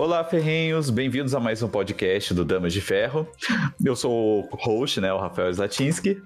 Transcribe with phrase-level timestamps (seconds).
[0.00, 3.28] Olá, ferrenhos, bem-vindos a mais um podcast do Damas de Ferro.
[3.84, 6.22] Eu sou o host, né, o Rafael Zlatinski.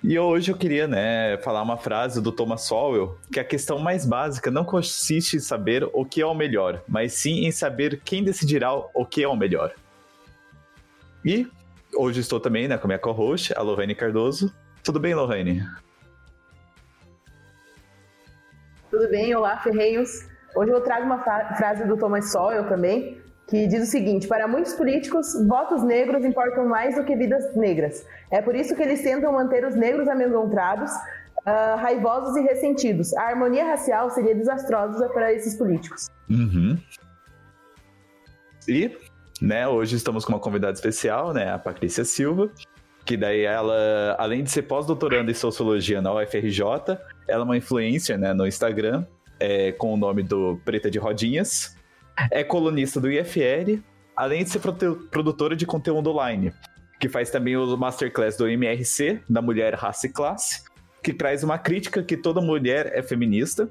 [0.00, 4.06] E hoje eu queria, né, falar uma frase do Thomas Sowell, que a questão mais
[4.06, 8.22] básica não consiste em saber o que é o melhor, mas sim em saber quem
[8.22, 9.74] decidirá o que é o melhor.
[11.24, 11.50] E
[11.96, 14.54] hoje estou também né, com a minha co-host, a Lorraine Cardoso.
[14.84, 15.66] Tudo bem, Lorraine?
[18.88, 20.35] Tudo bem, olá, ferrenhos.
[20.56, 24.72] Hoje eu trago uma frase do Thomas Sowell também, que diz o seguinte: para muitos
[24.72, 28.06] políticos, votos negros importam mais do que vidas negras.
[28.30, 33.14] É por isso que eles tentam manter os negros amedrontados, uh, raivosos e ressentidos.
[33.18, 36.08] A harmonia racial seria desastrosa para esses políticos.
[36.30, 36.78] Uhum.
[38.66, 38.96] E,
[39.42, 42.50] né, hoje estamos com uma convidada especial, né, a Patrícia Silva,
[43.04, 46.62] que daí ela, além de ser pós-doutoranda em sociologia na UFRJ,
[47.28, 49.04] ela é uma influência, né, no Instagram
[49.38, 51.76] é, com o nome do Preta de Rodinhas.
[52.30, 53.82] É colunista do IFR,
[54.16, 54.60] além de ser
[55.10, 56.52] produtora de conteúdo online,
[56.98, 60.62] que faz também o Masterclass do MRC, da Mulher, Raça e Classe,
[61.02, 63.68] que traz uma crítica que toda mulher é feminista.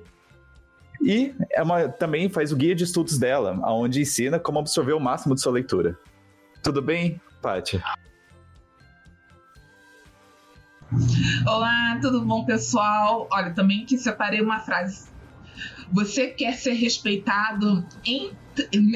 [1.01, 4.99] E é uma, também faz o guia de estudos dela, onde ensina como absorver o
[4.99, 5.97] máximo de sua leitura.
[6.63, 7.81] Tudo bem, Paty?
[11.45, 13.27] Olá, tudo bom, pessoal?
[13.31, 15.09] Olha, também que separei uma frase
[15.91, 18.31] você quer ser respeitado em,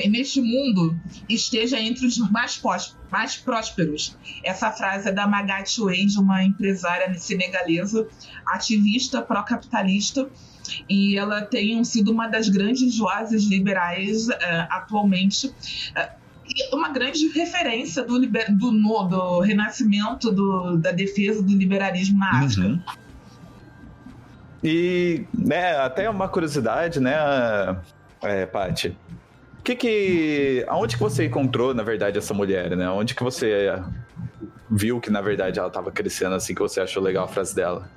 [0.10, 4.18] neste mundo, esteja entre os mais, pós, mais prósperos.
[4.44, 8.08] Essa frase é da Magatte Wade, uma empresária senegalesa,
[8.46, 10.30] ativista pró-capitalista,
[10.88, 14.34] e ela tem sido uma das grandes vozes liberais uh,
[14.70, 15.48] atualmente.
[15.48, 16.20] Uh,
[16.74, 22.68] uma grande referência do, liber, do, do renascimento do, da defesa do liberalismo na África.
[22.68, 22.82] Uhum.
[24.64, 27.16] E, né, até uma curiosidade, né,
[28.22, 28.98] é, Paty?
[29.64, 32.90] Que que, aonde que você encontrou, na verdade, essa mulher, né?
[32.90, 33.82] Onde que você
[34.70, 37.90] viu que, na verdade, ela estava crescendo assim, que você achou legal a frase dela?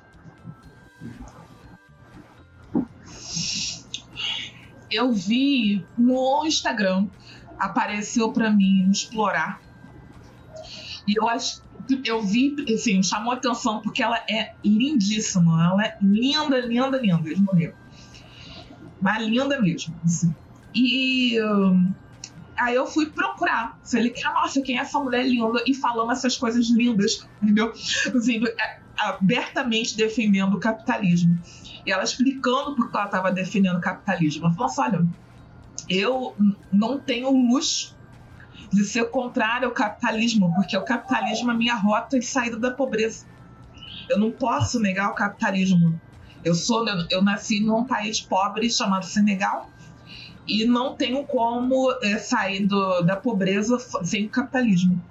[4.91, 7.07] Eu vi no Instagram,
[7.57, 9.59] apareceu para mim explorar.
[11.07, 11.61] E eu acho
[12.05, 15.71] eu vi, assim, chamou atenção porque ela é lindíssima.
[15.71, 17.21] Ela é linda, linda, linda.
[17.25, 17.73] Eles morreram.
[19.01, 19.93] Mas linda mesmo.
[20.03, 20.33] Assim.
[20.73, 21.91] E um,
[22.57, 23.77] aí eu fui procurar.
[23.83, 25.61] Falei, nossa, quem é essa mulher linda?
[25.67, 27.71] E falando essas coisas lindas, entendeu?
[28.15, 31.37] Assim, é, abertamente defendendo o capitalismo.
[31.85, 34.45] E ela explicando por que ela estava defendendo o capitalismo.
[34.45, 35.07] Ela falou assim: olha,
[35.89, 36.35] eu
[36.71, 37.95] não tenho luxo
[38.73, 43.25] de ser contrário ao capitalismo, porque o capitalismo é minha rota de saída da pobreza.
[44.09, 45.99] Eu não posso negar o capitalismo.
[46.43, 49.69] Eu sou, eu nasci num país pobre chamado Senegal
[50.47, 55.01] e não tenho como é, sair do, da pobreza sem o capitalismo.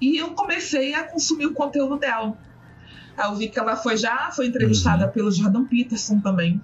[0.00, 2.36] E eu comecei a consumir o conteúdo dela.
[3.18, 5.12] Eu vi que ela foi já foi entrevistada uhum.
[5.12, 6.60] pelo Jordan Peterson também.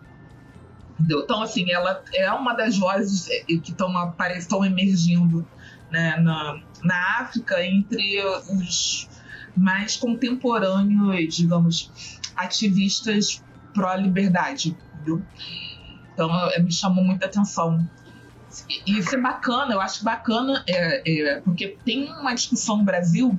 [1.00, 5.46] Então, assim, ela é uma das vozes é, que estão emergindo
[5.90, 9.08] né, na, na África entre os
[9.56, 13.42] mais contemporâneos, digamos, ativistas
[13.74, 14.76] pró-liberdade.
[16.12, 16.30] Então,
[16.62, 17.88] me chamou muita atenção.
[18.86, 23.38] E isso é bacana, eu acho bacana, é, é, porque tem uma discussão no Brasil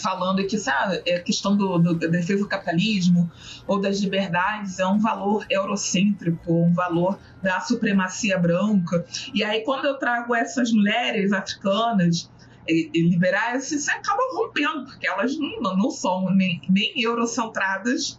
[0.00, 3.30] falando que sabe, a é questão do, do, da defesa do capitalismo
[3.66, 9.04] ou das liberdades é um valor eurocêntrico, um valor da supremacia branca.
[9.32, 12.30] E aí, quando eu trago essas mulheres africanas
[12.68, 18.18] e, e liberais, você acaba rompendo, porque elas não, não são nem, nem eurocentradas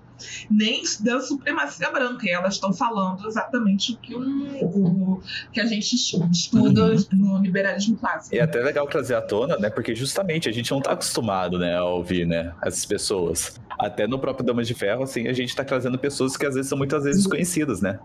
[0.50, 2.26] nem da supremacia branca.
[2.26, 5.22] E elas estão falando exatamente o que, um, o,
[5.52, 8.36] que a gente estuda no liberalismo clássico.
[8.36, 9.70] É até legal trazer à tona, né?
[9.70, 13.60] Porque justamente a gente não está acostumado né, a ouvir né, essas pessoas.
[13.80, 16.70] Até no próprio Damas de Ferro, assim, a gente está trazendo pessoas que às vezes
[16.70, 18.00] são muitas vezes desconhecidas, né?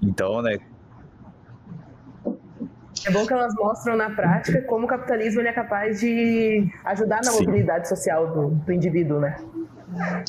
[0.00, 0.58] Então, né,
[3.04, 7.32] é bom que elas mostram na prática como o capitalismo é capaz de ajudar na
[7.32, 7.46] Sim.
[7.46, 9.36] mobilidade social do, do indivíduo, né?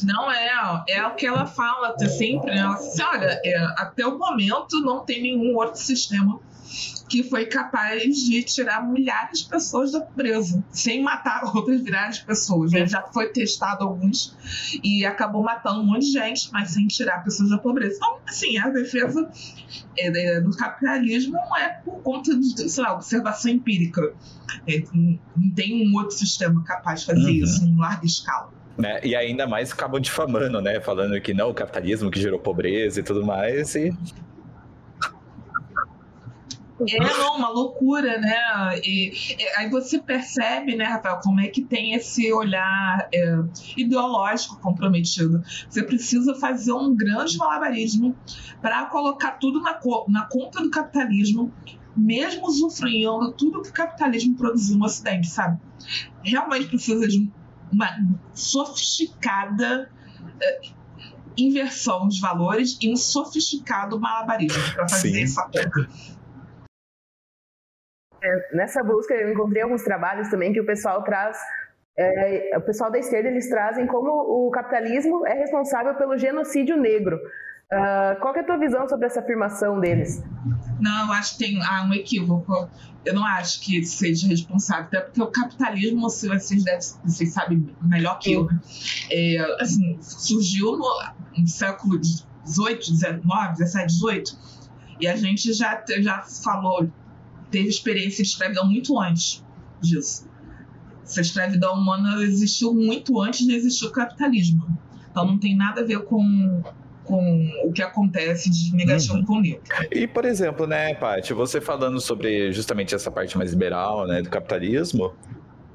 [0.04, 2.60] Não é, é o que ela fala sempre, né?
[2.60, 6.40] Ela diz, olha, é, até o momento não tem nenhum outro sistema
[7.08, 12.26] que foi capaz de tirar milhares de pessoas da pobreza, sem matar outras milhares de
[12.26, 12.72] pessoas.
[12.72, 12.88] Né?
[12.88, 14.36] Já foi testado alguns
[14.84, 17.98] e acabou matando um monte de gente, mas sem tirar pessoas da pobreza.
[17.98, 19.30] Então, assim, a defesa
[19.98, 24.14] é, do capitalismo não é por conta de, sei lá, observação empírica.
[24.68, 27.44] É, não tem um outro sistema capaz de fazer uhum.
[27.44, 28.63] isso em larga escala.
[28.78, 29.00] Né?
[29.04, 30.80] E ainda mais acabam difamando, né?
[30.82, 33.76] Falando que não, o capitalismo que gerou pobreza e tudo mais.
[33.76, 33.96] E
[36.90, 38.36] É, não, uma loucura, né?
[38.84, 43.38] E, e, aí você percebe, né, Rafael, como é que tem esse olhar é,
[43.78, 45.42] ideológico comprometido.
[45.70, 48.16] Você precisa fazer um grande malabarismo
[48.62, 49.80] para colocar tudo na,
[50.10, 51.52] na conta do capitalismo,
[51.96, 55.60] mesmo usufruindo tudo que o capitalismo produziu no Ocidente, sabe?
[56.24, 57.32] Realmente precisa de
[57.74, 57.88] uma
[58.34, 59.90] sofisticada
[60.20, 60.74] uh,
[61.38, 65.24] inversão de valores e um sofisticado malabarismo para fazer Sim.
[65.24, 65.90] essa conta.
[68.22, 71.38] É, nessa busca eu encontrei alguns trabalhos também que o pessoal traz
[71.98, 77.20] é, o pessoal da esquerda eles trazem como o capitalismo é responsável pelo genocídio negro.
[77.72, 80.24] Uh, qual é a tua visão sobre essa afirmação deles?
[80.80, 82.70] Não, eu acho que tem há um equívoco.
[83.04, 87.76] Eu não acho que seja responsável, até porque o capitalismo, se vocês, devem, vocês sabem
[87.82, 88.48] melhor que eu,
[89.12, 91.04] é, assim, surgiu no,
[91.38, 93.22] no século XVIII, XIX,
[93.58, 94.24] XVII, XVIII,
[95.02, 96.90] e a gente já, já falou,
[97.52, 99.44] teve experiência de escravidão muito antes
[99.82, 100.30] disso.
[101.04, 104.66] Essa escravidão humana existiu muito antes de existir o capitalismo.
[105.12, 106.64] Então não tem nada a ver com
[107.04, 109.26] com o que acontece de negação uhum.
[109.26, 109.62] com negro.
[109.92, 114.30] E, por exemplo, né, Paty, você falando sobre justamente essa parte mais liberal, né, do
[114.30, 115.14] capitalismo,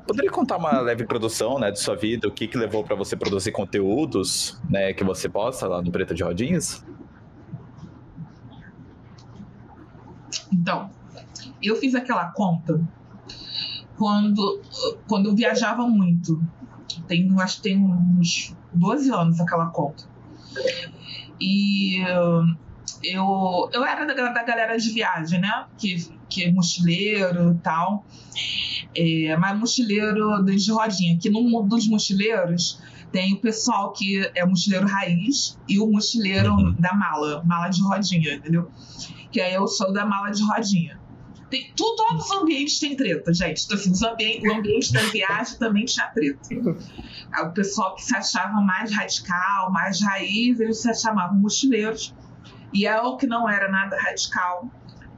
[0.06, 3.16] poderia contar uma leve produção, né, de sua vida, o que que levou para você
[3.16, 6.84] produzir conteúdos, né, que você posta lá no Preta de Rodinhas?
[10.52, 10.90] Então,
[11.62, 12.80] eu fiz aquela conta
[13.96, 14.62] quando,
[15.06, 16.40] quando eu viajava muito.
[17.06, 20.04] Tem, acho que tem uns 12 anos aquela conta.
[21.40, 22.00] E
[23.02, 25.66] eu, eu era da, da galera de viagem, né?
[25.76, 28.04] Que, que é mochileiro e tal.
[28.96, 31.18] É, mas mochileiro de rodinha.
[31.18, 32.80] Que no mundo dos mochileiros
[33.12, 36.74] tem o pessoal que é mochileiro raiz e o mochileiro uhum.
[36.78, 38.70] da mala, mala de rodinha, entendeu?
[39.30, 40.98] Que aí eu sou da mala de rodinha.
[41.50, 43.64] Tem, tudo, todos os ambientes têm treta, gente.
[43.64, 46.40] Então, assim, ambientes, o ambiente da viagem também tinha treta.
[47.42, 52.14] O pessoal que se achava mais radical, mais raiz, eles se chamavam mochileiros.
[52.72, 54.70] E eu que não era nada radical,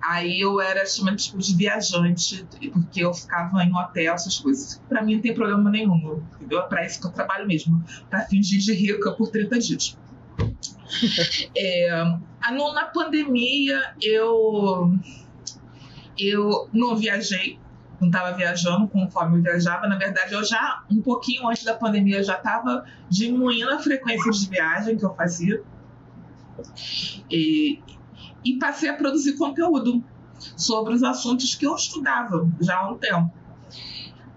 [0.03, 4.81] aí eu era chamada tipo de viajante, porque eu ficava em hotel, essas coisas.
[4.89, 6.61] Para mim não tem problema nenhum, entendeu?
[6.61, 9.99] É pra isso que eu trabalho mesmo, para fingir de rica por 30 dias.
[11.57, 12.05] é,
[12.73, 14.93] na pandemia, eu
[16.21, 17.59] eu não viajei,
[18.01, 19.87] não estava viajando conforme eu viajava.
[19.89, 24.31] Na verdade, eu já, um pouquinho antes da pandemia, eu já estava diminuindo a frequência
[24.31, 25.63] de viagem que eu fazia.
[27.31, 27.81] E,
[28.45, 30.03] e passei a produzir conteúdo
[30.57, 33.31] sobre os assuntos que eu estudava já há um tempo.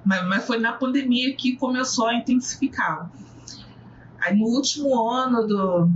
[0.06, 3.10] Mas, mas foi na pandemia que começou a intensificar.
[4.20, 5.90] Aí no último ano do,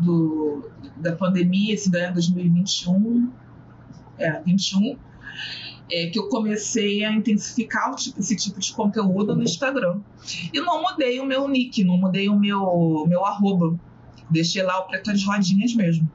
[0.00, 3.32] do, da pandemia, esse ano 2021,
[4.18, 4.96] é, 21,
[5.90, 10.00] é, que eu comecei a intensificar tipo, esse tipo de conteúdo no Instagram.
[10.52, 13.78] E não mudei o meu nick, não mudei o meu, meu arroba.
[14.30, 16.10] Deixei lá o Preto de Rodinhas mesmo.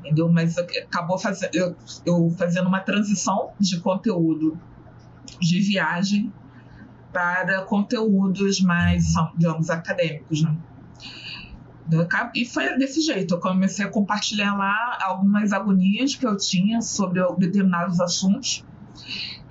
[0.00, 0.28] Entendeu?
[0.30, 4.58] Mas acabou fazendo, eu, eu fazendo uma transição de conteúdo
[5.40, 6.32] de viagem
[7.12, 9.04] para conteúdos mais,
[9.36, 10.56] digamos, acadêmicos, né?
[12.34, 13.34] E foi desse jeito.
[13.34, 18.64] Eu comecei a compartilhar lá algumas agonias que eu tinha sobre determinados assuntos.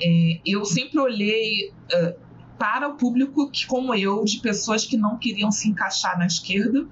[0.01, 2.19] É, eu sempre olhei uh,
[2.57, 6.87] para o público que, como eu, de pessoas que não queriam se encaixar na esquerda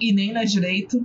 [0.00, 1.00] e nem na direita.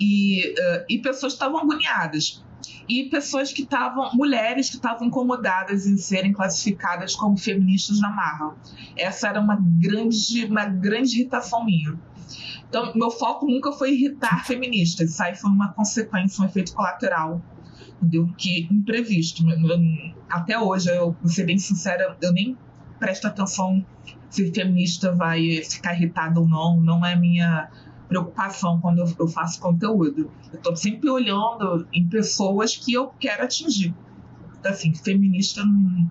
[0.00, 2.44] E, uh, e pessoas estavam agoniadas
[2.88, 8.54] e pessoas que estavam, mulheres que estavam incomodadas em serem classificadas como feministas na Marvel.
[8.96, 11.98] Essa era uma grande, uma grande irritação minha.
[12.68, 17.40] Então, meu foco nunca foi irritar feministas, isso aí foi uma consequência, um efeito colateral,
[18.02, 18.28] entendeu?
[18.36, 19.44] Que imprevisto.
[20.28, 22.56] Até hoje, eu vou ser bem sincera, eu nem
[22.98, 23.84] presto atenção
[24.34, 27.70] se feminista vai ficar irritada ou não, não é minha
[28.14, 30.30] preocupação quando eu, faço conteúdo.
[30.52, 33.92] Eu estou sempre olhando em pessoas que eu quero atingir.
[34.58, 36.10] Então, assim, feminista não,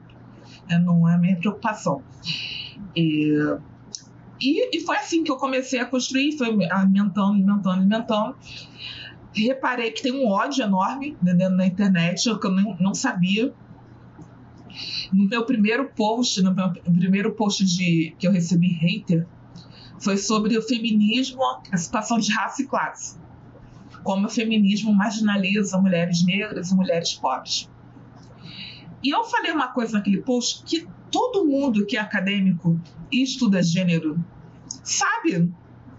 [0.69, 2.03] é, não é a minha preocupação.
[2.93, 3.31] E,
[4.41, 8.36] e, e, foi assim que eu comecei a construir, foi alimentando, alimentando, alimentando.
[9.33, 13.53] Reparei que tem um ódio enorme dentro da internet, que eu não, não sabia.
[15.12, 19.25] No meu primeiro post, no meu primeiro post de, que eu recebi hater,
[20.03, 21.41] foi sobre o feminismo,
[21.72, 23.17] a situação de raça e classe.
[24.03, 27.69] Como o feminismo marginaliza mulheres negras e mulheres pobres.
[29.01, 32.79] E eu falei uma coisa naquele post que todo mundo que é acadêmico
[33.12, 34.24] e estuda gênero
[34.83, 35.51] sabe.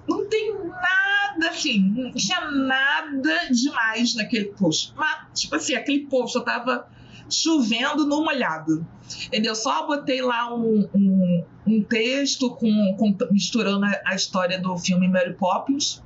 [0.07, 4.93] Não tem nada assim, não tinha nada demais naquele post.
[4.97, 6.87] Mas, tipo assim, aquele post eu tava
[7.29, 8.87] chovendo no molhado.
[9.27, 9.55] Entendeu?
[9.55, 15.35] Só botei lá um, um, um texto com, com, misturando a, história do filme Mary
[15.35, 16.03] Poppins.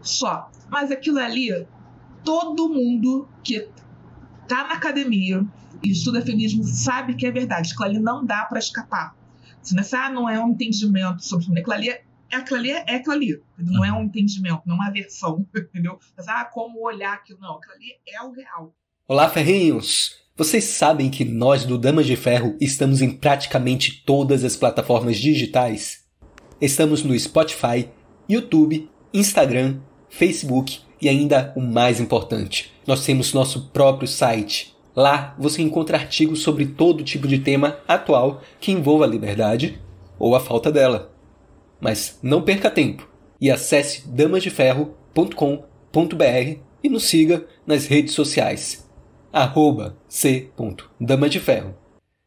[0.00, 0.50] Só.
[0.70, 1.66] Mas aquilo ali,
[2.24, 3.68] todo mundo que
[4.48, 5.44] tá na academia
[5.82, 7.72] e estuda feminismo sabe que é verdade.
[7.72, 9.16] Aquilo ali não dá para escapar.
[9.60, 11.72] Se não, ah, não é um entendimento sobre feminismo.
[11.72, 13.42] Aquilo ali é, é aquilo ali, é aquilo ali.
[13.58, 15.98] Não é um entendimento, não é uma versão, entendeu?
[16.16, 17.38] Mas, ah, como olhar aquilo.
[17.40, 18.74] Não, aquilo ali é o real.
[19.08, 20.12] Olá, ferrinhos!
[20.36, 26.04] Vocês sabem que nós do Damas de Ferro estamos em praticamente todas as plataformas digitais?
[26.60, 27.88] Estamos no Spotify,
[28.30, 34.72] YouTube, Instagram, Facebook e ainda o mais importante, nós temos nosso próprio site.
[34.94, 39.80] Lá você encontra artigos sobre todo tipo de tema atual que envolva a liberdade
[40.16, 41.12] ou a falta dela.
[41.80, 43.08] Mas não perca tempo
[43.40, 48.81] e acesse damasdeferro.com.br e nos siga nas redes sociais
[49.32, 50.50] arroba c.
[51.00, 51.74] Dama de Ferro.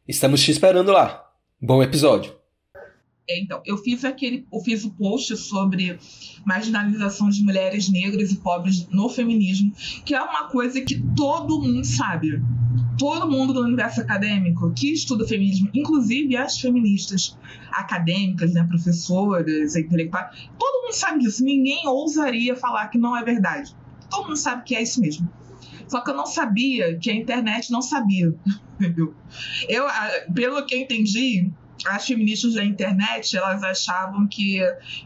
[0.08, 1.24] Estamos te esperando lá.
[1.62, 2.34] Bom episódio.
[3.28, 5.98] É, então, eu fiz aquele, eu fiz o post sobre
[6.44, 9.72] marginalização de mulheres negras e pobres no feminismo,
[10.04, 12.40] que é uma coisa que todo mundo sabe.
[12.98, 17.36] Todo mundo do universo acadêmico que estuda feminismo, inclusive as feministas
[17.72, 21.44] acadêmicas, né, professoras, intelectuais, todo mundo sabe disso.
[21.44, 23.74] Ninguém ousaria falar que não é verdade.
[24.08, 25.28] Todo mundo sabe que é isso mesmo.
[25.88, 28.34] Só que eu não sabia que a internet não sabia.
[28.78, 29.14] Entendeu?
[29.68, 29.86] Eu,
[30.34, 31.50] pelo que eu entendi,
[31.86, 34.60] as feministas da internet elas achavam que,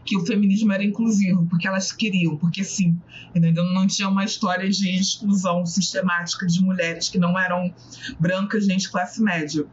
[0.05, 2.97] que o feminismo era inclusivo, porque elas queriam, porque sim.
[3.33, 3.63] Entendeu?
[3.65, 7.73] Não tinha uma história de exclusão sistemática de mulheres que não eram
[8.19, 9.65] brancas de classe média.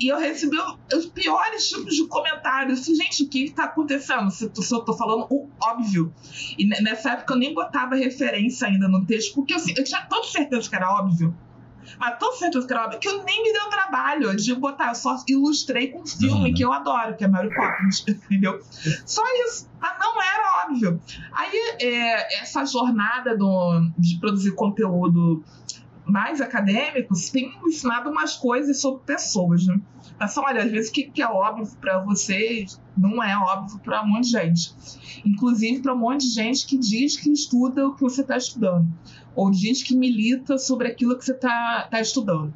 [0.00, 0.56] E eu recebi
[0.94, 2.80] os piores tipos de comentários.
[2.80, 4.30] Assim, gente, o que está acontecendo?
[4.30, 6.12] Se, se eu estou falando o óbvio.
[6.58, 10.26] E nessa época eu nem botava referência ainda no texto, porque assim, eu tinha tanta
[10.28, 11.34] certeza que era óbvio.
[11.98, 14.88] Mas tão certeza que era óbvio que eu nem me deu trabalho de botar.
[14.88, 16.54] Eu só ilustrei com um filme uhum.
[16.54, 18.60] que eu adoro, que é Mary Poppins, entendeu?
[19.06, 19.68] Só isso.
[19.80, 21.00] Mas não era óbvio.
[21.32, 25.44] Aí, é, essa jornada do, de produzir conteúdo
[26.06, 29.80] mais acadêmicos têm ensinado umas coisas sobre pessoas, né?
[30.18, 34.08] Mas olha, às vezes o que, é óbvio para vocês não é óbvio para um
[34.08, 34.74] monte de gente.
[35.24, 38.86] Inclusive para um monte de gente que diz que estuda o que você está estudando,
[39.34, 42.52] ou diz que milita sobre aquilo que você está tá estudando.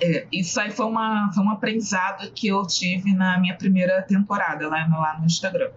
[0.00, 4.68] É, isso aí foi, uma, foi um aprendizado que eu tive na minha primeira temporada
[4.68, 5.70] lá no, lá no Instagram.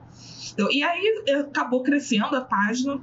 [0.53, 2.99] Então, e aí acabou crescendo a página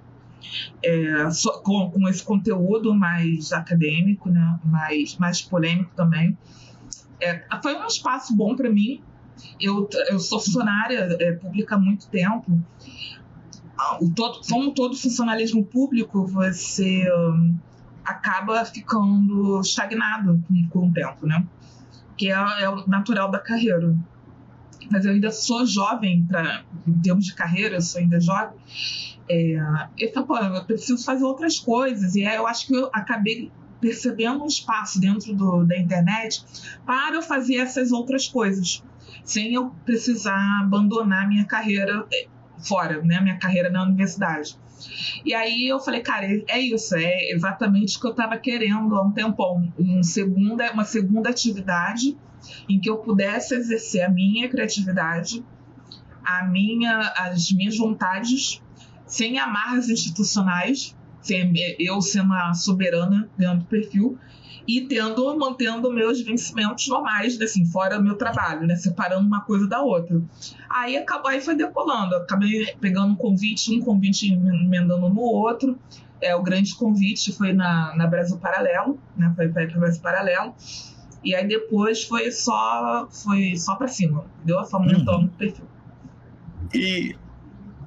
[0.82, 6.36] é, so, com, com, esse conteúdo mais acadêmico, né, mais, mais polêmico também.
[7.20, 9.02] É, foi um espaço bom para mim.
[9.60, 12.60] Eu, eu sou funcionária é, pública há muito tempo.
[13.76, 17.56] Ah, o todo, como todo funcionalismo público, você um,
[18.04, 21.46] acaba ficando estagnado com, com o tempo, né?
[22.16, 23.96] Que é, é o natural da carreira
[24.90, 28.56] mas eu ainda sou jovem para em termos de carreira, eu sou ainda jovem
[29.28, 29.56] é,
[29.98, 32.14] eu falei, eu preciso fazer outras coisas.
[32.14, 36.44] E aí eu acho que eu acabei percebendo um espaço dentro do, da internet
[36.84, 38.82] para eu fazer essas outras coisas,
[39.22, 42.26] sem eu precisar abandonar minha carreira é,
[42.58, 43.20] fora, né?
[43.20, 44.56] Minha carreira na universidade.
[45.24, 49.02] E aí eu falei, cara, é isso, é exatamente o que eu estava querendo há
[49.02, 52.16] um tempão, um segunda, uma segunda atividade
[52.68, 55.44] em que eu pudesse exercer a minha criatividade,
[56.24, 58.62] a minha, as minhas vontades
[59.08, 64.18] sem amarras institucionais, sem eu sendo a soberana dentro do perfil,
[64.68, 68.76] e tendo, mantendo meus vencimentos normais, assim, fora meu trabalho, né?
[68.76, 70.20] Separando uma coisa da outra.
[70.68, 72.14] Aí acabou, aí foi decolando.
[72.14, 75.78] Eu acabei pegando um convite, um convite emendando no outro.
[76.20, 79.32] É, o grande convite foi na, na Brasil Paralelo, né?
[79.34, 80.54] Foi para Brasil Paralelo.
[81.24, 85.24] E aí depois foi só foi só para cima, deu a aumentando uhum.
[85.24, 85.64] o perfil.
[86.74, 87.16] E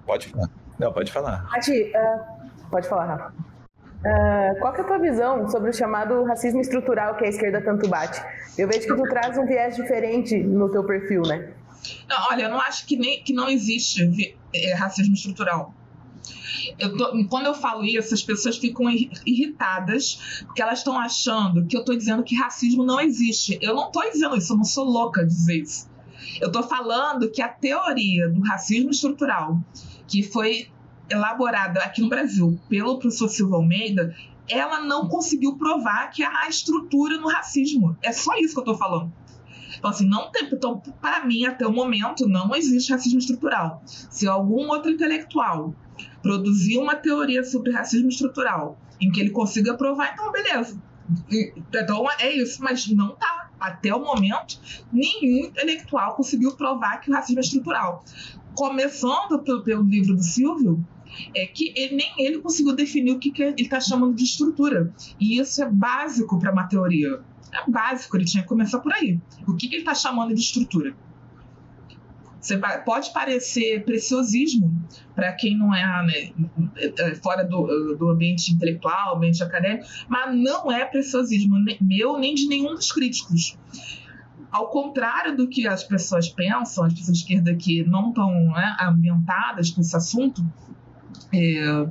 [0.06, 0.50] pode falar.
[0.82, 1.44] Não, pode falar.
[1.44, 3.34] Mati, uh, pode falar, Rafa.
[3.34, 7.88] Uh, qual é a tua visão sobre o chamado racismo estrutural que a esquerda tanto
[7.88, 8.20] bate?
[8.58, 11.54] Eu vejo que tu traz um viés diferente no teu perfil, né?
[12.10, 15.72] Não, olha, eu não acho que, nem, que não existe é, racismo estrutural.
[16.80, 21.78] Eu tô, quando eu falo isso, as pessoas ficam irritadas porque elas estão achando que
[21.78, 23.60] eu estou dizendo que racismo não existe.
[23.62, 25.92] Eu não estou dizendo isso, eu não sou louca de dizer isso.
[26.40, 29.60] Eu estou falando que a teoria do racismo estrutural
[30.12, 30.68] que foi
[31.10, 34.14] elaborada aqui no Brasil pelo professor Silva Almeida,
[34.50, 37.98] ela não conseguiu provar que há estrutura no racismo.
[38.04, 39.12] É só isso que eu estou falando.
[39.78, 40.50] Então, assim, não tem.
[40.52, 43.82] Então, para mim, até o momento, não existe racismo estrutural.
[43.86, 45.74] Se algum outro intelectual
[46.22, 50.80] produzir uma teoria sobre racismo estrutural em que ele consiga provar, então beleza.
[51.74, 53.50] Então é isso, mas não tá.
[53.60, 54.60] Até o momento,
[54.92, 58.04] nenhum intelectual conseguiu provar que o racismo é estrutural.
[58.56, 60.86] Começando pelo, pelo livro do Silvio,
[61.36, 64.94] é que ele, nem ele conseguiu definir o que, que ele está chamando de estrutura.
[65.20, 67.20] E isso é básico para uma teoria.
[67.54, 69.20] É básico, ele tinha que começar por aí.
[69.48, 70.96] O que, que ele está chamando de estrutura?
[72.42, 74.74] Você pode parecer preciosismo
[75.14, 76.32] para quem não é né,
[76.76, 82.48] é, fora do, do, ambiente intelectual, ambiente acadêmico, mas não é preciosismo meu nem de
[82.48, 83.56] nenhum dos críticos.
[84.52, 88.78] Ao contrário do que as pessoas pensam, as pessoas de esquerda que não estão né,
[88.82, 90.44] ambientadas com esse assunto,
[91.34, 91.88] é,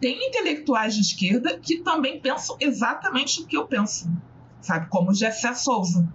[0.00, 4.08] tem intelectuais de esquerda que também pensam exatamente o que eu penso,
[4.60, 4.88] sabe?
[4.88, 6.08] Como Gessé Souza.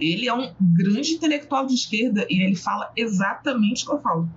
[0.00, 4.28] Ele é um grande intelectual de esquerda e ele fala exatamente o que eu falo.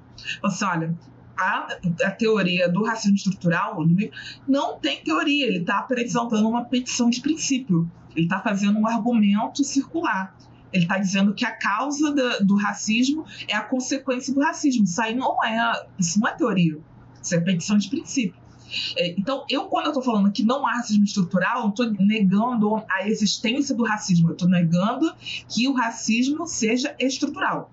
[0.42, 0.96] Você olha,
[1.38, 3.78] a, a, teoria do racismo estrutural
[4.48, 7.90] não tem teoria, ele está apresentando uma petição de princípio.
[8.16, 10.36] Ele está fazendo um argumento circular.
[10.72, 14.84] Ele está dizendo que a causa do, racismo é a consequência do racismo.
[14.84, 16.80] Isso aí não é, isso não é teoria.
[17.22, 18.42] Isso é petição de princípio.
[18.98, 22.84] É, então, eu, quando eu estou falando que não há racismo estrutural, não estou negando
[22.90, 25.14] a existência do racismo, eu estou negando
[25.48, 27.70] que o racismo seja estrutural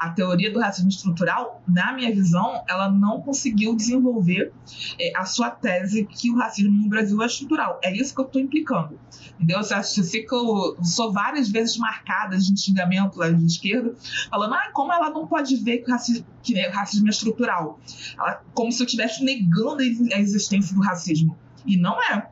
[0.00, 4.52] a teoria do racismo estrutural, na minha visão, ela não conseguiu desenvolver
[4.98, 7.80] é, a sua tese que o racismo no Brasil é estrutural.
[7.82, 8.98] É isso que eu estou implicando.
[9.34, 9.62] Entendeu?
[9.62, 13.94] Você fica, eu sou várias vezes marcada de xingamento lá de esquerda,
[14.30, 17.80] falando, ah, como ela não pode ver que o racismo, que o racismo é estrutural?
[18.16, 21.36] Ela, como se eu estivesse negando a existência do racismo.
[21.66, 22.28] E não é.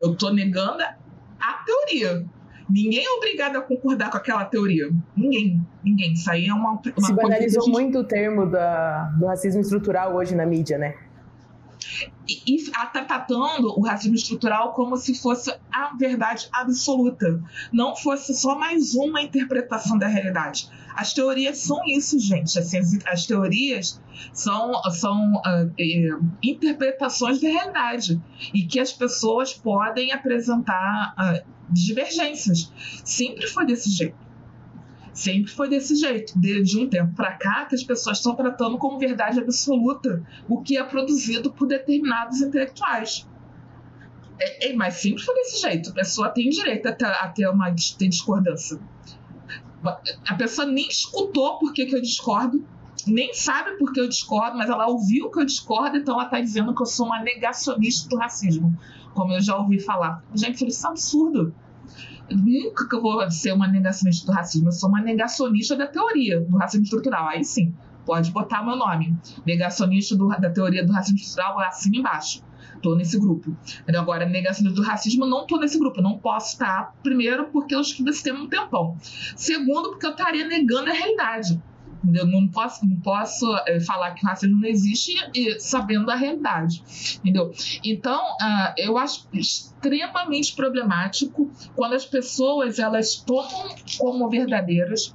[0.00, 2.26] Eu estou negando a teoria.
[2.70, 4.88] Ninguém é obrigado a concordar com aquela teoria.
[5.16, 5.60] Ninguém.
[5.82, 6.12] Ninguém.
[6.12, 6.72] Isso aí é uma.
[6.72, 7.72] uma Se banalizou gente...
[7.72, 10.94] muito o termo da, do racismo estrutural hoje na mídia, né?
[12.28, 18.58] E está tratando o racismo estrutural como se fosse a verdade absoluta, não fosse só
[18.58, 20.68] mais uma interpretação da realidade.
[20.94, 22.58] As teorias são isso, gente.
[22.58, 24.00] Assim, as, as, teorias
[24.32, 25.72] são, são uh,
[26.42, 28.20] interpretações da realidade
[28.52, 32.72] e que as pessoas podem apresentar uh, divergências.
[33.04, 34.29] Sempre foi desse jeito.
[35.20, 36.32] Sempre foi desse jeito.
[36.38, 40.78] De, um tempo para cá, que as pessoas estão tratando como verdade absoluta o que
[40.78, 43.28] é produzido por determinados intelectuais.
[44.38, 45.90] É, é, mas sempre foi desse jeito.
[45.90, 47.66] A pessoa tem direito a ter, a ter uma
[47.98, 48.80] ter discordância.
[50.26, 52.66] A pessoa nem escutou por que, que eu discordo,
[53.06, 56.40] nem sabe por que eu discordo, mas ela ouviu que eu discordo, então ela está
[56.40, 58.74] dizendo que eu sou uma negacionista do racismo,
[59.12, 60.24] como eu já ouvi falar.
[60.34, 61.54] Gente, isso é absurdo
[62.30, 66.40] nunca que eu vou ser uma negacionista do racismo, eu sou uma negacionista da teoria
[66.40, 67.28] do racismo estrutural.
[67.28, 69.16] Aí sim, pode botar meu nome.
[69.46, 72.42] Negacionista do, da teoria do racismo estrutural, assim embaixo.
[72.82, 73.54] Tô nesse grupo.
[73.94, 75.98] Agora, negacionista do racismo, não tô nesse grupo.
[75.98, 78.96] Eu não posso estar, primeiro, porque eu estive nesse tema um tempão.
[79.36, 81.60] Segundo, porque eu estaria negando a realidade.
[82.14, 86.16] Eu não posso, não posso é, falar que o racismo não existe e, sabendo a
[86.16, 86.82] realidade.
[87.18, 87.52] Entendeu?
[87.84, 95.14] Então, uh, eu acho extremamente problemático quando as pessoas elas tomam como verdadeiras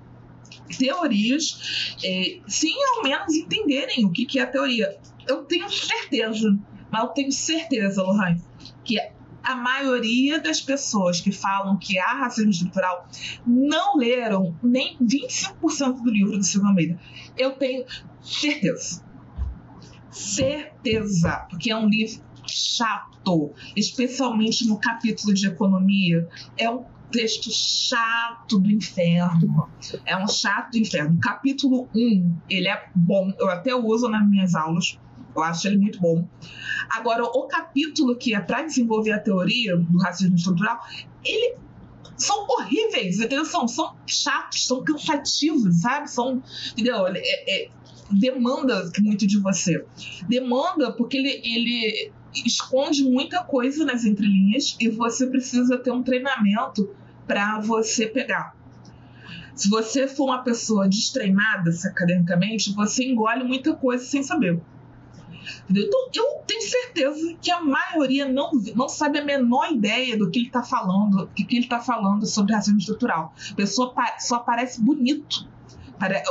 [0.78, 4.98] teorias eh, sem ao menos entenderem o que, que é a teoria.
[5.28, 6.58] Eu tenho certeza,
[6.92, 8.38] mas eu tenho certeza, Lohan,
[8.84, 9.00] que
[9.46, 13.08] a maioria das pessoas que falam que há racismo estrutural
[13.46, 17.00] não leram nem 25% do livro do Silvio Almeida.
[17.38, 17.86] Eu tenho
[18.22, 19.06] certeza.
[20.10, 21.46] Certeza.
[21.48, 26.28] Porque é um livro chato, especialmente no capítulo de economia.
[26.58, 29.70] É um texto chato do inferno.
[30.08, 31.20] É um chato do inferno.
[31.20, 35.00] Capítulo 1, ele é bom, eu até uso nas minhas aulas.
[35.36, 36.28] Eu acho ele muito bom.
[36.90, 40.80] Agora, o capítulo que é para desenvolver a teoria do racismo estrutural,
[41.24, 41.56] ele
[42.16, 46.10] são horríveis, atenção, são chatos, são cansativos, sabe?
[46.10, 47.06] São, entendeu?
[47.08, 47.70] É, é,
[48.12, 49.86] demanda muito de você.
[50.28, 52.12] Demanda porque ele, ele
[52.46, 56.96] esconde muita coisa nas entrelinhas e você precisa ter um treinamento
[57.28, 58.56] para você pegar.
[59.56, 64.62] Se você for uma pessoa destreinada academicamente, você engole muita coisa sem saber.
[65.70, 70.40] Então, eu tenho certeza que a maioria não, não sabe a menor ideia do que
[70.40, 73.34] ele está falando, do que ele está falando sobre racismo estrutural.
[73.52, 75.48] A pessoa só parece bonito.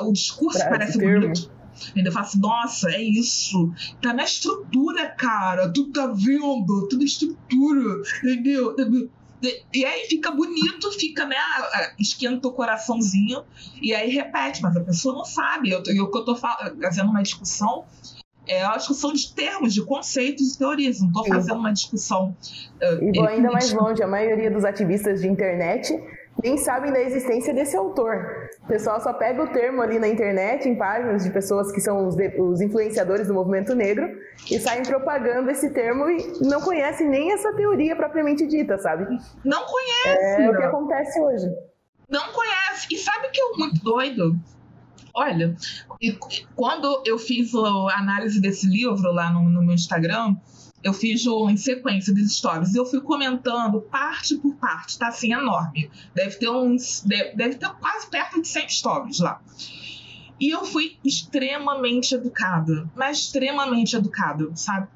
[0.02, 1.50] O discurso parece, parece bonito.
[1.96, 3.72] Ainda fala assim, nossa, é isso.
[4.00, 5.72] Tá na estrutura, cara.
[5.72, 6.88] Tu tá vendo?
[6.88, 8.02] Tudo estrutura.
[8.22, 8.74] Entendeu?
[9.72, 11.36] E aí fica bonito, fica, né?
[11.98, 13.44] Esquenta o coraçãozinho
[13.82, 15.70] e aí repete, mas a pessoa não sabe.
[15.70, 17.84] Eu, eu, eu tô fazendo uma discussão
[18.46, 21.00] é a discussão de termos, de conceitos e teorias.
[21.00, 22.36] Não estou fazendo uma discussão.
[22.82, 25.92] Uh, e vou ainda mais longe: a maioria dos ativistas de internet
[26.42, 28.48] nem sabem da existência desse autor.
[28.62, 32.08] O pessoal só pega o termo ali na internet, em páginas de pessoas que são
[32.08, 34.08] os, de, os influenciadores do movimento negro,
[34.50, 39.06] e saem propagando esse termo e não conhecem nem essa teoria propriamente dita, sabe?
[39.44, 40.42] Não conhece!
[40.42, 41.46] É o que acontece hoje.
[42.08, 42.88] Não conhece.
[42.92, 44.36] E sabe o que é muito doido?
[45.14, 45.56] Olha,
[46.56, 50.36] quando eu fiz a análise desse livro lá no, no meu Instagram,
[50.82, 52.74] eu fiz em sequência das stories.
[52.74, 55.90] Eu fui comentando parte por parte, tá assim, enorme.
[56.14, 57.02] Deve ter uns.
[57.06, 59.40] Deve, deve ter quase perto de 100 stories lá.
[60.38, 64.88] E eu fui extremamente educada, mas extremamente educada, sabe?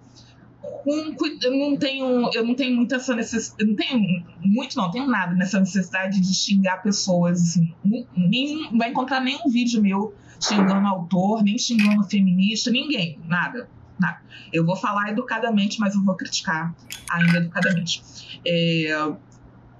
[0.61, 5.07] Com, eu não tenho, eu não tenho muita essa necessidade, não tenho muito não, tenho
[5.07, 7.73] nada nessa necessidade de xingar pessoas, assim,
[8.16, 13.68] nem vai encontrar nenhum vídeo meu xingando autor, nem xingando feminista, ninguém, nada.
[13.99, 14.21] Nada.
[14.53, 16.73] Eu vou falar educadamente, mas eu vou criticar
[17.11, 18.01] ainda educadamente.
[18.47, 19.12] É,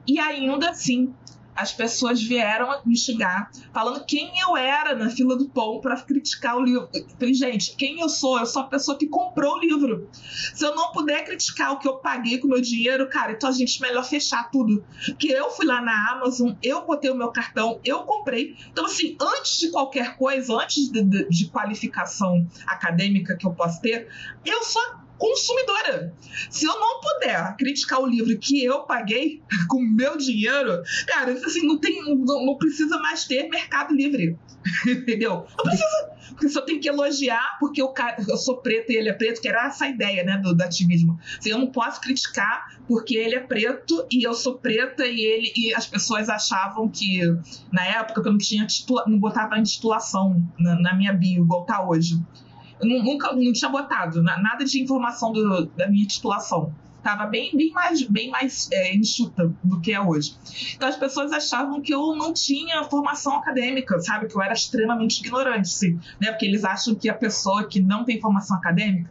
[0.07, 1.15] e ainda assim,
[1.59, 6.57] as pessoas vieram me xingar, falando quem eu era na fila do pão para criticar
[6.57, 6.89] o livro.
[7.19, 8.39] falei, gente, quem eu sou?
[8.39, 10.09] Eu sou a pessoa que comprou o livro.
[10.13, 13.53] Se eu não puder criticar o que eu paguei com meu dinheiro, cara, então a
[13.53, 14.85] gente melhor fechar tudo.
[15.05, 18.57] Porque eu fui lá na Amazon, eu botei o meu cartão, eu comprei.
[18.71, 23.81] Então, assim, antes de qualquer coisa, antes de, de, de qualificação acadêmica que eu possa
[23.81, 24.09] ter,
[24.45, 26.15] eu sou consumidora.
[26.49, 31.67] Se eu não puder criticar o livro que eu paguei com meu dinheiro, cara, assim,
[31.67, 34.39] não, tem, não, não precisa mais ter Mercado Livre.
[34.87, 35.47] Entendeu?
[35.57, 36.19] Não precisa.
[36.31, 37.93] Porque só tem que elogiar porque eu,
[38.29, 41.19] eu sou preto e ele é preto, que era essa ideia, né, do, do ativismo.
[41.39, 45.53] Assim, eu não posso criticar porque ele é preto e eu sou preta e ele
[45.57, 47.21] e as pessoas achavam que
[47.73, 51.65] na época que eu não tinha titula, não botava intitulação na, na minha bio igual
[51.65, 52.23] tá hoje
[52.83, 56.73] nunca não tinha botado nada de informação do, da minha titulação.
[56.99, 60.35] Estava bem, bem mais, bem mais é, enxuta do que é hoje.
[60.75, 64.27] Então as pessoas achavam que eu não tinha formação acadêmica, sabe?
[64.27, 66.31] Que eu era extremamente ignorante, sim, né?
[66.31, 69.11] Porque eles acham que a pessoa que não tem formação acadêmica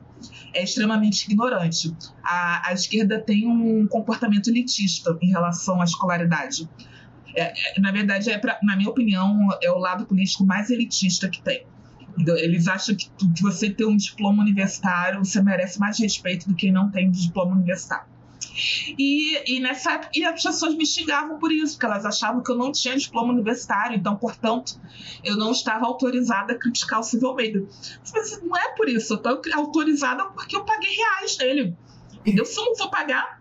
[0.54, 1.96] é extremamente ignorante.
[2.24, 6.70] A, a esquerda tem um comportamento elitista em relação à escolaridade.
[7.36, 11.30] É, é, na verdade, é pra, na minha opinião, é o lado político mais elitista
[11.30, 11.66] que tem.
[12.18, 16.72] Eles acham que, que você ter um diploma universitário, você merece mais respeito do que
[16.72, 18.18] não tem diploma universitário.
[18.98, 22.52] E, e, nessa época, e as pessoas me xingavam por isso, porque elas achavam que
[22.52, 24.80] eu não tinha diploma universitário, então, portanto,
[25.24, 27.64] eu não estava autorizada a criticar o Silvio Almeida.
[28.14, 31.76] Mas não é por isso, eu estou autorizada porque eu paguei reais nele.
[32.22, 32.46] Entendeu?
[32.46, 33.37] Se eu não for pagar,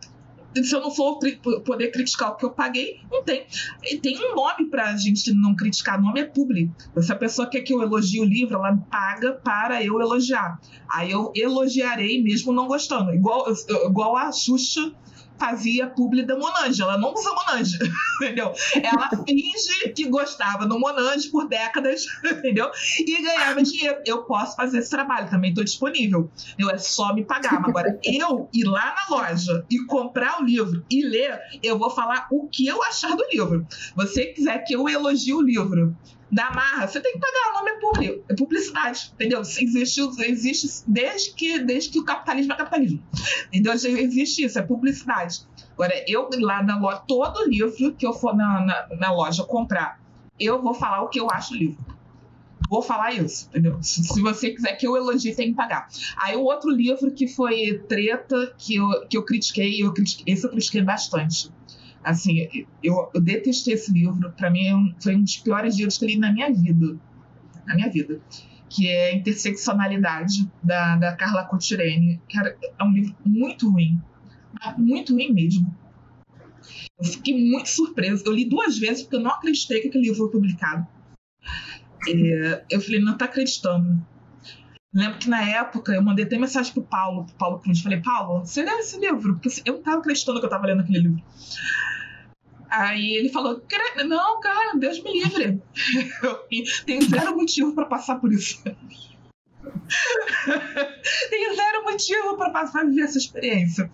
[0.65, 1.19] se eu não for
[1.65, 3.45] poder criticar o que eu paguei, não tem.
[3.85, 6.71] E tem um nome para a gente não criticar, o nome é publi.
[7.01, 10.61] Se a pessoa quer que eu elogie o livro, ela paga para eu elogiar.
[10.89, 13.13] Aí eu elogiarei mesmo não gostando.
[13.15, 13.47] Igual,
[13.87, 14.93] igual a Xuxa
[15.39, 16.83] fazia publi da Monange.
[16.83, 17.79] Ela não usa Monange,
[18.21, 18.53] entendeu?
[18.83, 22.71] Ela finge que gostava do Monange por décadas, entendeu?
[22.99, 24.01] E ganhava dinheiro.
[24.05, 26.31] Eu posso fazer esse trabalho, também estou disponível.
[26.59, 27.61] Eu é só me pagar.
[27.61, 31.91] Mas agora, eu ir lá na loja e comprar o livro e ler, eu vou
[31.91, 33.67] falar o que eu achar do livro.
[33.95, 35.97] Você quiser que eu elogie o livro
[36.31, 39.41] da marra, você tem que pagar, o nome é público, é publicidade, entendeu?
[39.41, 43.03] Existe, existe desde, que, desde que o capitalismo é capitalismo.
[43.49, 43.73] Entendeu?
[43.73, 45.47] Existe isso, é publicidade.
[45.73, 50.01] Agora, eu lá na loja, todo livro que eu for na, na, na loja comprar,
[50.39, 51.97] eu vou falar o que eu acho do livro.
[52.69, 53.81] Vou falar isso, entendeu?
[53.81, 55.87] Se, se, você quiser que eu elogie, tem que pagar.
[56.17, 60.45] Aí o outro livro que foi treta, que eu, que eu critiquei, eu critiquei, esse
[60.45, 61.53] eu critiquei bastante
[62.07, 62.49] Assim,
[62.85, 64.31] eu, eu detestei esse livro.
[64.37, 66.97] Para mim, é foi um dos piores livros que eu li na minha vida.
[67.67, 68.21] Na minha vida.
[68.69, 72.23] Que é Interseccionalidade, da, da Carla Cotirene.
[72.29, 74.01] Que é um livro muito ruim.
[74.79, 75.77] Muito ruim mesmo.
[76.97, 78.23] Eu fiquei muito surpresa.
[78.25, 80.87] Eu li duas vezes porque eu não acreditei que aquele livro foi publicado.
[82.09, 84.01] É, eu falei, não tá acreditando.
[84.95, 87.81] Lembro que na época eu mandei até mensagem pro Paulo, pro Paulo Cruz.
[87.81, 89.35] Falei, Paulo, você leu esse livro?
[89.35, 91.23] Porque eu não tava acreditando que eu tava lendo aquele livro.
[92.77, 93.63] Aí ele falou:
[94.07, 95.63] Não, cara, Deus me livre.
[96.85, 98.63] Tenho zero motivo para passar por isso.
[101.31, 103.91] Tenho zero motivo para passar a viver essa experiência.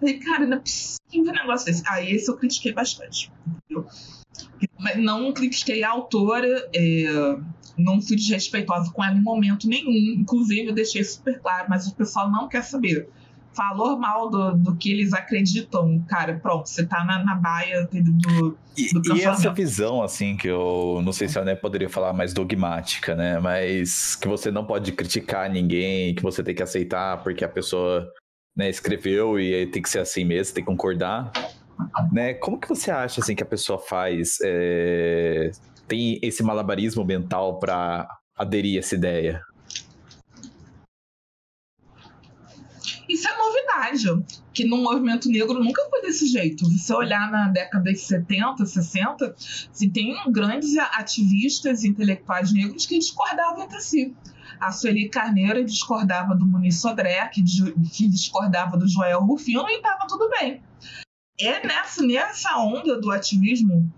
[0.00, 1.84] Falei, cara, não é possível um negócio desse.
[1.86, 3.30] Aí esse eu critiquei bastante.
[3.64, 3.86] Entendeu?
[4.96, 7.04] Não critiquei a autora, é,
[7.78, 10.20] não fui desrespeitosa com ela em momento nenhum.
[10.20, 13.08] Inclusive, eu deixei super claro, mas o pessoal não quer saber
[13.56, 18.02] falou mal do, do que eles acreditam, cara, pronto, você tá na, na baia do,
[18.02, 22.34] do e, e essa visão, assim, que eu não sei se eu poderia falar mais
[22.34, 23.38] dogmática, né?
[23.38, 28.06] Mas que você não pode criticar ninguém, que você tem que aceitar porque a pessoa
[28.54, 31.32] né, escreveu e tem que ser assim mesmo, tem que concordar.
[32.12, 32.34] Né?
[32.34, 34.38] Como que você acha assim que a pessoa faz?
[34.42, 35.50] É...
[35.88, 39.40] Tem esse malabarismo mental para aderir a essa ideia?
[43.08, 46.68] Isso é novidade, que no movimento negro nunca foi desse jeito.
[46.68, 49.36] Você olhar na década de 70, 60,
[49.70, 54.14] assim, tem grandes ativistas intelectuais negros que discordavam entre si.
[54.58, 57.42] A Sueli Carneiro discordava do Muniz Sodré, que,
[57.92, 60.62] que discordava do Joel Rufino, e estava tudo bem.
[61.38, 63.92] É nessa, nessa onda do ativismo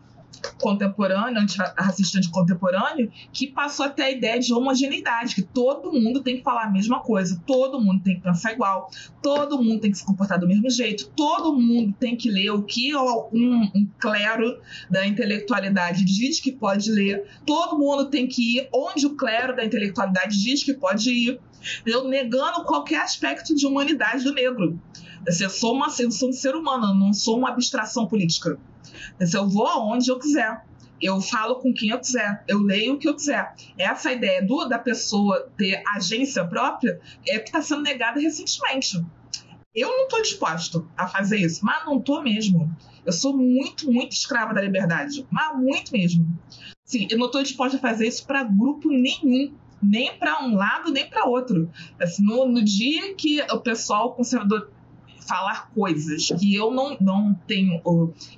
[0.60, 6.38] contemporâneo, antirracista de contemporâneo, que passou até a ideia de homogeneidade, que todo mundo tem
[6.38, 8.90] que falar a mesma coisa, todo mundo tem que pensar igual,
[9.22, 12.62] todo mundo tem que se comportar do mesmo jeito, todo mundo tem que ler o
[12.62, 18.68] que um, um clero da intelectualidade diz que pode ler, todo mundo tem que ir
[18.72, 21.40] onde o clero da intelectualidade diz que pode ir,
[21.84, 24.80] eu negando qualquer aspecto de humanidade do negro.
[25.40, 28.58] Eu sou, uma, eu sou um ser humano, não sou uma abstração política.
[29.20, 30.64] Eu vou aonde eu quiser.
[31.00, 33.54] Eu falo com quem eu quiser, eu leio o que eu quiser.
[33.78, 39.00] Essa ideia do, da pessoa ter agência própria é que está sendo negada recentemente.
[39.72, 42.68] Eu não estou disposto a fazer isso, mas não estou mesmo.
[43.06, 46.26] Eu sou muito, muito escrava da liberdade, mas muito mesmo.
[46.84, 50.90] Sim, eu não estou disposta a fazer isso para grupo nenhum, nem para um lado,
[50.90, 51.70] nem para outro.
[52.00, 54.70] Assim, no, no dia que o pessoal conservador
[55.28, 57.80] falar coisas que eu não, não tenho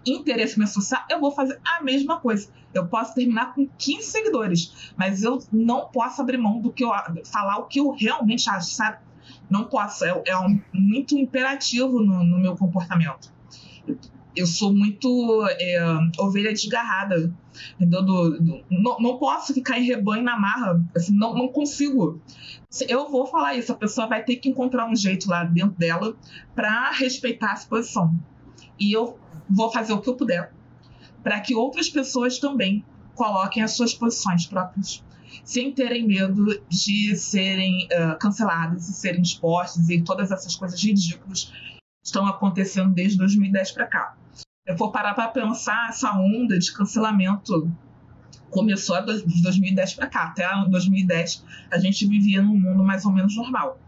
[0.05, 2.51] interesse em me associar, eu vou fazer a mesma coisa.
[2.75, 6.91] Eu posso terminar com 15 seguidores, mas eu não posso abrir mão do que eu
[7.25, 8.99] falar o que eu realmente acho, sabe?
[9.49, 13.33] Não posso, é, é um, muito imperativo no, no meu comportamento
[14.37, 17.33] eu sou muito é, ovelha desgarrada.
[17.79, 20.83] Do, do, do, não, não, posso ficar em rebanho na marra.
[20.95, 22.21] Assim, não, não consigo.
[22.89, 26.17] Eu vou falar isso, a pessoa vai ter que encontrar um jeito lá dentro dela
[26.55, 28.15] para respeitar a posição.
[28.79, 30.53] E eu vou fazer o que eu puder
[31.23, 35.05] para que outras pessoas também coloquem as suas posições próprias,
[35.45, 41.53] sem terem medo de serem uh, canceladas e serem expostas e todas essas coisas ridículas
[42.03, 44.17] estão acontecendo desde 2010 para cá.
[44.71, 47.69] Eu vou parar para pensar, essa onda de cancelamento
[48.51, 50.23] começou de 2010 para cá.
[50.27, 53.81] Até 2010 a gente vivia num mundo mais ou menos normal.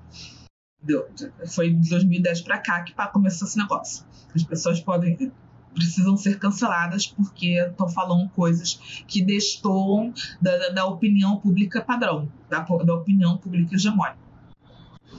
[1.46, 4.04] Foi de 2010 para cá que começou esse negócio.
[4.34, 5.30] As pessoas podem
[5.72, 12.58] precisam ser canceladas porque estão falando coisas que destoam da, da opinião pública padrão, da,
[12.58, 14.18] da opinião pública hegemônica.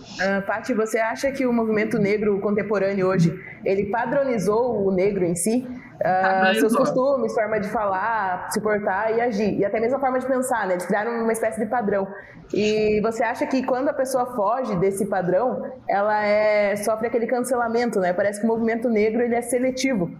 [0.04, 5.36] Uh, Paty, você acha que o movimento negro contemporâneo hoje, ele padronizou o negro em
[5.36, 5.66] si?
[6.04, 9.58] Uh, seus costumes, forma de falar, se portar e agir.
[9.58, 10.74] E até mesmo a forma de pensar, né?
[10.74, 12.08] Eles criaram uma espécie de padrão.
[12.54, 18.00] E você acha que quando a pessoa foge desse padrão, ela é, sofre aquele cancelamento,
[18.00, 18.12] né?
[18.12, 20.12] Parece que o movimento negro, ele é seletivo.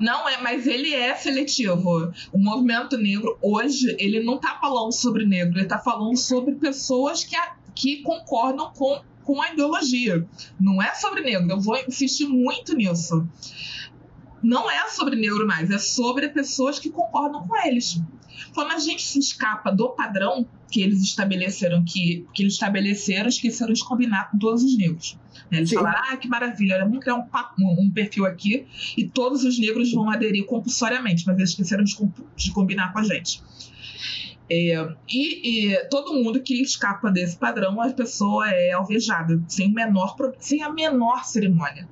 [0.00, 2.12] Não é, mas ele é seletivo.
[2.32, 7.24] O movimento negro hoje, ele não está falando sobre negro, ele está falando sobre pessoas
[7.24, 10.26] que, a, que concordam com, com a ideologia.
[10.60, 13.26] Não é sobre negro, eu vou insistir muito nisso.
[14.42, 18.00] Não é sobre negro mais, é sobre pessoas que concordam com eles.
[18.54, 23.72] Quando a gente se escapa do padrão que eles estabeleceram, que, que eles estabeleceram, esqueceram
[23.72, 25.18] de combinar com todos os negros.
[25.50, 25.76] Eles Sim.
[25.76, 27.24] falaram, ah, que maravilha, vamos criar um,
[27.78, 31.94] um, perfil aqui e todos os negros vão aderir compulsoriamente, mas eles esqueceram de,
[32.36, 33.42] de combinar com a gente.
[34.50, 40.16] É, e, e, todo mundo que escapa desse padrão, a pessoa é alvejada, sem, menor,
[40.38, 41.88] sem a menor cerimônia.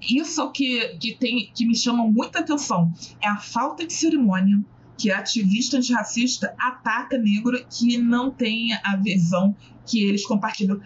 [0.00, 2.92] Isso que, que, tem, que me chama muita atenção.
[3.20, 4.64] É a falta de cerimônia
[4.98, 9.54] que ativista antirracista ataca negro que não tem a visão
[9.86, 10.80] que eles compartilham.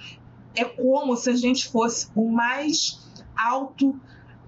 [0.55, 3.99] É como se a gente fosse o mais alto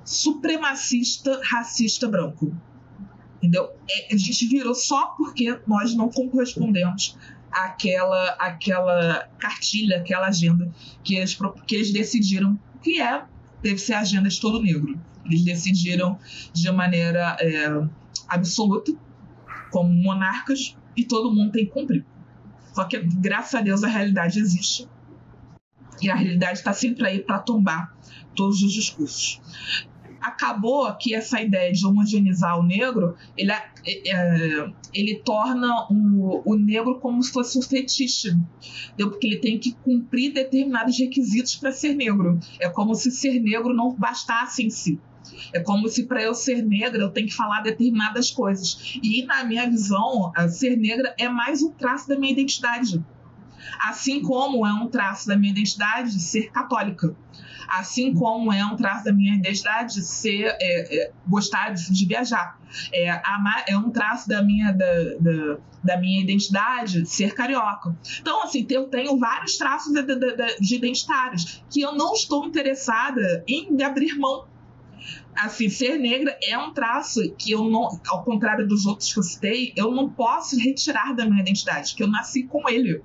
[0.04, 2.54] supremacista racista branco.
[3.38, 3.70] Entendeu?
[3.88, 7.16] É, a gente virou só porque nós não correspondemos
[7.51, 10.70] àquela, àquela cartilha, àquela agenda
[11.05, 13.24] que eles, que eles decidiram que é,
[13.62, 15.01] deve ser a agenda de todo negro.
[15.24, 16.18] Eles decidiram
[16.53, 17.88] de maneira é,
[18.29, 18.92] absoluta,
[19.70, 22.05] como monarcas, e todo mundo tem que cumprir.
[22.72, 24.88] Só que, graças a Deus, a realidade existe.
[26.01, 27.96] E a realidade está sempre aí para tombar
[28.35, 29.40] todos os discursos
[30.29, 36.55] acabou que essa ideia de homogeneizar o negro, ele, é, é, ele torna o, o
[36.57, 38.29] negro como se fosse um fetiche,
[38.87, 39.11] entendeu?
[39.11, 42.38] porque ele tem que cumprir determinados requisitos para ser negro.
[42.61, 45.01] É como se ser negro não bastasse em si.
[45.53, 48.99] É como se para eu ser negra eu tenho que falar determinadas coisas.
[49.03, 53.05] E na minha visão, ser negra é mais um traço da minha identidade.
[53.81, 57.14] Assim como é um traço da minha identidade ser católica.
[57.68, 62.59] Assim como é um traço da minha identidade ser é, é, gostar de, de viajar.
[62.92, 64.87] É, amar, é um traço da minha, da,
[65.20, 67.96] da, da, minha identidade ser carioca.
[68.20, 73.44] Então, assim, eu tenho vários traços de, de, de identitários que eu não estou interessada
[73.46, 74.46] em abrir mão
[75.38, 79.22] assim, ser negra é um traço que eu não, ao contrário dos outros que eu
[79.22, 83.02] citei, eu não posso retirar da minha identidade, que eu nasci com ele.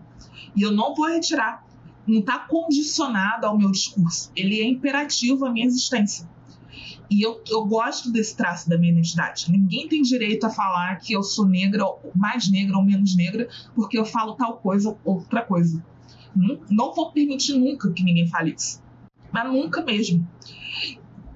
[0.56, 1.62] E eu não vou retirar.
[2.06, 4.32] Não está condicionado ao meu discurso.
[4.36, 6.30] Ele é imperativo à minha existência.
[7.10, 9.52] E eu, eu gosto desse traço da minha identidade.
[9.52, 11.86] Ninguém tem direito a falar que eu sou negra,
[12.16, 15.84] mais negra ou menos negra, porque eu falo tal coisa ou outra coisa.
[16.70, 18.82] Não, vou permitir nunca que ninguém fale isso.
[19.32, 20.28] Mas nunca mesmo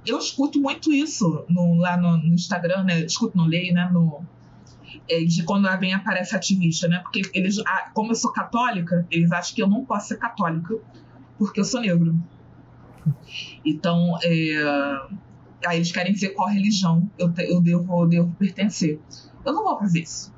[0.07, 3.01] eu escuto muito isso no, lá no, no, Instagram, né?
[3.01, 3.89] Escuto, no leio, né?
[3.91, 4.25] No,
[5.09, 6.99] é, de quando vem aparece ativista, né?
[6.99, 7.57] Porque eles,
[7.93, 10.75] como eu sou católica, eles acham que eu não posso ser católica
[11.37, 12.15] porque eu sou negro.
[13.65, 15.07] Então, é,
[15.65, 18.99] aí eles querem dizer qual religião eu, te, eu devo, eu devo pertencer.
[19.45, 20.35] Eu não vou fazer isso.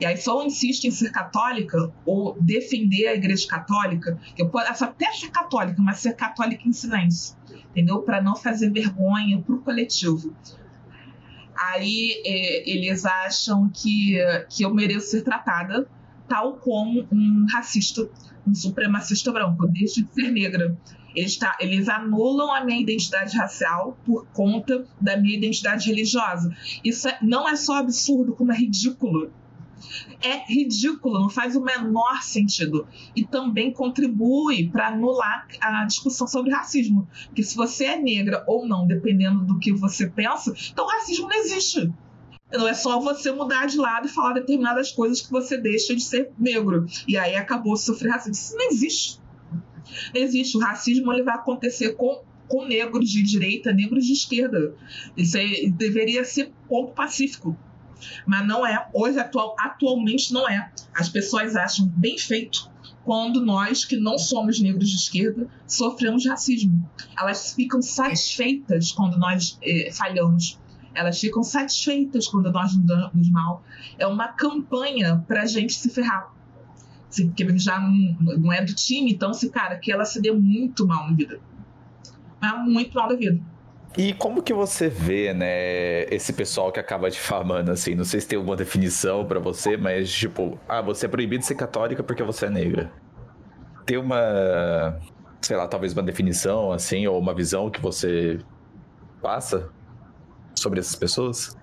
[0.00, 5.10] E aí, eu insisto em ser católica ou defender a igreja católica, eu posso até
[5.12, 7.36] ser católica, mas ser católica em silêncio
[7.78, 8.02] entendeu?
[8.02, 10.34] Para não fazer vergonha para o coletivo.
[11.60, 14.16] Aí é, eles acham que,
[14.48, 15.88] que eu mereço ser tratada
[16.28, 18.08] tal como um racista,
[18.46, 20.76] um supremacista branco, desde de ser negra.
[21.16, 26.54] Eles, tá, eles anulam a minha identidade racial por conta da minha identidade religiosa.
[26.84, 29.32] Isso é, não é só absurdo, como é ridículo
[30.22, 32.86] é ridículo, não faz o menor sentido.
[33.14, 37.08] E também contribui para anular a discussão sobre racismo.
[37.26, 41.36] Porque se você é negra ou não, dependendo do que você pensa, então racismo não
[41.36, 41.92] existe.
[42.50, 46.02] Não é só você mudar de lado e falar determinadas coisas que você deixa de
[46.02, 46.86] ser negro.
[47.06, 48.32] E aí acabou de sofrer racismo.
[48.32, 49.20] Isso não existe.
[50.14, 50.56] Não existe.
[50.56, 54.74] O racismo ele vai acontecer com, com negros de direita, negros de esquerda.
[55.14, 57.56] Isso aí deveria ser ponto pacífico.
[58.26, 58.88] Mas não é.
[58.92, 60.70] Hoje, atual, atualmente, não é.
[60.94, 62.70] As pessoas acham bem feito
[63.04, 66.86] quando nós, que não somos negros de esquerda, sofremos racismo.
[67.18, 70.60] Elas ficam satisfeitas quando nós eh, falhamos.
[70.94, 72.76] Elas ficam satisfeitas quando nós
[73.14, 73.62] nos mal.
[73.98, 76.30] É uma campanha para a gente se ferrar.
[77.08, 81.08] Porque já não, é do time, então, se, cara, que ela se dê muito mal
[81.08, 81.40] na vida.
[82.40, 83.40] Mas muito mal da vida.
[83.96, 87.94] E como que você vê, né, esse pessoal que acaba difamando, assim?
[87.94, 91.46] Não sei se tem alguma definição para você, mas tipo, ah, você é proibido de
[91.46, 92.92] ser católica porque você é negra.
[93.86, 95.00] Tem uma,
[95.40, 98.38] sei lá, talvez uma definição, assim, ou uma visão que você
[99.22, 99.70] passa
[100.54, 101.56] sobre essas pessoas?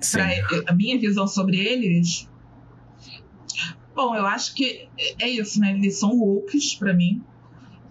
[0.00, 0.20] Sim.
[0.66, 2.28] a minha visão sobre eles.
[3.94, 4.88] Bom, eu acho que
[5.20, 5.72] é isso, né?
[5.72, 7.22] Eles são woke para mim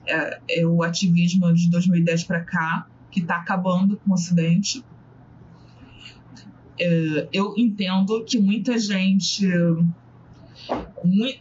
[0.10, 4.84] é, é o ativismo de 2010 para cá que está acabando com o Ocidente.
[6.80, 9.48] É, eu entendo que muita gente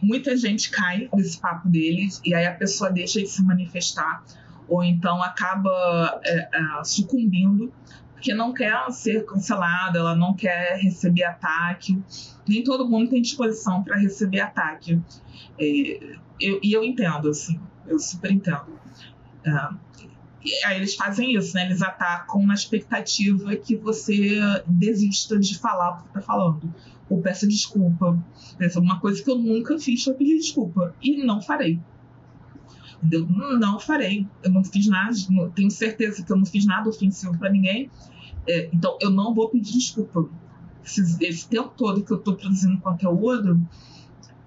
[0.01, 4.23] muita gente cai nesse papo deles e aí a pessoa deixa de se manifestar
[4.67, 7.71] ou então acaba é, é, sucumbindo
[8.13, 11.97] porque não quer ser cancelada, ela não quer receber ataque.
[12.45, 14.99] Nem todo mundo tem disposição para receber ataque.
[15.57, 17.57] É, eu, e eu entendo, assim
[17.89, 18.79] eu super entendo.
[19.43, 19.51] É,
[20.65, 21.65] aí eles fazem isso, né?
[21.65, 26.73] Eles atacam na expectativa que você desista de falar o que tá falando.
[27.09, 28.17] Ou peça desculpa.
[28.59, 30.95] Essa é uma coisa que eu nunca fiz foi pedir desculpa.
[31.01, 31.79] E não farei.
[32.97, 33.27] Entendeu?
[33.59, 34.27] Não farei.
[34.43, 35.13] Eu não fiz nada,
[35.55, 37.89] tenho certeza que eu não fiz nada ofensivo para ninguém.
[38.47, 40.29] É, então eu não vou pedir desculpa.
[40.83, 43.59] Esse, esse tempo todo que eu tô produzindo conteúdo,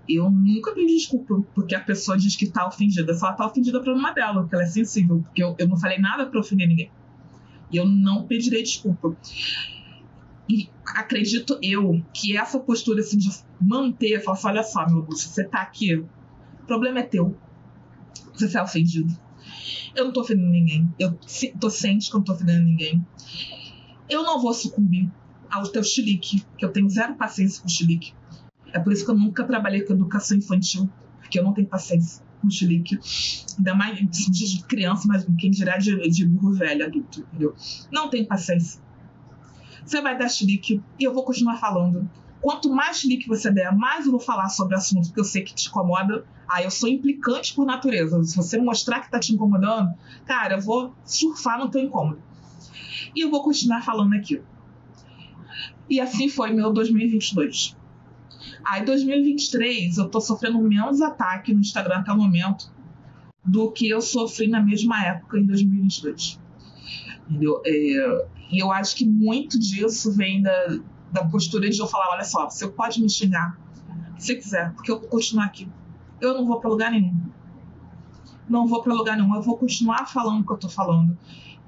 [0.08, 3.14] eu nunca pedi desculpa porque a pessoa diz que tá ofendida.
[3.14, 5.22] Se ela tá ofendida, é problema dela, porque ela é sensível.
[5.22, 6.90] Porque eu, eu não falei nada para ofender ninguém.
[7.70, 9.16] E eu não pedirei desculpa.
[10.48, 13.30] E acredito eu que essa postura assim, de
[13.60, 16.08] manter, falar assim, olha só, meu bucho, você tá aqui, o
[16.66, 17.36] problema é teu.
[18.34, 19.16] Você é ofendido.
[19.94, 20.92] Eu não tô ofendendo ninguém.
[20.98, 21.18] Eu
[21.60, 23.04] tô ciente que eu não tô ofendendo ninguém.
[24.08, 25.10] Eu não vou sucumbir
[25.50, 28.14] ao teu chilique, que eu tenho zero paciência com chilique.
[28.72, 30.88] É por isso que eu nunca trabalhei com educação infantil,
[31.20, 32.24] porque eu não tenho paciência.
[32.40, 32.98] com chilique.
[33.58, 37.54] Ainda mais de criança, mas quem dirá de, de burro velho, adulto, entendeu?
[37.90, 38.80] Não tem paciência.
[39.84, 42.08] Você vai dar chilique e eu vou continuar falando.
[42.40, 45.42] Quanto mais chilique você der, mais eu vou falar sobre o assunto que eu sei
[45.42, 46.24] que te incomoda.
[46.48, 48.22] Ah, eu sou implicante por natureza.
[48.24, 49.94] Se você mostrar que tá te incomodando,
[50.24, 52.20] cara, eu vou surfar no teu incômodo.
[53.14, 54.42] E eu vou continuar falando aqui.
[55.88, 57.76] E assim foi meu 2022.
[58.64, 62.70] Aí, 2023, eu tô sofrendo menos ataque no Instagram até o momento
[63.44, 66.40] do que eu sofri na mesma época em 2022.
[67.28, 67.60] Entendeu?
[67.66, 70.78] É, e eu acho que muito disso vem da,
[71.10, 73.58] da postura de eu falar: olha só, você pode me xingar
[74.18, 75.68] se quiser, porque eu vou continuar aqui.
[76.20, 77.20] Eu não vou para lugar nenhum.
[78.48, 79.34] Não vou para lugar nenhum.
[79.34, 81.18] Eu vou continuar falando o que eu tô falando.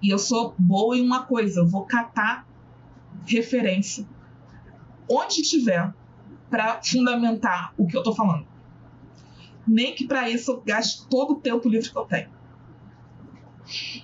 [0.00, 2.46] E eu sou boa em uma coisa: eu vou catar
[3.26, 4.06] referência
[5.10, 5.92] onde tiver
[6.54, 8.46] para fundamentar o que eu tô falando.
[9.66, 12.28] Nem que para isso eu gaste todo o tempo livre que eu tenho.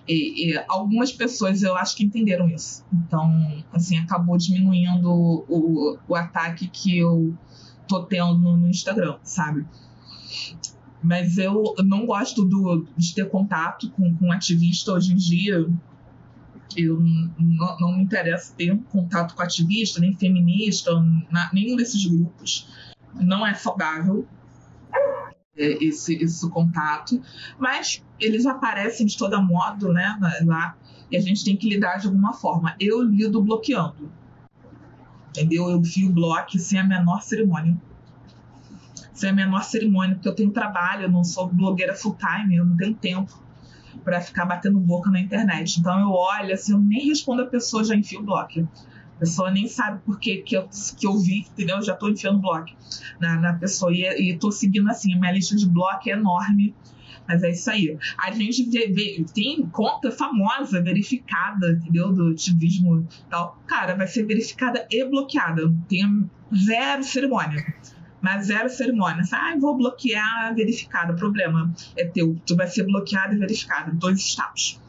[0.09, 2.85] E, e, algumas pessoas eu acho que entenderam isso.
[2.93, 7.39] Então, assim, acabou diminuindo o, o, ataque que eu
[7.87, 9.65] tô tendo no, Instagram, sabe?
[11.01, 15.69] Mas eu não gosto do, de ter contato com, com ativista hoje em dia.
[16.77, 17.01] Eu
[17.39, 20.93] não, não me interessa ter contato com ativista, nem feminista,
[21.31, 22.69] na, nenhum desses grupos.
[23.15, 24.27] Não é saudável
[25.57, 27.21] é, esse, esse contato,
[27.59, 30.77] mas eles aparecem de todo modo né, lá
[31.11, 32.75] e a gente tem que lidar de alguma forma.
[32.79, 34.11] Eu lido bloqueando,
[35.29, 35.69] entendeu?
[35.69, 37.77] Eu vi o bloco sem a menor cerimônia.
[39.13, 42.65] Sem a menor cerimônia, porque eu tenho trabalho, eu não sou blogueira full time, eu
[42.65, 43.50] não tenho tempo
[44.05, 45.79] para ficar batendo boca na internet.
[45.79, 48.61] Então eu olho, assim, eu nem respondo a pessoa, já enfio o bloco.
[48.61, 51.77] A pessoa nem sabe por que, que, eu, que eu vi, entendeu?
[51.77, 52.71] Eu já estou enfiando bloco
[53.21, 53.93] na, na pessoa.
[53.93, 56.75] E, estou seguindo assim, a minha lista de bloco é enorme.
[57.29, 57.97] Mas é isso aí.
[58.19, 62.13] A gente vê, vê, tem conta famosa, verificada, entendeu?
[62.13, 63.57] Do ativismo tal.
[63.67, 65.73] Cara, vai ser verificada e bloqueada.
[65.87, 67.63] Tem zero cerimônia.
[68.21, 69.23] Mas zero cerimônia.
[69.33, 71.13] Ah, vou bloquear verificada.
[71.13, 72.37] O problema é teu.
[72.47, 73.97] Tu vai ser bloqueado e verificado.
[73.97, 74.81] Dois estados.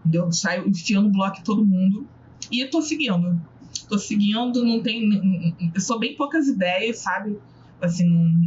[0.00, 0.30] Entendeu?
[0.32, 2.06] Saio enfiando bloco em todo mundo.
[2.50, 3.38] E tô seguindo
[3.88, 5.54] tô seguindo, não tem.
[5.74, 7.38] Eu sou bem poucas ideias, sabe?
[7.80, 8.06] Assim,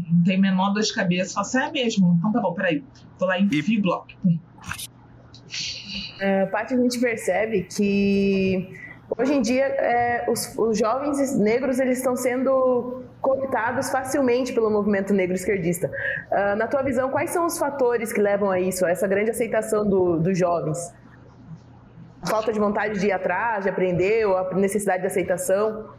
[0.09, 1.35] não tem menor dor de cabeça.
[1.35, 2.15] Faço, assim, é mesmo?
[2.17, 2.83] Então tá bom, peraí.
[3.17, 3.77] Tô lá e...
[3.79, 4.15] block.
[4.25, 4.37] Hum.
[6.19, 8.69] É, parte a gente percebe que
[9.17, 15.13] hoje em dia é, os, os, jovens negros eles estão sendo cooptados facilmente pelo movimento
[15.13, 15.91] negro esquerdista.
[16.31, 19.29] Uh, na tua visão, quais são os fatores que levam a isso, a essa grande
[19.29, 20.91] aceitação do, dos jovens?
[22.25, 25.89] falta de vontade de ir atrás, de aprender, ou a necessidade de aceitação?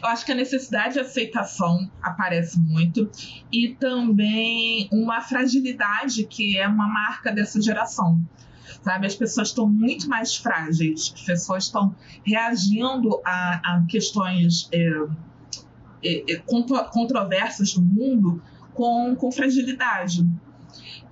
[0.00, 3.10] Eu acho que a necessidade de aceitação aparece muito
[3.52, 8.20] e também uma fragilidade que é uma marca dessa geração.
[8.82, 11.94] Sabe, as pessoas estão muito mais frágeis, as pessoas estão
[12.24, 15.06] reagindo a, a questões é,
[16.02, 16.36] é, é
[16.90, 18.42] controversas do mundo
[18.74, 20.24] com, com fragilidade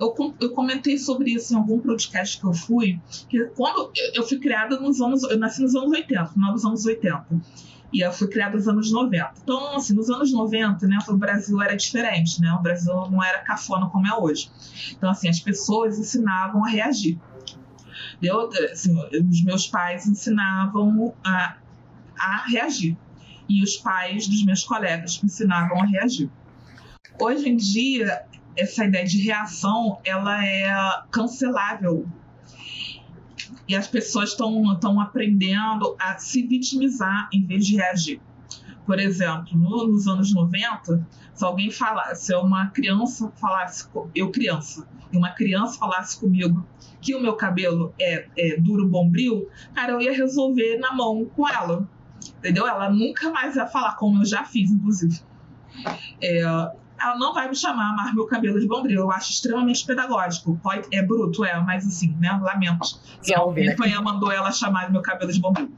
[0.03, 4.39] eu, eu comentei sobre isso em algum podcast que eu fui, que quando eu fui
[4.39, 5.23] criada nos anos.
[5.23, 7.27] Eu nasci nos anos 80, final dos anos 80.
[7.93, 9.35] E eu fui criada nos anos 90.
[9.43, 12.51] Então, assim, nos anos 90, né, o Brasil era diferente, né?
[12.55, 14.51] O Brasil não era cafona como é hoje.
[14.97, 17.21] Então, assim, as pessoas ensinavam a reagir.
[18.71, 18.97] Assim,
[19.29, 21.57] os meus pais ensinavam a,
[22.19, 22.97] a reagir.
[23.49, 26.31] E os pais dos meus colegas me ensinavam a reagir.
[27.21, 28.25] Hoje em dia,
[28.57, 32.07] essa ideia de reação ela é cancelável
[33.69, 38.21] e as pessoas estão aprendendo a se vitimizar em vez de reagir.
[38.85, 44.87] Por exemplo, no, nos anos 90, se alguém falasse, se uma criança falasse, eu criança,
[45.13, 46.67] e uma criança falasse comigo
[47.01, 51.49] que o meu cabelo é, é duro bombril, cara, eu ia resolver na mão com
[51.49, 51.89] ela.
[52.39, 52.67] Entendeu?
[52.67, 55.21] Ela nunca mais ia falar, como eu já fiz, inclusive.
[56.21, 56.41] É,
[57.03, 59.01] ela não vai me chamar amar meu cabelo de bombril.
[59.01, 60.59] Eu acho extremamente pedagógico.
[60.63, 62.39] Pode, é bruto, é, mas assim, né?
[62.41, 63.01] Lamento.
[63.27, 65.73] E a Vivian mandou ela chamar meu cabelo de bombril.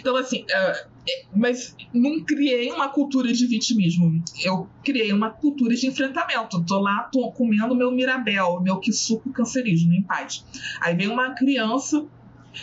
[0.00, 0.93] Então, assim, uh,
[1.34, 4.22] mas não criei uma cultura de vitimismo.
[4.42, 6.64] Eu criei uma cultura de enfrentamento.
[6.64, 10.44] Tô lá, tô comendo meu Mirabel, meu suco cancerígeno, em paz.
[10.80, 12.06] Aí vem uma criança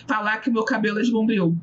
[0.08, 1.58] falar que meu cabelo é de bombril.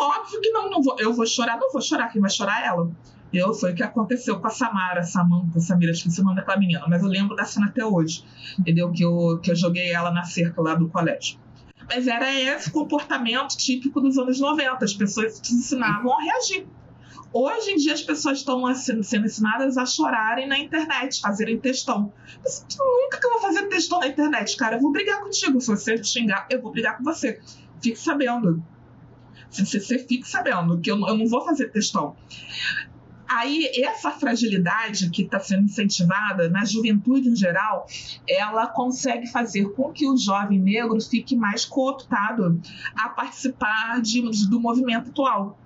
[0.00, 2.66] óbvio que não, não vou, eu vou chorar, não vou chorar, quem vai chorar é
[2.68, 2.90] ela.
[3.32, 6.84] Eu, foi o que aconteceu com a Samara, Samanta, Samira, esqueci o nome daquela menina,
[6.86, 8.22] mas eu lembro da cena até hoje,
[8.58, 8.92] entendeu?
[8.92, 11.38] Que eu, que eu joguei ela na cerca lá do colégio.
[11.94, 16.66] Mas era esse comportamento típico dos anos 90, as pessoas te ensinavam a reagir.
[17.30, 22.10] Hoje em dia as pessoas estão sendo ensinadas a chorarem na internet, fazerem textão.
[22.42, 24.76] Mas nunca que eu vou fazer textão na internet, cara.
[24.76, 25.60] Eu vou brigar contigo.
[25.60, 27.40] Se você xingar, eu vou brigar com você.
[27.82, 28.62] Fique sabendo.
[29.50, 32.16] Você, você fique sabendo que eu, eu não vou fazer textão.
[33.34, 37.86] Aí, essa fragilidade que está sendo incentivada na juventude em geral,
[38.28, 42.60] ela consegue fazer com que o jovem negro fique mais cooptado
[42.94, 45.58] a participar de, do movimento atual.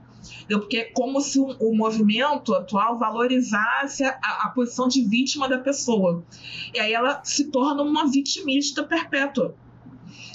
[0.48, 5.58] Porque é como se o, o movimento atual valorizasse a, a, posição de vítima da
[5.58, 6.24] pessoa.
[6.74, 9.56] E aí ela se torna uma vitimista perpétua.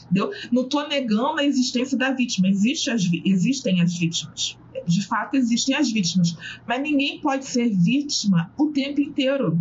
[0.03, 0.31] Entendeu?
[0.51, 5.75] Não estou negando a existência da vítima, Existe as, existem as vítimas de fato existem
[5.75, 6.35] as vítimas,
[6.67, 9.59] mas ninguém pode ser vítima o tempo inteiro.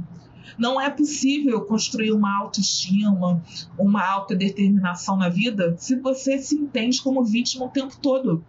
[0.59, 3.43] Não é possível construir uma autoestima,
[3.79, 8.45] uma autodeterminação na vida se você se entende como vítima o tempo todo.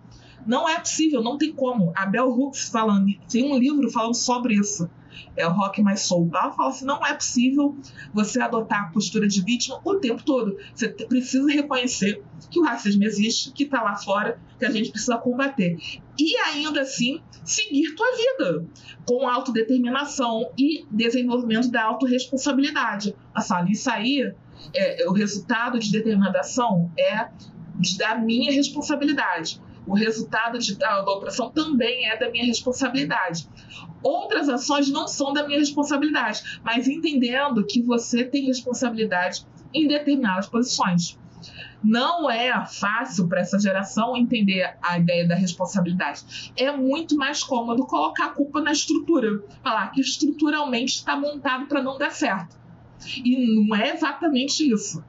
[0.45, 1.93] Não é possível, não tem como.
[1.95, 4.89] A Bell Hooks falando, tem um livro falando sobre isso
[5.35, 6.29] é o rock mais soul.
[6.33, 7.77] Ela fala assim: não é possível
[8.13, 10.57] você adotar a postura de vítima o tempo todo.
[10.73, 15.17] Você precisa reconhecer que o racismo existe, que está lá fora, que a gente precisa
[15.17, 15.77] combater.
[16.19, 18.65] E ainda assim, seguir tua vida
[19.07, 23.15] com autodeterminação e desenvolvimento da autorresponsabilidade.
[23.33, 24.33] Assim, isso aí,
[24.75, 27.29] é, o resultado de determinação é
[27.97, 29.61] da minha responsabilidade.
[29.91, 33.45] O resultado de, da, da operação também é da minha responsabilidade.
[34.01, 40.47] Outras ações não são da minha responsabilidade, mas entendendo que você tem responsabilidade em determinadas
[40.47, 41.19] posições.
[41.83, 46.53] Não é fácil para essa geração entender a ideia da responsabilidade.
[46.55, 51.83] É muito mais cômodo colocar a culpa na estrutura, falar que estruturalmente está montado para
[51.83, 52.57] não dar certo.
[53.17, 55.03] E não é exatamente isso.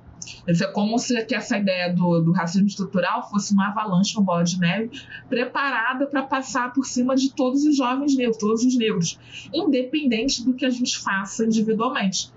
[0.47, 4.45] É como se que essa ideia do, do racismo estrutural fosse uma avalanche, uma bola
[4.45, 4.91] de neve,
[5.29, 9.19] preparada para passar por cima de todos os jovens negros, todos os negros,
[9.53, 12.33] independente do que a gente faça individualmente.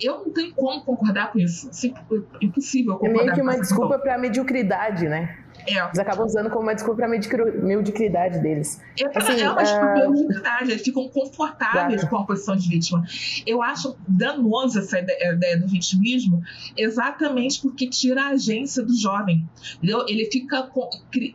[0.00, 1.70] Eu não tenho como concordar com isso.
[1.86, 5.39] É impossível concordar É meio que uma desculpa para a mediocridade, né?
[5.66, 5.84] É.
[5.84, 8.80] Eles acabam usando como uma desculpa para a mediocridade deles.
[8.98, 13.04] É, assim, é uma desculpa a mediocridade, eles ficam confortáveis com a posição de vítima.
[13.46, 16.42] Eu acho danosa essa ideia do vitimismo,
[16.76, 19.48] exatamente porque tira a agência do jovem.
[19.76, 20.04] Entendeu?
[20.08, 20.88] Ele fica com,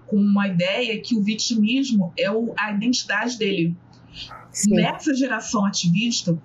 [0.08, 3.76] com uma ideia que o vitimismo é o, a identidade dele.
[4.52, 4.76] Sim.
[4.76, 6.38] Nessa geração ativista,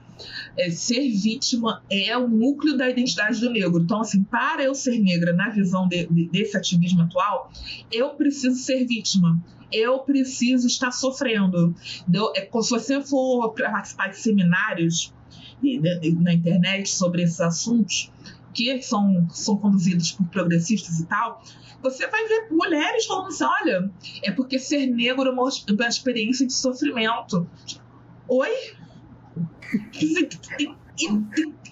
[0.57, 3.83] é, ser vítima é o núcleo da identidade do negro.
[3.83, 7.51] Então, assim, para eu ser negra, na visão de, de, desse ativismo atual,
[7.91, 9.41] eu preciso ser vítima
[9.73, 11.75] eu preciso estar sofrendo.
[12.35, 15.14] É, se você for participar de seminários
[16.21, 18.11] na internet sobre esses assuntos,
[18.53, 21.43] que são, são conduzidos por progressistas e tal,
[21.83, 23.91] você vai ver mulheres falando assim: olha,
[24.23, 27.47] é porque ser negro é uma, uma experiência de sofrimento.
[28.29, 28.51] Oi?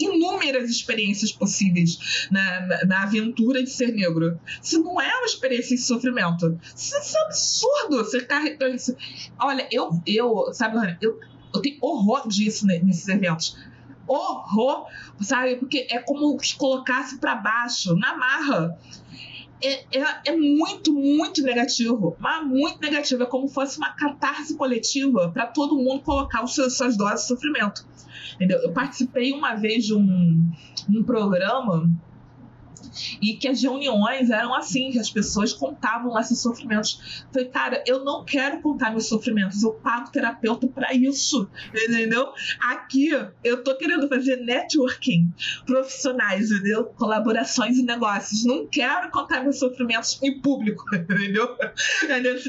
[0.01, 4.41] Inúmeras experiências possíveis na, na, na, aventura de ser negro.
[4.63, 6.59] Isso não é uma experiência de sofrimento.
[6.75, 7.97] Isso, isso é absurdo.
[7.99, 8.97] Você carrega isso.
[9.39, 11.19] Olha, eu, eu sabe, eu,
[11.55, 13.59] eu tenho horror disso nesses eventos.
[14.07, 14.87] Horror,
[15.21, 15.57] sabe?
[15.57, 18.79] Porque é como se colocasse para baixo, na marra
[19.63, 22.17] é, é, é, muito, muito negativo.
[22.19, 23.23] Mas muito negativo.
[23.23, 27.23] É como se fosse uma catarse coletiva para todo mundo colocar os seus, suas doses
[27.23, 27.87] de sofrimento.
[28.35, 28.59] Entendeu?
[28.59, 30.51] Eu participei uma vez de um,
[30.89, 31.91] um programa
[33.21, 37.25] e que as reuniões eram assim, que as pessoas contavam lá seus sofrimentos.
[37.33, 42.33] Falei, cara, eu não quero contar meus sofrimentos, eu pago terapeuta para isso, entendeu?
[42.61, 43.11] Aqui
[43.45, 45.33] eu tô querendo fazer networking
[45.67, 46.85] profissionais, entendeu?
[46.85, 48.45] Colaborações e negócios.
[48.45, 51.57] Não quero contar meus sofrimentos em público, entendeu?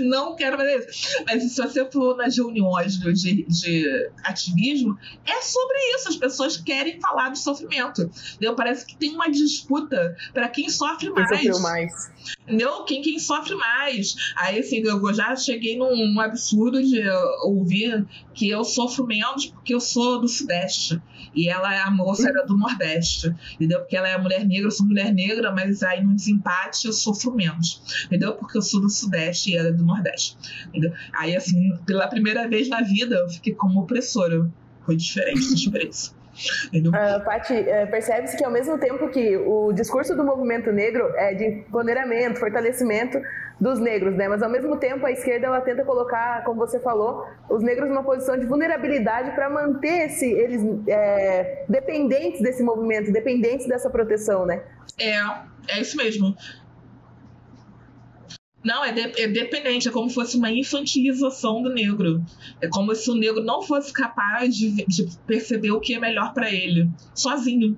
[0.03, 1.23] Não quero fazer isso.
[1.25, 6.09] Mas se você for nas reuniões de, de ativismo, é sobre isso.
[6.09, 8.55] As pessoas querem falar do sofrimento, entendeu?
[8.55, 11.29] Parece que tem uma disputa para quem sofre mais.
[11.29, 12.11] Quem sofreu mais.
[12.43, 12.83] Entendeu?
[12.83, 14.15] Quem, quem sofre mais.
[14.35, 17.01] Aí, assim, eu já cheguei num absurdo de
[17.43, 21.01] ouvir que eu sofro menos porque eu sou do Sudeste.
[21.35, 23.33] E ela, é a moça, era do Nordeste.
[23.53, 23.79] Entendeu?
[23.79, 27.33] Porque ela é mulher negra, eu sou mulher negra, mas aí no desempate eu sofro
[27.33, 27.81] menos.
[28.05, 28.33] Entendeu?
[28.33, 30.37] Porque eu sou do Sudeste e ela é do Nordeste.
[30.69, 30.93] Entendeu?
[31.13, 34.49] Aí, assim, pela primeira vez na vida, eu fiquei como opressora.
[34.85, 36.18] Foi diferente a experiência.
[36.73, 41.33] Uh, Paty, uh, percebe-se que ao mesmo tempo que o discurso do movimento negro é
[41.33, 43.19] de empoderamento, fortalecimento
[43.59, 44.27] dos negros, né?
[44.27, 48.03] Mas ao mesmo tempo a esquerda ela tenta colocar, como você falou, os negros numa
[48.03, 54.61] posição de vulnerabilidade para manter esse, eles é, dependentes desse movimento, dependentes dessa proteção, né?
[54.97, 55.19] É,
[55.67, 56.35] é isso mesmo.
[58.63, 62.23] Não, é, de, é dependente, é como se fosse uma infantilização do negro.
[62.61, 66.33] É como se o negro não fosse capaz de, de perceber o que é melhor
[66.33, 67.77] para ele, sozinho.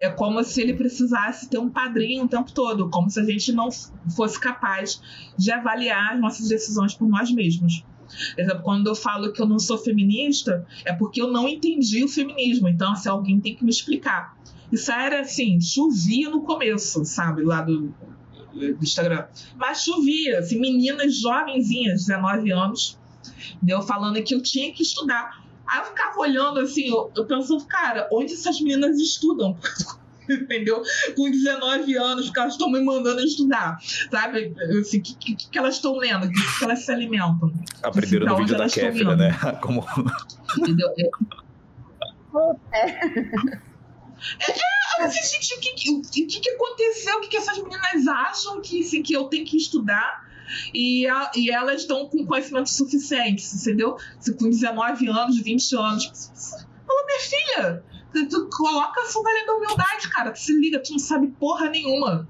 [0.00, 3.52] É como se ele precisasse ter um padrinho o tempo todo, como se a gente
[3.52, 3.68] não
[4.14, 5.00] fosse capaz
[5.36, 7.82] de avaliar as nossas decisões por nós mesmos.
[8.62, 12.68] Quando eu falo que eu não sou feminista, é porque eu não entendi o feminismo.
[12.68, 14.36] Então, se assim, alguém tem que me explicar.
[14.70, 17.92] Isso era assim, chovia no começo, sabe, lá do,
[18.58, 19.24] do Instagram.
[19.56, 22.98] Mas chovia, assim, meninas jovenzinhas, 19 anos,
[23.62, 25.44] deu falando que eu tinha que estudar.
[25.66, 29.56] Aí eu ficava olhando assim, eu, eu pensando, cara, onde essas meninas estudam?
[30.28, 30.82] Entendeu?
[31.16, 33.78] Com 19 anos, que elas estão me mandando estudar.
[34.10, 34.54] Sabe?
[34.78, 36.26] Assim, o que, que, que, elas estão lendo?
[36.26, 37.52] O que, que, elas se alimentam?
[37.82, 39.30] Aprenderam no vídeo da Kéfera, né?
[39.62, 39.84] Como...
[40.58, 40.88] Entendeu?
[40.98, 41.10] É.
[42.72, 44.68] É,
[45.04, 47.18] assim, gente, o que, o, que, que aconteceu?
[47.18, 50.26] O que, que essas meninas acham que, que eu tenho que estudar?
[50.72, 53.96] E, a, e elas estão com conhecimento suficiente, entendeu?
[54.38, 56.56] Com 19 anos, 20 anos.
[56.86, 60.30] Fala, minha filha, tu, tu coloca a sandália da humildade, cara.
[60.30, 62.28] Tu se liga, tu não sabe porra nenhuma.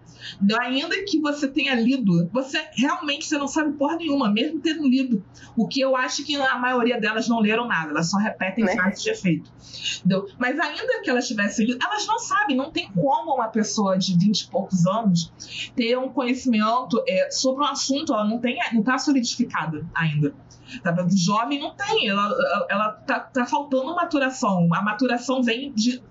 [0.61, 5.25] Ainda que você tenha lido, você realmente você não sabe porra nenhuma, mesmo tendo lido.
[5.57, 8.75] O que eu acho que a maioria delas não leram nada, elas só repetem né?
[8.75, 9.51] frases de efeito.
[9.99, 10.29] Entendeu?
[10.39, 14.17] Mas ainda que elas tivessem lido, elas não sabem, não tem como uma pessoa de
[14.17, 15.33] 20 e poucos anos
[15.75, 20.35] ter um conhecimento é, sobre um assunto, ela não tem, não está solidificada ainda.
[20.83, 20.95] Tá?
[21.15, 22.31] Jovem não tem, ela,
[22.69, 24.69] ela tá, tá faltando maturação.
[24.75, 26.03] A maturação vem de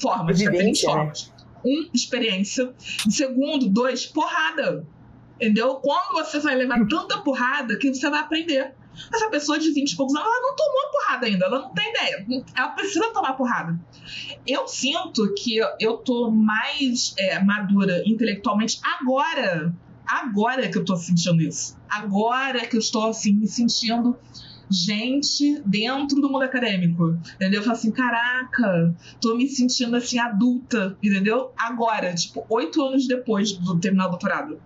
[0.00, 1.35] formas, diferentes né?
[1.64, 2.72] Um, experiência.
[2.78, 4.86] Segundo, dois, porrada.
[5.36, 5.76] Entendeu?
[5.76, 8.74] Quando você vai levar tanta porrada que você vai aprender.
[9.12, 11.90] Essa pessoa de 20 e poucos anos, ela não tomou porrada ainda, ela não tem
[11.90, 12.26] ideia.
[12.56, 13.78] Ela precisa tomar porrada.
[14.46, 19.74] Eu sinto que eu tô mais é, madura intelectualmente agora.
[20.06, 21.76] Agora que eu tô sentindo isso.
[21.88, 24.16] Agora que eu estou assim, me sentindo
[24.70, 27.60] gente dentro do mundo acadêmico, entendeu?
[27.60, 31.52] Eu falo assim, caraca, tô me sentindo assim adulta, entendeu?
[31.56, 34.60] Agora, tipo, oito anos depois do terminar o doutorado.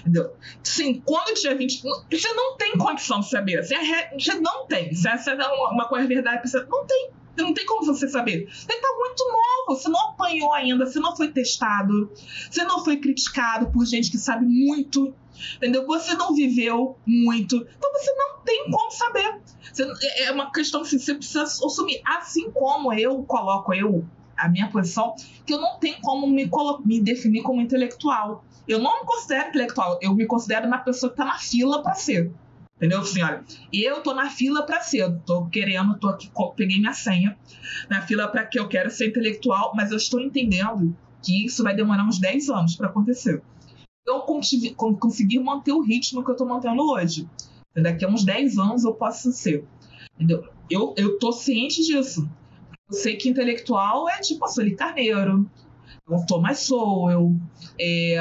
[0.00, 0.32] Entendeu?
[0.62, 3.64] Sim, quando tiver 20, você não tem condição de saber.
[3.64, 4.94] Você, é, você não tem.
[4.94, 7.10] Se essa é uma coisa verdade, você não tem.
[7.36, 8.48] Não tem como você saber.
[8.50, 12.10] Você está muito novo, você não apanhou ainda, você não foi testado,
[12.50, 15.14] você não foi criticado por gente que sabe muito,
[15.56, 15.86] entendeu?
[15.86, 19.40] Você não viveu muito, então você não tem como saber.
[19.72, 19.86] Você,
[20.22, 22.00] é uma questão que você precisa assumir.
[22.04, 24.04] Assim como eu coloco eu
[24.36, 25.14] a minha posição,
[25.44, 26.48] que eu não tenho como me,
[26.84, 28.44] me definir como intelectual.
[28.66, 31.94] Eu não me considero intelectual, eu me considero uma pessoa que está na fila para
[31.94, 32.30] ser.
[32.76, 33.00] Entendeu?
[33.00, 37.36] Assim, olha, eu tô na fila para ser, tô querendo, tô aqui, peguei minha senha
[37.90, 41.74] na fila para que eu quero ser intelectual, mas eu estou entendendo que isso vai
[41.74, 43.42] demorar uns 10 anos para acontecer.
[44.08, 47.28] Eu conseguir manter o ritmo que eu tô mantendo hoje.
[47.76, 49.64] Daqui a uns 10 anos eu posso ser.
[50.14, 50.44] Entendeu?
[50.70, 52.28] Eu, eu tô ciente disso.
[52.90, 55.48] Eu sei que intelectual é tipo a Sueli Carneiro,
[56.06, 57.36] o Thomas Sowell,
[57.78, 58.16] é,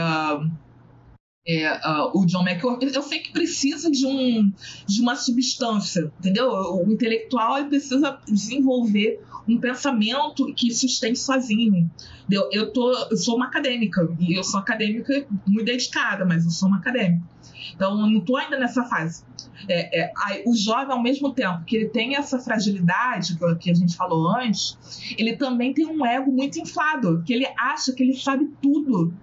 [1.48, 4.52] é, uh, o John McWhorter, eu sei que precisa de, um,
[4.86, 6.50] de uma substância, entendeu?
[6.50, 11.90] O intelectual ele precisa desenvolver um pensamento que sustente sozinho.
[12.30, 16.52] Eu, eu, tô, eu sou uma acadêmica, e eu sou acadêmica muito dedicada, mas eu
[16.52, 17.26] sou uma acadêmica.
[17.74, 19.24] Então, eu não estou ainda nessa fase.
[19.68, 20.14] É, é,
[20.46, 24.78] o jovem, ao mesmo tempo que ele tem essa fragilidade que a gente falou antes,
[25.18, 29.14] ele também tem um ego muito inflado, que ele acha que ele sabe tudo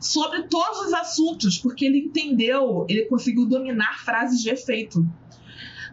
[0.00, 5.06] sobre todos os assuntos, porque ele entendeu, ele conseguiu dominar frases de efeito.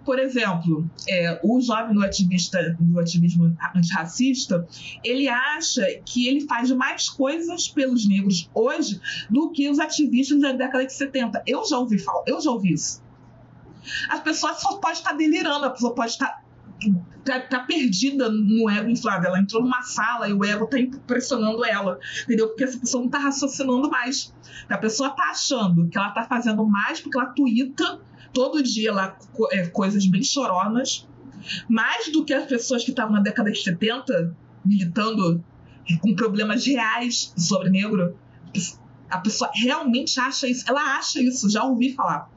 [0.03, 4.67] Por exemplo, é, o jovem do, ativista, do ativismo antirracista,
[5.03, 8.99] ele acha que ele faz mais coisas pelos negros hoje
[9.29, 11.43] do que os ativistas da década de 70.
[11.45, 13.01] Eu já ouvi eu já ouvi isso.
[14.09, 16.43] A pessoa só pode estar delirando, a pessoa pode estar
[17.23, 19.27] tá, tá, perdida no ego inflado.
[19.27, 22.49] Ela entrou numa sala e o ego tá impressionando ela, entendeu?
[22.49, 24.33] Porque essa pessoa não tá raciocinando mais.
[24.69, 27.99] A pessoa tá achando que ela tá fazendo mais porque ela tuita
[28.33, 29.17] todo dia lá
[29.51, 31.07] é, coisas bem choronas,
[31.67, 35.43] mais do que as pessoas que estavam na década de 70 militando
[35.99, 38.15] com problemas reais sobre negro.
[39.09, 42.29] A pessoa realmente acha isso, ela acha isso, já ouvi falar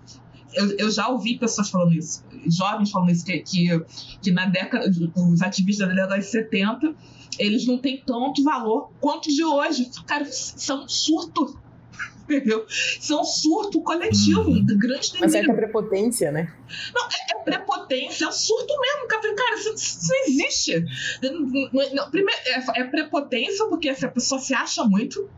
[0.54, 3.68] eu, eu, já ouvi pessoas falando isso, jovens falando isso, que, que,
[4.22, 6.94] que na década, os ativistas da década de 70,
[7.38, 9.90] eles não têm tanto valor quanto de hoje.
[10.06, 11.58] Cara, são é um surto.
[12.28, 12.64] Entendeu?
[12.68, 14.64] Isso é um surto coletivo, Uhum.
[14.64, 15.54] de grande Uma certa delírio.
[15.56, 16.52] prepotência, né?
[16.94, 19.08] Não, é, é prepotência, é um surto mesmo.
[19.08, 20.84] Cara, Cara, isso, isso não existe.
[21.22, 25.28] Não, não, primeiro, é, é prepotência porque assim, a pessoa se acha muito.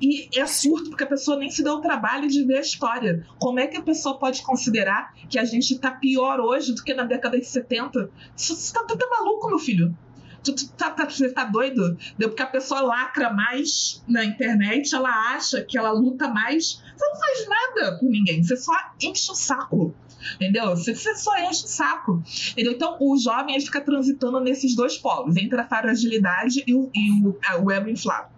[0.00, 3.24] E é surto porque a pessoa nem se deu o trabalho de ver a história.
[3.38, 6.92] Como é que a pessoa pode considerar que a gente tá pior hoje do que
[6.94, 8.10] na década de 70?
[8.34, 9.96] Você você tá, tá, tá maluco, meu filho?
[10.44, 11.96] Tu, tu tá, tá, você tá doido?
[12.18, 16.82] Deu porque a pessoa lacra mais na internet, ela acha que ela luta mais.
[16.96, 19.94] Você não faz nada por ninguém, você só enche o saco.
[20.36, 20.70] Entendeu?
[20.76, 22.22] Você, você só enche o saco.
[22.52, 22.72] Entendeu?
[22.72, 27.10] Então, o jovem ele fica transitando nesses dois polos, entre a fragilidade e o, e
[27.26, 28.28] o, a- o ego inflado.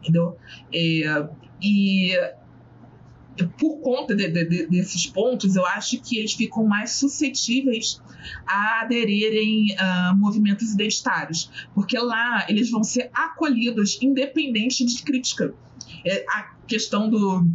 [0.00, 0.36] Entendeu?
[0.72, 1.28] É,
[1.62, 2.12] e
[3.58, 8.00] por conta de- de- de- desses pontos, eu acho que eles ficam mais suscetíveis
[8.46, 15.54] a aderirem a movimentos identitários, porque lá eles vão ser acolhidos independente de crítica.
[16.06, 17.46] É, a questão do,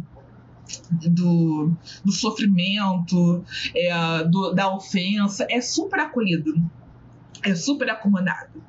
[0.90, 1.72] do,
[2.04, 6.54] do sofrimento, é, do- da ofensa, é super acolhido,
[7.42, 8.62] é super acomodado.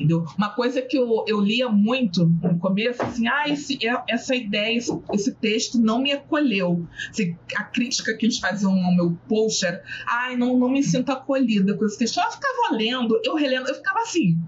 [0.00, 0.24] Entendeu?
[0.38, 4.74] Uma coisa que eu, eu lia muito no começo, assim, ah, esse, é- essa ideia,
[4.74, 6.86] esse, esse texto não me acolheu.
[7.10, 11.10] Assim, a crítica que eles faziam no meu post era, ai, não, não me sinto
[11.12, 12.18] acolhida com esse texto.
[12.18, 14.38] Eu ficava lendo, eu relendo, eu ficava assim,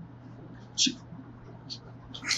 [0.74, 1.01] tipo,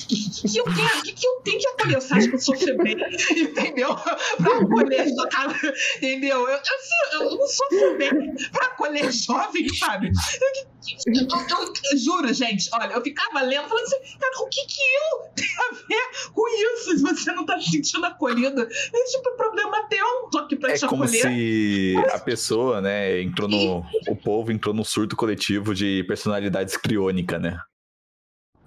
[0.09, 2.01] que, que eu tenho, que, que eu tenho que acolher?
[2.01, 2.97] Você acha que eu sofro bem?
[3.37, 3.95] Entendeu?
[3.97, 5.55] Pra acolher, cara,
[5.97, 6.41] entendeu?
[6.41, 10.11] Eu, eu, assim, eu não sofro bem pra acolher jovem, sabe?
[10.41, 14.67] Eu, eu- eu- eu juro, gente, olha, eu ficava lendo, falando assim, cara, o que
[14.67, 16.99] que eu tenho a ver com isso?
[16.99, 20.39] Se você não tá se sentindo acolhida, esse tipo de problema teu, eu não tô
[20.39, 21.23] aqui pra É te como acolher.
[21.23, 23.79] se a pessoa, né, entrou no.
[24.09, 27.59] O povo entrou no surto coletivo de personalidade criônica, né?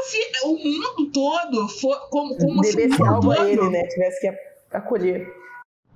[0.04, 2.08] se o mundo todo for.
[2.10, 3.86] Como, como se o mundo todo- ele, né?
[3.86, 5.26] Tivesse que acolher.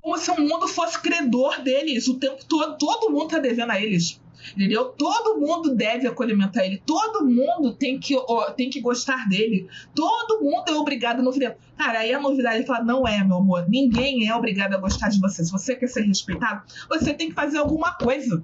[0.01, 2.77] como se o mundo fosse credor deles o tempo todo.
[2.77, 4.19] Todo mundo tá devendo a eles.
[4.55, 4.85] Entendeu?
[4.85, 6.81] Todo mundo deve acolhimento a ele.
[6.85, 9.67] Todo mundo tem que, ó, tem que gostar dele.
[9.95, 11.55] Todo mundo é obrigado a novidade.
[11.75, 13.65] Cara, aí a novidade fala: não é, meu amor.
[13.67, 15.43] Ninguém é obrigado a gostar de você.
[15.43, 18.41] Se você quer ser respeitado, você tem que fazer alguma coisa.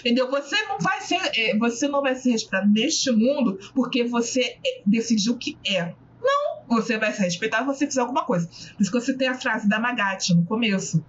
[0.00, 0.30] Entendeu?
[0.30, 4.82] Você não vai ser, é, você não vai ser respeitado neste mundo porque você é,
[4.86, 5.94] decidiu que é.
[6.20, 8.48] Não, você vai ser respeitado se você fizer alguma coisa.
[8.48, 11.04] Por isso que você tem a frase da Magatti no começo.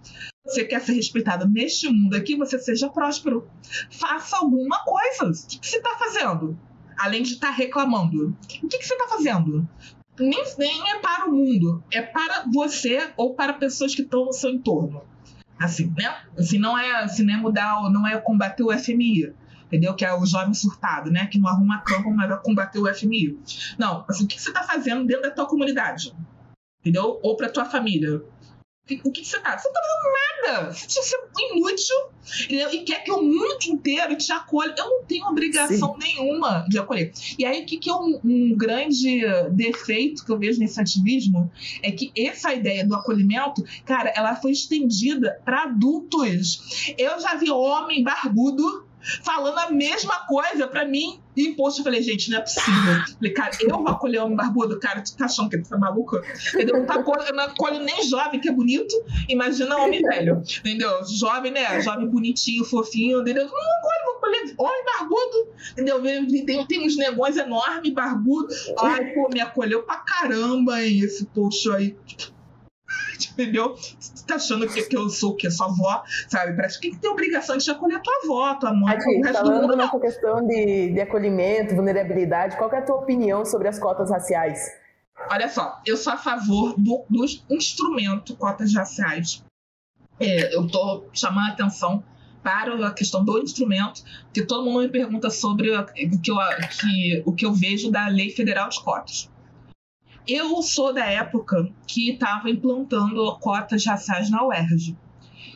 [0.46, 3.48] Você quer ser respeitado neste mundo aqui, você seja próspero.
[3.92, 5.32] Faça alguma coisa.
[5.32, 6.58] O que, que você está fazendo?
[6.98, 8.36] Além de estar reclamando.
[8.64, 9.68] O que, que você está fazendo?
[10.20, 14.34] Nem, nem é para o mundo, é para você ou para pessoas que estão no
[14.34, 15.02] seu entorno.
[15.60, 16.16] Assim, né?
[16.38, 19.34] Assim, não é, assim, não é mudar, não é combater o FMI,
[19.66, 19.94] entendeu?
[19.94, 21.28] Que é o jovem surtado, né?
[21.28, 23.38] Que não arruma campo, mas vai combater o FMI.
[23.78, 26.14] Não, assim, o que você está fazendo dentro da tua comunidade?
[26.80, 27.20] Entendeu?
[27.22, 28.22] Ou para tua família.
[29.04, 29.58] O que, você tá?
[29.58, 30.74] Você não tá fazendo nada.
[30.74, 31.96] Você é inútil
[32.46, 32.74] entendeu?
[32.74, 34.74] e quer que o mundo inteiro te acolha.
[34.78, 37.12] Eu não tenho obrigação nenhuma de acolher.
[37.38, 39.22] E aí, o que, que é um, um grande
[39.52, 44.52] defeito que eu vejo nesse ativismo é que essa ideia do acolhimento, cara, ela foi
[44.52, 46.94] estendida para adultos.
[46.98, 48.88] Eu já vi homem barbudo
[49.24, 51.80] falando a mesma coisa pra mim em post.
[51.80, 52.94] Eu falei, gente, não é possível.
[53.18, 54.80] Falei, cara, eu vou acolher homem barbudo?
[54.80, 56.18] Cara, tu tá achando que tu tá maluco?
[56.54, 56.78] Entendeu?
[56.80, 58.94] Não tá acolho- Eu não acolho nem jovem, que é bonito.
[59.28, 60.42] Imagina homem velho.
[60.60, 61.00] Entendeu?
[61.06, 61.82] Jovem, né?
[61.82, 63.44] Jovem bonitinho, fofinho, entendeu?
[63.46, 65.48] Não acolho, vou acolher homem barbudo.
[65.72, 66.02] Entendeu?
[66.46, 68.48] Tem, tem uns negões enormes, barbudo.
[68.80, 71.96] Ai, pô, me acolheu pra caramba, hein, esse post aí.
[73.34, 73.76] Entendeu?
[73.76, 75.50] Você tá achando que, que eu sou o quê?
[75.50, 76.56] Sua avó, sabe?
[76.56, 79.62] Parece que tem obrigação de acolher a tua avó, tua mãe, o resto do falando
[79.62, 79.86] mundo não.
[79.86, 84.10] nessa questão de, de acolhimento, vulnerabilidade, qual que é a tua opinião sobre as cotas
[84.10, 84.60] raciais?
[85.30, 89.44] Olha só, eu sou a favor do, do instrumento cotas raciais.
[90.20, 92.04] É, eu tô chamando a atenção
[92.42, 96.38] para a questão do instrumento, porque todo mundo me pergunta sobre o que eu,
[96.80, 99.30] que, o que eu vejo da Lei Federal de Cotas.
[100.32, 104.96] Eu sou da época que estava implantando cotas raciais na UERJ.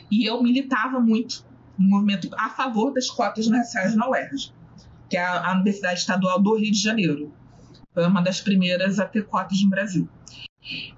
[0.10, 1.46] E eu militava muito
[1.78, 4.52] no movimento a favor das cotas raciais na UERJ,
[5.08, 7.32] que é a Universidade Estadual do Rio de Janeiro.
[7.94, 10.10] Foi uma das primeiras a ter cotas no Brasil.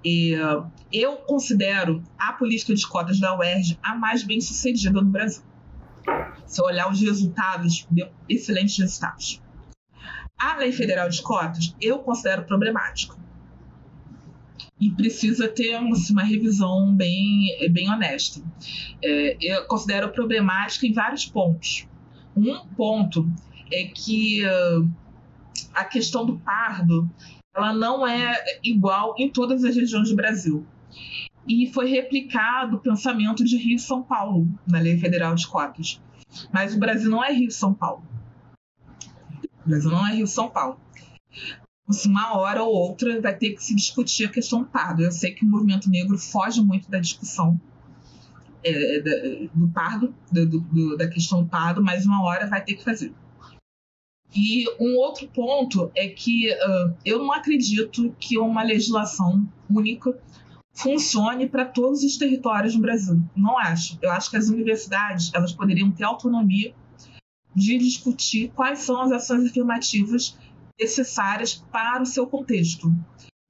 [0.02, 5.10] E, uh, eu considero a política de cotas da UERJ a mais bem sucedida no
[5.10, 5.44] Brasil.
[6.46, 9.42] Se eu olhar os resultados, deu excelentes resultados.
[10.38, 13.25] A lei federal de cotas eu considero problemática.
[14.78, 18.42] E precisa ter assim, uma revisão bem, bem honesta.
[19.02, 21.86] É, eu considero problemática em vários pontos.
[22.36, 23.26] Um ponto
[23.72, 24.88] é que uh,
[25.74, 27.10] a questão do pardo
[27.56, 30.66] ela não é igual em todas as regiões do Brasil.
[31.48, 36.00] E foi replicado o pensamento de Rio e São Paulo na Lei Federal de Cotas.
[36.52, 38.04] Mas o Brasil não é Rio e São Paulo.
[39.64, 40.78] O Brasil não é Rio e São Paulo.
[41.88, 45.02] Assim, uma hora ou outra vai ter que se discutir a questão do pardo.
[45.02, 47.60] Eu sei que o movimento negro foge muito da discussão
[48.64, 52.82] é, do pardo, do, do, da questão do pardo, mas uma hora vai ter que
[52.82, 53.12] fazer.
[54.34, 60.18] E um outro ponto é que uh, eu não acredito que uma legislação única
[60.72, 63.22] funcione para todos os territórios do Brasil.
[63.34, 63.98] Não acho.
[64.02, 66.74] Eu acho que as universidades elas poderiam ter autonomia
[67.54, 70.36] de discutir quais são as ações afirmativas
[70.78, 72.92] necessárias para o seu contexto.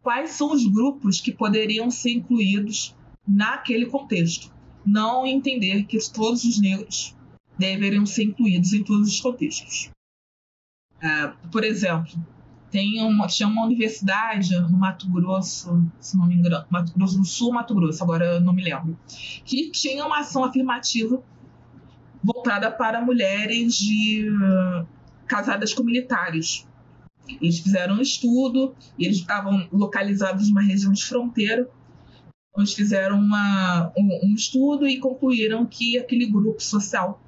[0.03, 2.95] Quais são os grupos que poderiam ser incluídos
[3.27, 4.55] naquele contexto?
[4.85, 7.16] Não entender que todos os negros
[7.59, 9.91] deveriam ser incluídos em todos os contextos.
[10.97, 12.12] Uh, por exemplo,
[12.70, 17.24] tem uma, tinha uma universidade no Mato Grosso, se não me engano, Mato Grosso do
[17.24, 18.99] Sul, Mato Grosso, agora eu não me lembro,
[19.45, 21.22] que tinha uma ação afirmativa
[22.22, 24.87] voltada para mulheres de uh,
[25.27, 26.66] casadas com militares.
[27.29, 31.68] Eles fizeram um estudo e eles estavam localizados numa região de fronteira.
[32.57, 37.20] Eles fizeram uma, um, um estudo e concluíram que aquele grupo social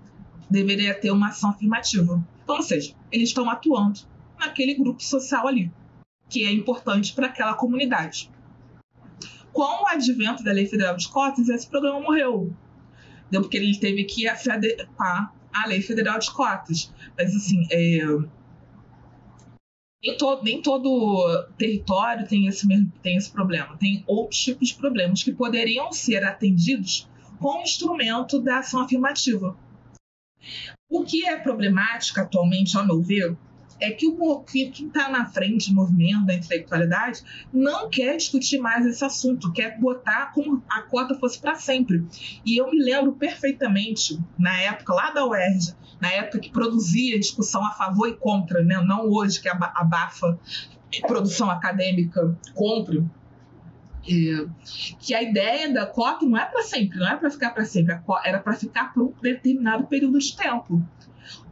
[0.50, 2.24] deveria ter uma ação afirmativa.
[2.42, 4.00] Então, ou seja, eles estão atuando
[4.38, 5.70] naquele grupo social ali,
[6.28, 8.30] que é importante para aquela comunidade.
[9.52, 12.54] Com o advento da Lei Federal de Cotas, esse programa morreu.
[13.30, 16.92] Porque ele teve que se adequar à Lei Federal de Cotas.
[17.16, 17.98] Mas, assim, é,
[20.02, 23.76] nem, todo, nem todo território tem esse, mesmo, tem esse problema.
[23.76, 29.56] Tem outros tipos de problemas que poderiam ser atendidos com o instrumento da ação afirmativa.
[30.88, 33.36] O que é problemático atualmente, ao meu ver,
[33.80, 37.22] é que o que quem está na frente do movimento da intelectualidade
[37.52, 42.04] não quer discutir mais esse assunto, quer botar como a cota fosse para sempre.
[42.44, 47.64] E eu me lembro perfeitamente, na época lá da UERJ, na época que produzia discussão
[47.64, 48.80] a favor e contra, né?
[48.82, 50.38] não hoje que abafa
[51.06, 53.04] produção acadêmica contra,
[54.08, 54.46] é,
[54.98, 57.98] que a ideia da cota não é para sempre, não é para ficar para sempre,
[58.24, 60.82] era para ficar por um determinado período de tempo.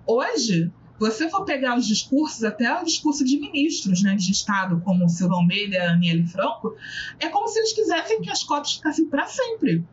[0.06, 5.08] Hoje, você for pegar os discursos, até o discurso de ministros né, de Estado, como
[5.08, 6.74] Silva Almeida e Aniele Franco,
[7.18, 9.84] é como se eles quisessem que as cotas ficassem para sempre.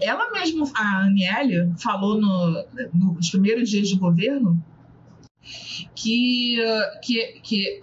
[0.00, 4.62] Ela mesma, a Aniele, falou no, nos primeiros dias de governo
[5.94, 6.56] que,
[7.02, 7.80] que, que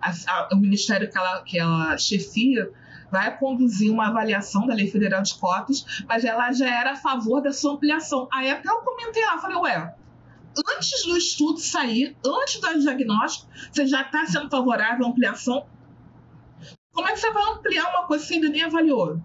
[0.00, 2.70] a, a, o ministério que ela, que ela chefia
[3.10, 7.40] vai conduzir uma avaliação da Lei Federal de Cotas, mas ela já era a favor
[7.40, 8.28] da sua ampliação.
[8.32, 9.94] Aí até eu comentei lá, falei, ué,
[10.58, 15.66] antes do estudo sair, antes do diagnóstico, você já está sendo favorável à ampliação?
[16.92, 19.20] Como é que você vai ampliar uma coisa que você ainda nem avaliou?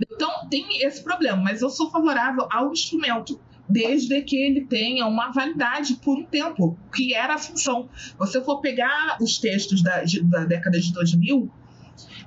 [0.00, 5.30] Então, tem esse problema, mas eu sou favorável ao instrumento, desde que ele tenha uma
[5.30, 7.88] validade por um tempo, que era a função.
[8.18, 11.50] Você for pegar os textos da, da década de 2000,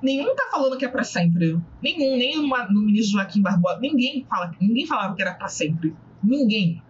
[0.02, 1.58] nenhum está falando que é para sempre.
[1.82, 5.94] Nenhum, nem no ministro Joaquim Barbosa, ninguém, fala, ninguém falava que era para sempre.
[6.22, 6.82] Ninguém.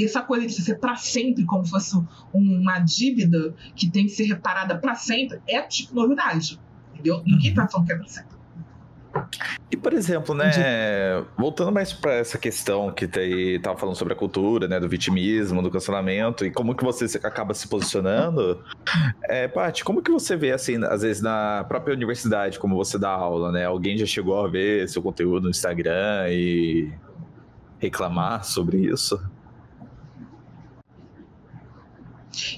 [0.00, 1.94] E essa coisa de ser para sempre, como se fosse
[2.32, 6.58] uma dívida que tem que ser reparada para sempre, é tipo novidade.
[6.94, 7.22] Entendeu?
[7.26, 8.40] Ninguém está falando que é para sempre.
[9.70, 10.50] E, por exemplo, né,
[11.36, 15.70] voltando mais para essa questão que estava falando sobre a cultura, né, do vitimismo, do
[15.70, 18.64] cancelamento, e como que você acaba se posicionando,
[19.24, 23.10] é, Paty, como que você vê, assim, às vezes na própria universidade, como você dá
[23.10, 26.90] aula, né, alguém já chegou a ver seu conteúdo no Instagram e
[27.78, 29.20] reclamar sobre isso?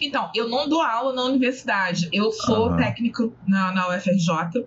[0.00, 2.76] Então, eu não dou aula na universidade, eu sou uhum.
[2.76, 4.66] técnico na, na UFRJ,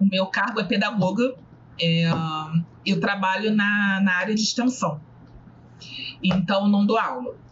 [0.00, 1.34] o meu cargo é pedagoga,
[1.80, 2.08] é,
[2.84, 5.00] eu trabalho na, na área de extensão,
[6.22, 7.44] então não dou aula.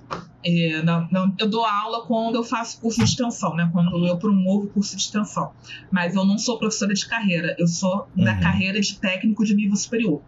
[0.44, 3.70] É, não, não, eu dou aula quando eu faço curso de extensão, né?
[3.72, 5.52] Quando eu promovo curso de extensão.
[5.88, 8.24] Mas eu não sou professora de carreira, eu sou uhum.
[8.24, 10.20] da carreira de técnico de nível superior.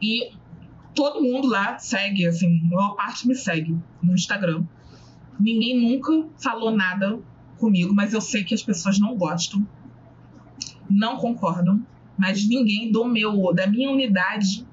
[0.00, 0.32] E
[0.94, 4.64] todo mundo lá segue, assim, a maior parte me segue no Instagram.
[5.38, 7.20] Ninguém nunca falou nada
[7.58, 9.66] comigo, mas eu sei que as pessoas não gostam,
[10.88, 11.84] não concordam,
[12.16, 14.66] mas ninguém do meu, da minha unidade.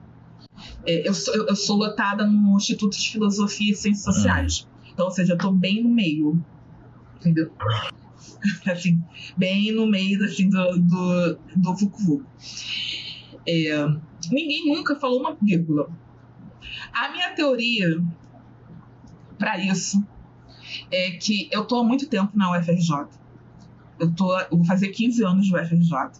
[0.86, 4.68] É, eu, sou, eu, sou lotada no Instituto de Filosofia e Ciências Sociais.
[4.94, 6.44] Então, ou seja, eu estou bem no meio.
[7.16, 7.52] Entendeu?
[8.70, 9.02] assim,
[9.38, 12.24] bem no meio assim, do, do, do Vucu.
[13.48, 13.88] É,
[14.32, 15.90] ninguém nunca falou uma vírgula.
[16.94, 18.04] A minha teoria
[19.38, 20.06] para isso
[20.92, 23.08] é que eu tô há muito tempo na UFRJ.
[24.00, 26.12] Eu, tô, eu vou fazer 15 anos de UFRJ.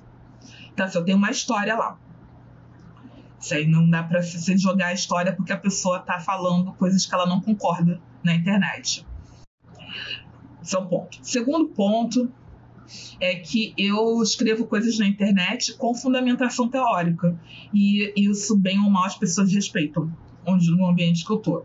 [0.74, 1.98] Então, assim, eu tenho uma história lá.
[3.40, 7.06] Isso aí não dá pra você jogar a história porque a pessoa tá falando coisas
[7.06, 9.06] que ela não concorda na internet.
[10.62, 11.18] Esse é um ponto.
[11.24, 12.32] Segundo ponto
[13.20, 17.38] é que eu escrevo coisas na internet com fundamentação teórica.
[17.74, 20.12] E isso, bem ou mal, as pessoas respeitam
[20.46, 21.64] onde, no ambiente que eu tô.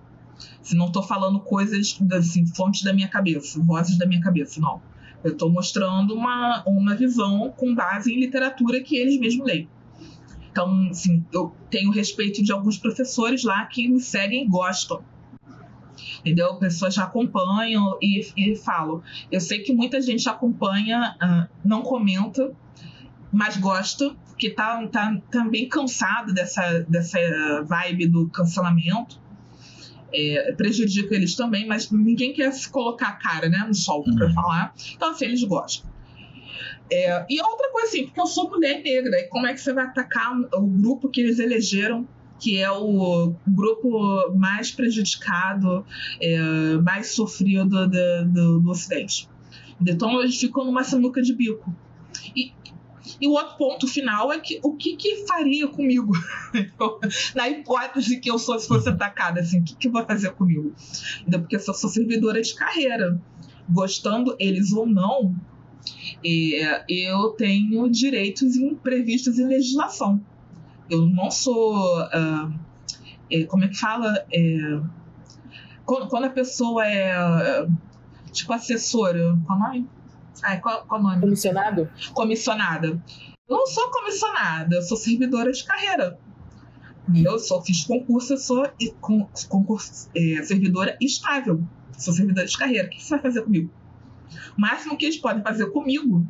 [0.63, 4.81] Se não estou falando coisas, assim, fontes da minha cabeça, vozes da minha cabeça, não.
[5.25, 9.69] Eu estou mostrando uma, uma visão com base em literatura que eles mesmos leem.
[10.51, 15.03] Então, assim, eu tenho respeito de alguns professores lá que me seguem e gostam.
[16.21, 16.55] Entendeu?
[16.57, 19.03] Pessoas já acompanham e, e falam.
[19.31, 22.53] Eu sei que muita gente acompanha, uh, não comenta,
[23.31, 27.19] mas gosta, porque tá, tá também tá cansado dessa, dessa
[27.65, 29.21] vibe do cancelamento.
[30.15, 34.27] É, prejudica eles também, mas ninguém quer se colocar a cara né, no sol para
[34.27, 34.33] uhum.
[34.33, 34.75] falar.
[34.95, 35.91] Então, assim, eles gostam.
[36.91, 39.73] É, e outra coisa assim, porque eu sou mulher negra, e como é que você
[39.73, 42.07] vai atacar o grupo que eles elegeram,
[42.39, 45.85] que é o grupo mais prejudicado,
[46.21, 46.39] é,
[46.83, 49.29] mais sofrido do, do, do Ocidente?
[49.81, 51.75] Então eles ficam numa sinuca de bico.
[52.35, 52.53] E,
[53.21, 56.13] e o outro ponto final é que o que, que faria comigo?
[57.35, 60.75] Na hipótese que eu sou, se fosse atacada, assim, o que, que vai fazer comigo?
[61.31, 63.21] Porque eu sou servidora de carreira.
[63.69, 65.35] Gostando eles ou não,
[66.25, 70.21] é, eu tenho direitos previstos em legislação.
[70.89, 72.01] Eu não sou.
[72.05, 72.53] Uh,
[73.31, 74.25] é, como é que fala?
[74.33, 74.81] É,
[75.85, 77.67] quando, quando, a pessoa é.
[78.33, 79.37] Tipo, assessora.
[79.47, 79.89] Qual nome?
[80.43, 81.21] Ai, qual, qual nome?
[81.21, 81.89] Comissionado?
[82.13, 83.03] Comissionada.
[83.49, 86.19] Eu não sou comissionada, eu sou servidora de carreira.
[87.15, 88.69] Eu só fiz concurso, eu sou
[89.49, 91.63] concurso, é, servidora estável.
[91.97, 92.89] Sou servidora de carreira.
[92.89, 93.71] O que você vai fazer comigo?
[94.57, 96.27] O máximo que eles podem fazer comigo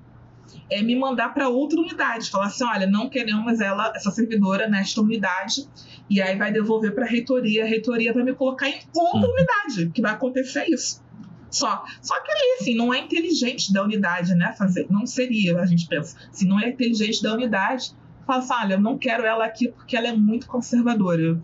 [0.71, 5.01] é me mandar para outra unidade, falar assim, olha, não queremos ela, essa servidora nesta
[5.01, 5.67] unidade,
[6.09, 9.91] e aí vai devolver para a reitoria, a reitoria vai me colocar em outra unidade,
[9.93, 11.03] que vai acontecer isso.
[11.51, 11.85] Só.
[12.03, 14.87] Só que ali, assim, não é inteligente da unidade, né, fazer.
[14.91, 16.17] Não seria, a gente pensa.
[16.33, 17.95] Se não é inteligente da unidade,
[18.27, 21.41] fala assim, olha, eu não quero ela aqui porque ela é muito conservadora.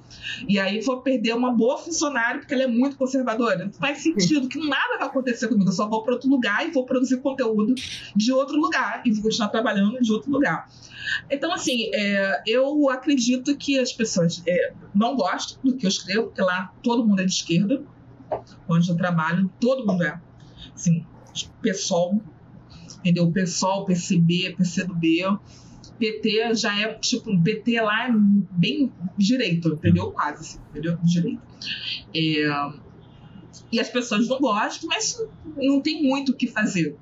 [0.49, 3.67] E aí vou perder uma boa funcionária porque ela é muito conservadora.
[3.67, 5.69] Não faz sentido que nada vai acontecer comigo.
[5.69, 7.75] Eu só vou para outro lugar e vou produzir conteúdo
[8.17, 10.69] de outro lugar e vou continuar trabalhando de outro lugar.
[11.31, 16.25] Então, assim, é, eu acredito que as pessoas é, não gostam do que eu escrevo,
[16.25, 17.83] porque lá todo mundo é de esquerda,
[18.69, 20.21] onde eu trabalho, todo mundo é.
[20.75, 21.05] Assim,
[21.61, 22.21] PSOL,
[22.99, 23.31] entendeu?
[23.31, 25.39] PSOL, PCB, PCdoB
[26.03, 28.13] PT já é tipo, PT lá é
[28.51, 30.11] bem direito, entendeu?
[30.11, 30.99] Quase, assim, entendeu?
[31.05, 31.41] Direito.
[32.13, 32.73] É,
[33.71, 35.25] e as pessoas não gostam, mas
[35.57, 36.97] não tem muito o que fazer.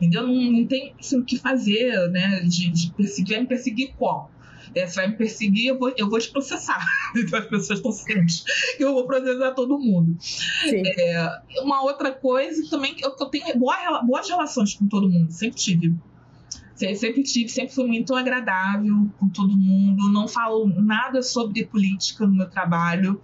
[0.00, 0.26] Entendeu?
[0.26, 2.40] Não, não tem assim, o que fazer, né?
[2.40, 4.28] De, de perseguir, me perseguir como?
[4.74, 6.84] É, você vai me perseguir, eu vou, eu vou te processar.
[7.14, 8.42] Então as pessoas estão cientes
[8.76, 10.16] que eu vou processar todo mundo.
[10.98, 15.56] É, uma outra coisa também, eu, eu tenho boa, boas relações com todo mundo, sempre
[15.56, 15.94] tive
[16.96, 20.10] sempre tive, sempre fui muito agradável com todo mundo.
[20.10, 23.20] Não falo nada sobre política no meu trabalho.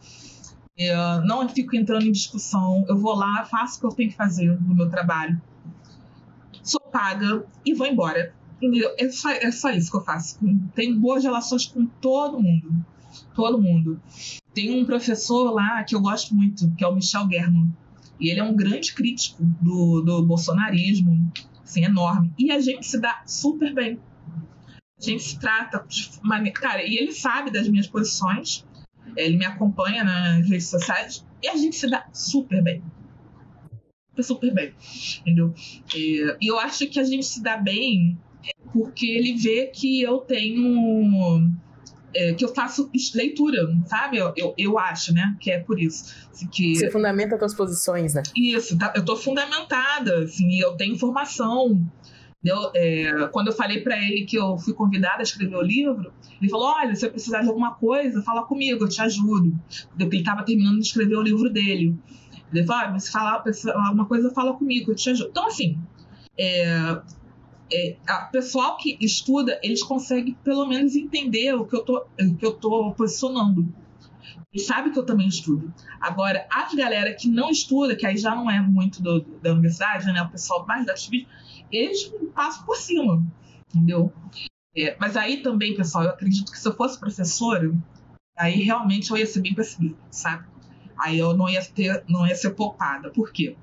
[0.76, 2.84] Eu não fico entrando em discussão.
[2.88, 5.40] Eu vou lá, faço o que eu tenho que fazer no meu trabalho.
[6.62, 8.32] Sou paga e vou embora.
[8.61, 8.92] Entendeu?
[8.98, 10.38] É só, é só isso que eu faço.
[10.74, 12.84] Tenho boas relações com todo mundo.
[13.34, 14.00] Todo mundo.
[14.52, 17.72] Tem um professor lá que eu gosto muito, que é o Michel German.
[18.18, 21.32] E ele é um grande crítico do, do bolsonarismo,
[21.62, 22.32] assim, enorme.
[22.36, 24.00] E a gente se dá super bem.
[24.98, 26.59] A gente se trata de maneira.
[26.59, 28.66] Cara, e ele sabe das minhas posições,
[29.16, 32.82] ele me acompanha nas redes sociais, e a gente se dá super bem.
[34.20, 34.74] Super bem,
[35.20, 35.54] entendeu?
[35.94, 38.18] E eu acho que a gente se dá bem
[38.73, 41.51] porque ele vê que eu tenho
[42.14, 44.16] é, que eu faço leitura, sabe?
[44.16, 45.37] Eu, eu, eu, acho, né?
[45.41, 46.14] Que é por isso.
[46.33, 46.77] Assim, que...
[46.77, 48.23] Você fundamenta as suas posições, né?
[48.37, 51.81] Isso, tá, eu tô fundamentada, assim, eu tenho informação.
[52.43, 56.12] Eu, é, quando eu falei para ele que eu fui convidada a escrever o livro,
[56.41, 59.59] ele falou: Olha, se eu precisar de alguma coisa, fala comigo, eu te ajudo.
[59.91, 61.97] Porque ele estava terminando de escrever o livro dele.
[62.53, 63.43] Ele falou: ah, se falar
[63.85, 65.31] alguma coisa, fala comigo, eu te ajudo.
[65.31, 65.79] Então, assim,
[66.39, 67.01] é,
[67.73, 67.97] é,
[68.27, 72.07] o pessoal que estuda, eles conseguem pelo menos entender o que eu tô,
[72.39, 73.73] que eu tô posicionando.
[74.53, 75.73] E sabe que eu também estudo.
[76.01, 80.07] Agora, as galera que não estuda, que aí já não é muito do, da universidade,
[80.07, 80.23] né?
[80.23, 81.29] O pessoal mais da ativismo,
[81.71, 83.23] eles passam por cima,
[83.69, 84.12] entendeu?
[84.75, 87.71] É, mas aí também, pessoal, eu acredito que se eu fosse professora,
[88.37, 90.47] aí realmente eu ia ser bem perseguida, sabe?
[90.99, 93.11] Aí eu não ia ter, não ia ser poupada.
[93.11, 93.57] Por quê?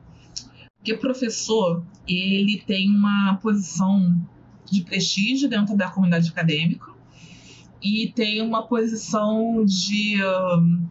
[0.85, 4.15] Porque professor, ele tem uma posição
[4.69, 6.91] de prestígio dentro da comunidade acadêmica
[7.81, 10.23] e tem uma posição de.
[10.23, 10.87] Uh,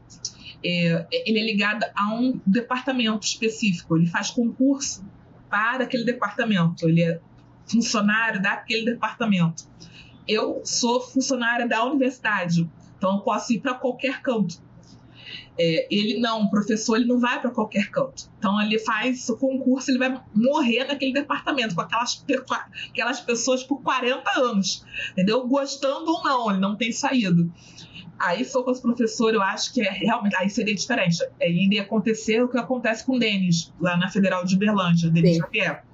[0.64, 5.06] é, ele é ligado a um departamento específico, ele faz concurso
[5.48, 7.20] para aquele departamento, ele é
[7.64, 9.62] funcionário daquele departamento.
[10.26, 12.68] Eu sou funcionária da universidade,
[12.98, 14.60] então eu posso ir para qualquer canto.
[15.58, 18.28] É, ele não, o professor ele não vai para qualquer canto.
[18.38, 22.54] Então ele faz o concurso, ele vai morrer naquele departamento com aquelas, com
[22.90, 25.46] aquelas pessoas por 40 anos, entendeu?
[25.46, 27.52] Gostando ou não, ele não tem saído.
[28.18, 30.36] Aí, se for com os professores, eu acho que é realmente.
[30.36, 31.16] Aí seria diferente.
[31.40, 35.36] Aí iria acontecer o que acontece com o Denis, lá na Federal de Uberlândia, Denis
[35.36, 35.84] Xavier.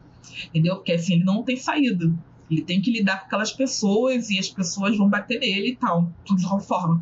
[0.49, 0.77] Entendeu?
[0.77, 2.13] Porque assim, ele não tem saída.
[2.51, 6.13] Ele tem que lidar com aquelas pessoas e as pessoas vão bater nele e tal,
[6.25, 7.01] de alguma forma.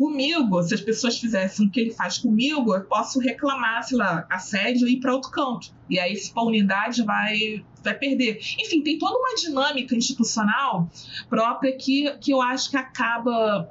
[0.00, 4.26] Comigo, se as pessoas fizessem o que ele faz comigo, eu posso reclamar, sei lá,
[4.30, 5.74] assédio e ir para outro canto.
[5.90, 8.40] E aí, se a unidade vai, vai perder.
[8.58, 10.88] Enfim, tem toda uma dinâmica institucional
[11.28, 13.68] própria que, que eu acho que acaba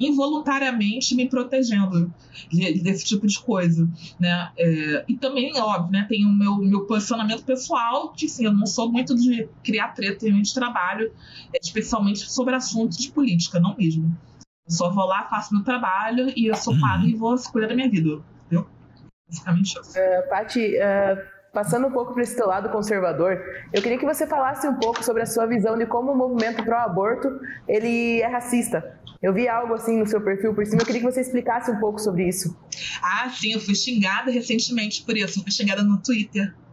[0.00, 2.12] involuntariamente me protegendo
[2.82, 4.50] desse tipo de coisa, né?
[4.58, 8.66] É, e também, óbvio, né, tem o meu, meu posicionamento pessoal, que sim, eu não
[8.66, 11.12] sou muito de criar treta em de trabalho,
[11.62, 14.12] especialmente sobre assuntos de política, não mesmo.
[14.68, 16.80] Só vou lá, faço meu trabalho e eu sou uhum.
[16.80, 18.68] pago e vou cuidar da minha vida, entendeu?
[19.28, 19.98] Basicamente isso.
[19.98, 23.42] Uh, Paty, uh Passando um pouco para esse teu lado conservador,
[23.72, 26.62] eu queria que você falasse um pouco sobre a sua visão de como o movimento
[26.62, 27.28] pró-aborto
[27.66, 28.96] ele é racista.
[29.20, 31.80] Eu vi algo assim no seu perfil por cima, eu queria que você explicasse um
[31.80, 32.56] pouco sobre isso.
[33.02, 36.54] Ah, sim, eu fui xingada recentemente por isso, eu fui xingada no Twitter.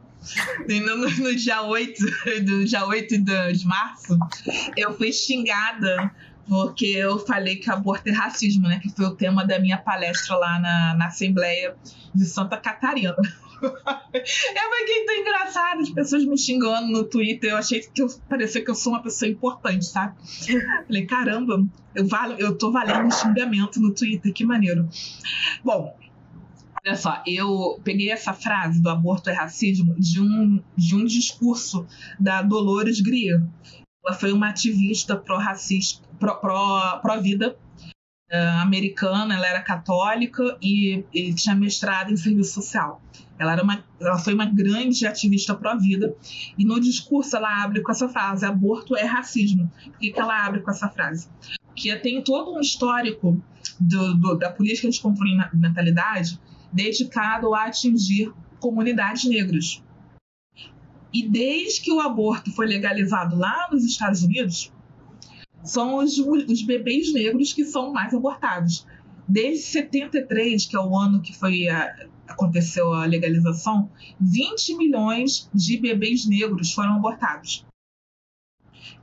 [0.68, 2.04] No, no, no dia 8,
[2.44, 3.22] do dia 8
[3.54, 4.18] de março,
[4.76, 6.12] eu fui xingada
[6.48, 8.80] porque eu falei que aborto é racismo, né?
[8.80, 11.76] Que foi o tema da minha palestra lá na, na Assembleia
[12.14, 13.16] de Santa Catarina.
[13.66, 17.52] uma que tão engraçado, as pessoas me xingando no Twitter.
[17.52, 20.16] Eu achei que eu parecia que eu sou uma pessoa importante, sabe?
[20.88, 24.88] Falei, caramba, eu, valo, eu tô valendo um xingamento no Twitter, que maneiro.
[25.64, 25.98] Bom,
[26.86, 31.86] olha só, eu peguei essa frase do aborto é racismo de um, de um discurso
[32.20, 33.42] da Dolores Grier.
[34.06, 37.16] Ela foi uma ativista pró-racista, pró-vida pró, pró
[38.32, 43.02] uh, americana, ela era católica e, e tinha mestrado em serviço social.
[43.38, 46.16] Ela, era uma, ela foi uma grande ativista pró-vida
[46.58, 49.72] e no discurso ela abre com essa frase: aborto é racismo.
[49.84, 51.28] Por que, que ela abre com essa frase?
[51.76, 53.42] Que tem todo um histórico
[53.80, 56.40] do, do, da política de controle de natalidade
[56.72, 59.84] dedicado a atingir comunidades negras.
[61.14, 64.74] E desde que o aborto foi legalizado lá nos Estados Unidos,
[65.66, 68.86] são os, os bebês negros que são mais abortados.
[69.28, 73.90] Desde 73, que é o ano que foi a, aconteceu a legalização,
[74.20, 77.66] 20 milhões de bebês negros foram abortados.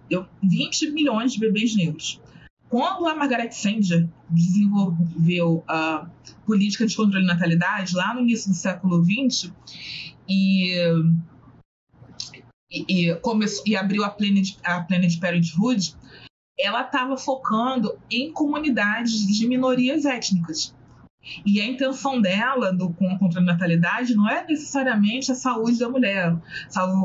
[0.09, 2.21] Eu, 20 milhões de bebês negros.
[2.69, 6.09] Quando a Margaret Sanger desenvolveu a
[6.47, 9.53] política de controle de natalidade, lá no início do século XX,
[10.29, 10.75] e,
[12.71, 15.95] e, e, começou, e abriu a Planned, a Planned Parenthood,
[16.63, 20.75] ela estava focando em comunidades de minorias étnicas.
[21.47, 25.89] E a dela do, com a controle de natalidade não é necessariamente a saúde da
[25.89, 26.37] mulher,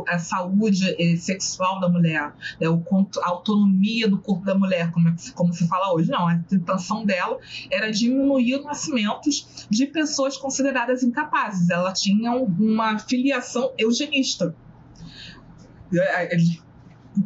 [0.08, 5.16] a saúde eh, sexual da mulher, né, a autonomia do corpo da mulher, como, é,
[5.36, 6.10] como se fala hoje.
[6.10, 7.38] Não, a intenção dela
[7.70, 11.70] era diminuir os nascimentos de pessoas consideradas incapazes.
[11.70, 14.55] Ela tinha uma filiação eugenista.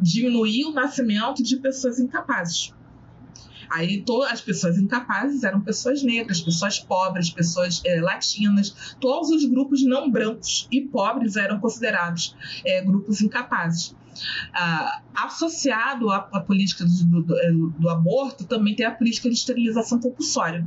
[0.00, 2.72] Diminuir o nascimento de pessoas incapazes.
[3.70, 9.82] Aí as pessoas incapazes eram pessoas negras, pessoas pobres, pessoas é, latinas, todos os grupos
[9.82, 12.36] não brancos e pobres eram considerados
[12.66, 13.96] é, grupos incapazes.
[14.52, 19.98] Ah, associado à, à política do, do, do, aborto, também tem a política de esterilização
[19.98, 20.66] compulsória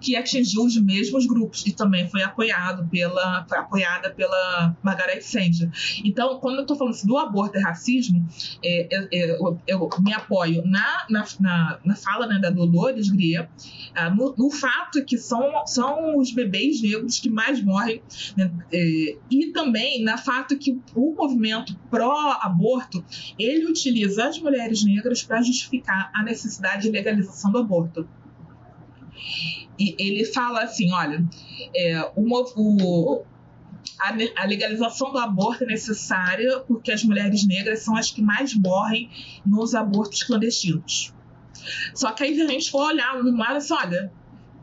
[0.00, 5.70] que atingiu os mesmos grupos e também foi apoiado pela, foi apoiada pela Margaret Sanger.
[6.04, 8.26] Então, quando eu estou falando assim, do aborto e racismo,
[8.64, 13.48] é, é, eu, eu, me apoio na, na, na, na fala né, da Dolores Grier,
[13.94, 18.02] ah, no, no, fato que são, são os bebês negros que mais morrem,
[18.36, 23.04] né, é, e também na fato que o movimento pró-aborto
[23.38, 28.08] ele utiliza as mulheres negras para justificar a necessidade de legalização do aborto.
[29.78, 31.24] E ele fala assim: olha,
[31.74, 32.24] é, o,
[32.56, 33.24] o,
[34.00, 38.54] a, a, legalização do aborto é necessária porque as mulheres negras são as que mais
[38.54, 39.10] morrem
[39.44, 41.12] nos abortos clandestinos.
[41.94, 44.12] Só que aí a gente for olhar no mar assim, olha,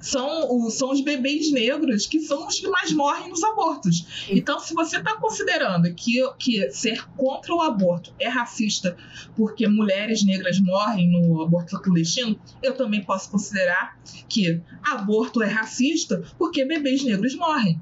[0.04, 4.28] são, são os bebês negros que são os que mais morrem nos abortos.
[4.30, 8.98] Então, se você está considerando que, que ser contra o aborto é racista
[9.34, 13.98] porque mulheres negras morrem no aborto clandestino, eu também posso considerar
[14.28, 17.80] que aborto é racista porque bebês negros morrem.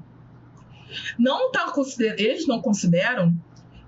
[1.18, 3.36] Não tá, eles não consideram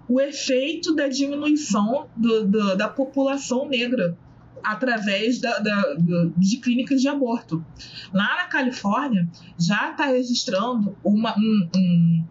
[0.08, 4.18] o efeito da diminuição do, do, da população negra
[4.64, 5.94] através da, da,
[6.36, 7.64] de clínicas de aborto.
[8.12, 9.28] Lá na Califórnia,
[9.58, 12.24] já está registrando uma, um, um,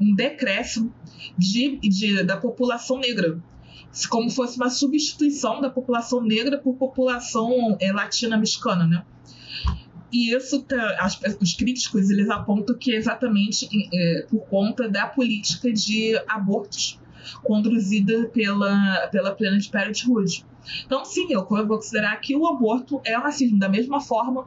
[0.00, 0.92] um decréscimo
[1.38, 3.40] de, de, da população negra,
[4.10, 9.04] como fosse uma substituição da população negra por população é, latina-americana, né?
[10.12, 11.08] E isso, tá,
[11.40, 16.98] os críticos, eles apontam que é exatamente é, por conta da política de abortos
[17.42, 20.44] conduzida pela, pela Planned Parenthood.
[20.84, 24.46] Então, sim, eu vou considerar que o aborto é racismo, da mesma forma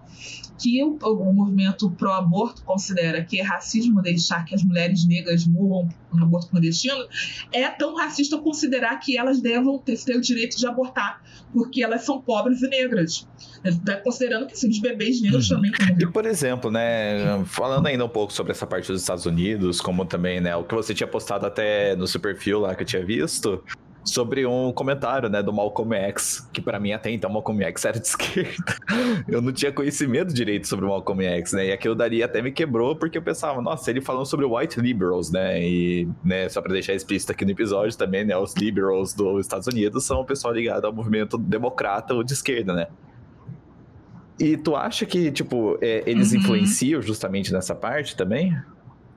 [0.60, 5.88] que o, o movimento pró-aborto considera que é racismo deixar que as mulheres negras morram
[6.14, 7.08] no aborto clandestino,
[7.52, 11.22] é tão racista considerar que elas devam ter, ter o direito de abortar,
[11.54, 13.28] porque elas são pobres e negras.
[13.64, 15.58] Está considerando que sim, os bebês negros uhum.
[15.58, 15.72] também.
[16.00, 20.04] E, por exemplo, né, falando ainda um pouco sobre essa parte dos Estados Unidos, como
[20.06, 23.06] também, né, o que você tinha postado até no seu perfil lá que eu tinha
[23.06, 23.64] visto,
[24.04, 28.00] sobre um comentário, né, do Malcolm X, que para mim até então Malcolm X era
[28.00, 28.76] de esquerda.
[29.28, 31.68] eu não tinha conhecimento direito sobre o Malcolm X, né?
[31.68, 35.32] E aquilo dali até me quebrou porque eu pensava, nossa, ele falando sobre white liberals,
[35.32, 35.62] né?
[35.62, 39.68] E, né, só para deixar explícito aqui no episódio também, né, os liberals dos Estados
[39.68, 42.88] Unidos são o pessoal ligado ao movimento democrata ou de esquerda, né?
[44.40, 46.40] E tu acha que, tipo, é, eles uhum.
[46.40, 48.56] influenciam justamente nessa parte também?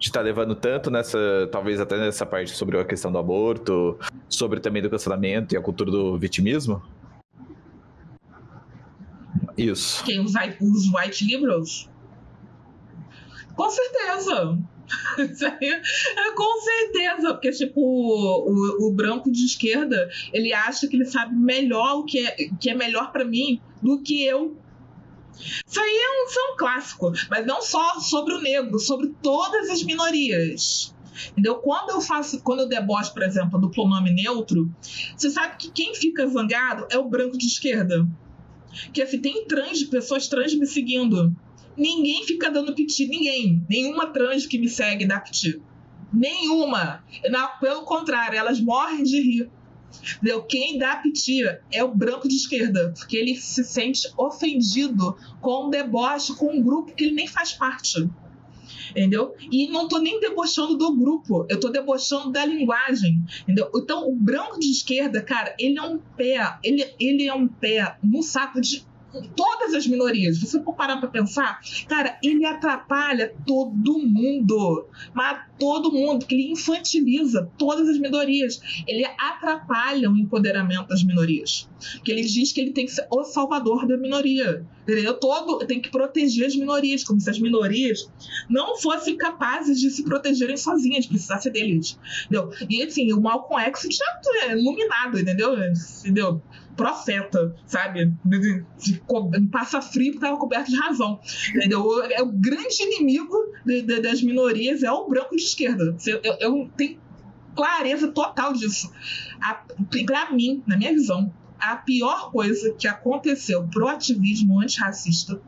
[0.02, 3.96] De tá levando tanto nessa, talvez até nessa parte sobre a questão do aborto,
[4.28, 6.82] sobre também do cancelamento e a cultura do vitimismo?
[9.56, 10.02] Isso.
[10.04, 11.88] Quem os, os white liberals?
[13.54, 14.58] Com certeza.
[15.60, 21.34] É, com certeza, porque tipo, o, o, branco de esquerda, ele acha que ele sabe
[21.34, 24.56] melhor o que é, que é melhor para mim do que eu
[25.38, 29.70] isso aí é um, é um clássico, mas não só sobre o negro, sobre todas
[29.70, 30.94] as minorias.
[31.32, 31.56] Entendeu?
[31.56, 34.74] Quando eu faço, quando eu debocho, por exemplo, do pronome neutro,
[35.16, 38.06] você sabe que quem fica zangado é o branco de esquerda.
[38.92, 41.34] Que assim, tem trans, pessoas trans me seguindo.
[41.76, 43.64] Ninguém fica dando piti, ninguém.
[43.68, 45.60] Nenhuma trans que me segue dá piti.
[46.12, 47.04] Nenhuma.
[47.30, 49.50] Não, pelo contrário, elas morrem de rir.
[50.16, 50.42] Entendeu?
[50.42, 55.70] Quem dá piti é o branco de esquerda, porque ele se sente ofendido com um
[55.70, 58.08] deboche, com um grupo que ele nem faz parte.
[58.90, 59.34] Entendeu?
[59.50, 63.22] E não tô nem debochando do grupo, eu tô debochando da linguagem.
[63.42, 63.70] Entendeu?
[63.74, 67.96] Então, o branco de esquerda, cara, ele é um pé, ele, ele é um pé
[68.02, 68.84] no saco de
[69.36, 70.38] todas as minorias.
[70.38, 74.86] Você for parar para pensar, cara, ele atrapalha todo mundo.
[75.14, 78.60] Mas todo mundo, porque ele infantiliza todas as minorias.
[78.86, 81.68] Ele atrapalha o empoderamento das minorias.
[81.94, 84.64] Porque ele diz que ele tem que ser o salvador da minoria.
[84.82, 85.14] Entendeu?
[85.14, 88.10] Todo tem que proteger as minorias, como se as minorias
[88.48, 91.98] não fossem capazes de se protegerem sozinhas, precisasse deles.
[92.26, 92.50] Entendeu?
[92.68, 95.54] E assim, o Malcolm X já é iluminado, entendeu?
[96.00, 96.42] Entendeu?
[96.76, 98.12] Profeta, sabe?
[98.24, 99.02] De, de, de,
[99.50, 101.20] passa frio porque estava coberto de razão.
[101.54, 102.02] Entendeu?
[102.04, 103.36] É o grande inimigo
[104.02, 105.96] das minorias é o branco de esquerda.
[106.06, 106.98] Eu, eu, eu tenho
[107.54, 108.90] clareza total disso.
[110.06, 115.40] Para mim, na minha visão, a pior coisa que aconteceu pro ativismo antirracista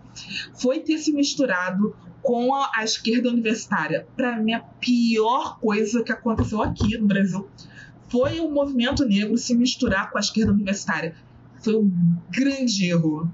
[0.55, 4.07] foi ter se misturado com a, a esquerda universitária.
[4.17, 7.49] Para mim, a pior coisa que aconteceu aqui no Brasil
[8.09, 11.15] foi o movimento negro se misturar com a esquerda universitária.
[11.63, 11.91] Foi um
[12.31, 13.31] grande erro.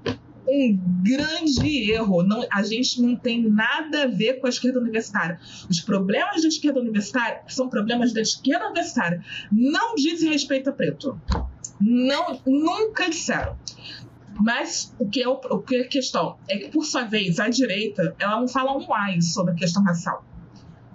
[0.47, 2.23] Um grande erro.
[2.23, 5.39] Não, a gente não tem nada a ver com a esquerda universitária.
[5.69, 9.23] Os problemas da esquerda universitária são problemas da esquerda universitária.
[9.51, 11.19] Não dizem respeito a preto.
[11.79, 13.57] Não, nunca disseram.
[14.39, 16.37] Mas o que, é o, o que é a questão?
[16.47, 19.83] É que, por sua vez, a direita ela não fala um ai sobre a questão
[19.83, 20.25] racial.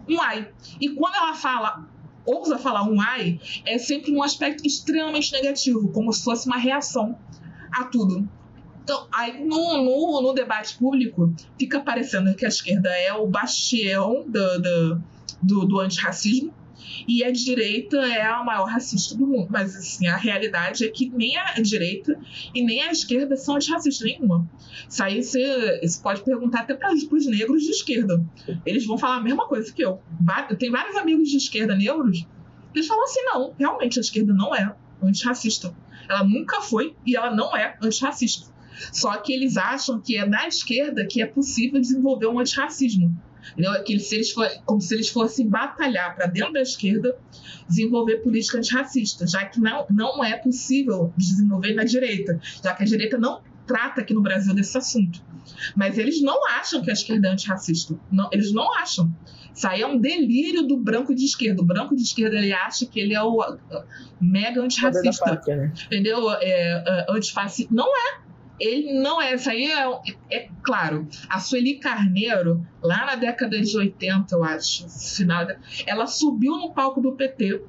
[0.09, 0.48] Um ai.
[0.81, 1.86] E quando ela fala
[2.27, 7.16] ousa falar um ai, é sempre um aspecto extremamente negativo, como se fosse uma reação
[7.73, 8.28] a tudo.
[8.82, 14.24] Então, aí no, no, no debate público, fica parecendo que a esquerda é o bastião
[14.28, 15.03] do, do,
[15.43, 16.53] do, do antirracismo,
[17.06, 19.48] e a direita é a maior racista do mundo.
[19.51, 22.18] Mas assim, a realidade é que nem a direita
[22.55, 24.48] e nem a esquerda são antirracistas nenhuma.
[24.89, 28.24] Isso aí você, você pode perguntar até para os negros de esquerda.
[28.64, 30.01] Eles vão falar a mesma coisa que eu.
[30.59, 32.27] Tem vários amigos de esquerda negros,
[32.77, 35.74] eles falam assim, não, realmente a esquerda não é antirracista.
[36.09, 38.55] Ela nunca foi e ela não é antirracista.
[38.93, 43.16] Só que eles acham que é na esquerda que é possível desenvolver um antirracismo.
[43.52, 43.82] Entendeu?
[43.85, 47.16] Que se eles for, como se eles fossem batalhar para dentro da esquerda
[47.68, 52.86] desenvolver política antirracista, já que não, não é possível desenvolver na direita, já que a
[52.86, 55.20] direita não trata aqui no Brasil desse assunto.
[55.74, 57.98] Mas eles não acham que a esquerda é antirracista.
[58.10, 59.12] Não, eles não acham.
[59.55, 61.62] Isso aí é um delírio do branco de esquerda.
[61.62, 63.56] O branco de esquerda ele acha que ele é o
[64.20, 65.24] mega antirracista.
[65.24, 65.73] Pátria, né?
[65.86, 66.31] Entendeu?
[66.40, 67.73] É, uh, antifascista.
[67.74, 68.26] Não é.
[68.58, 69.34] Ele não é.
[69.34, 69.86] Isso aí é,
[70.30, 71.06] é, claro.
[71.28, 75.46] A Sueli Carneiro, lá na década de 80, eu acho, final,
[75.86, 77.62] ela subiu no palco do PT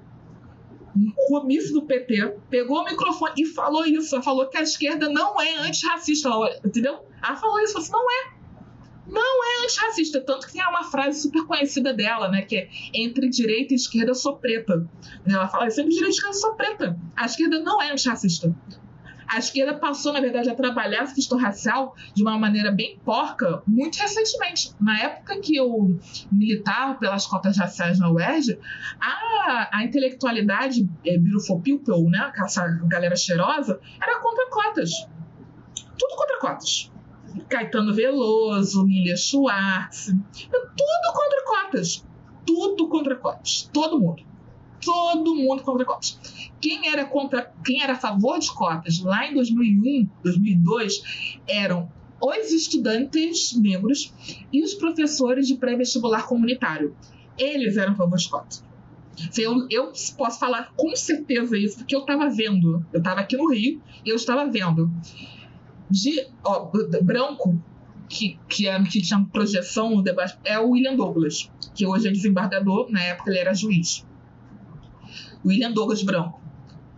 [0.98, 4.16] um comício do PT, pegou o microfone e falou isso.
[4.16, 6.30] Ela falou que a esquerda não é antirracista,
[6.66, 7.06] entendeu?
[7.24, 8.38] Ela falou isso, falou assim, não é.
[9.10, 12.42] Não é antirracista, tanto que tem uma frase super conhecida dela, né?
[12.42, 14.86] Que é entre direita e esquerda eu sou preta.
[15.26, 17.00] Ela fala, sempre direita e esquerda eu sou preta.
[17.16, 18.54] A esquerda não é antirracista.
[19.28, 23.62] A esquerda passou, na verdade, a trabalhar essa questão racial de uma maneira bem porca
[23.68, 24.74] muito recentemente.
[24.80, 26.00] Na época que eu
[26.32, 28.58] militava pelas cotas raciais na UERJ,
[29.00, 34.92] a, a intelectualidade é, beautiful people, né, essa galera cheirosa, era contra cotas.
[35.98, 36.92] Tudo contra cotas.
[37.50, 42.06] Caetano Veloso, Lilia Schwartz, tudo contra cotas.
[42.46, 43.70] Tudo contra cotas.
[43.74, 44.24] Todo mundo.
[44.84, 46.18] Todo mundo contra cotas.
[46.60, 52.52] Quem era contra, quem era a favor de cotas lá em 2001, 2002, eram os
[52.52, 54.14] estudantes negros
[54.52, 56.96] e os professores de pré-vestibular comunitário.
[57.38, 58.66] Eles eram a favor de cotas.
[59.38, 62.86] Eu, eu, posso falar com certeza isso, porque eu estava vendo.
[62.94, 64.92] Eu estava aqui no Rio e eu estava vendo.
[65.90, 66.70] De ó,
[67.02, 67.60] branco,
[68.10, 72.12] que, que, é, que tinha projeção no debate, é o William Douglas, que hoje é
[72.12, 74.06] desembargador, na época ele era juiz.
[75.46, 76.47] William Douglas Branco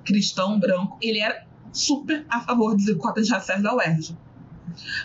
[0.03, 4.17] cristão branco, ele era super a favor de cotas raciais da UERJ.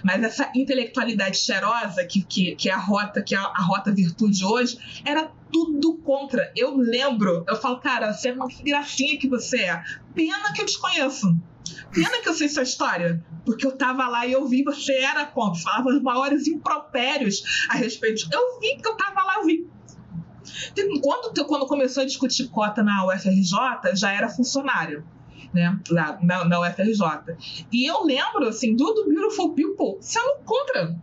[0.02, 4.44] Mas essa intelectualidade cheirosa, que, que, que é a rota, que é a, rota virtude
[4.44, 6.52] hoje, era tudo contra.
[6.56, 9.82] Eu lembro, eu falo, cara, você é uma gracinha que você é.
[10.14, 11.34] Pena que eu te conheço.
[11.92, 13.24] Pena que eu sei sua história.
[13.44, 15.60] Porque eu tava lá e eu vi, você era contra.
[15.62, 18.28] Falava os maiores impropérios a respeito.
[18.32, 19.66] Eu vi que eu tava lá, eu vi.
[21.02, 25.04] Quando, quando começou a discutir cota na UFRJ, já era funcionário.
[25.52, 27.36] Né, lá na, na UFRJ.
[27.70, 30.96] E eu lembro, assim, do, do Beautiful People sendo contra?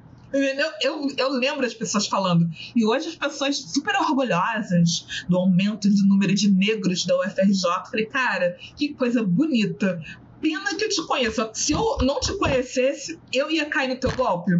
[0.81, 2.49] Eu, eu lembro as pessoas falando.
[2.75, 7.61] E hoje as pessoas super orgulhosas do aumento do número de negros da UFRJ.
[7.89, 10.01] Falei, cara, que coisa bonita.
[10.41, 11.49] Pena que eu te conheço.
[11.53, 14.51] Se eu não te conhecesse, eu ia cair no teu golpe.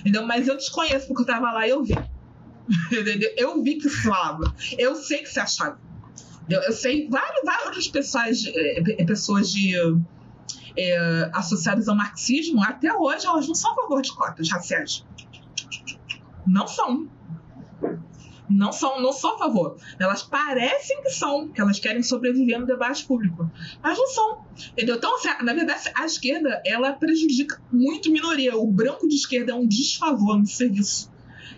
[0.00, 0.26] Entendeu?
[0.26, 1.96] Mas eu te conheço porque eu tava lá e eu vi.
[2.92, 3.32] Entendeu?
[3.36, 4.54] Eu vi que você falava.
[4.78, 5.78] Eu sei que você achava.
[6.48, 9.74] Eu, sei várias, várias pessoas, é, pessoas de.
[10.76, 15.04] É, associadas ao marxismo, até hoje elas não são a favor de cotas raciais.
[16.46, 17.08] Não são.
[18.48, 19.76] Não são, não são a favor.
[19.98, 23.48] Elas parecem que são, que elas querem sobreviver no debate público.
[23.82, 24.44] Mas não são.
[24.72, 24.96] Entendeu?
[24.96, 28.56] Então, assim, na verdade, a esquerda ela prejudica muito minoria.
[28.56, 31.10] O branco de esquerda é um desfavor no serviço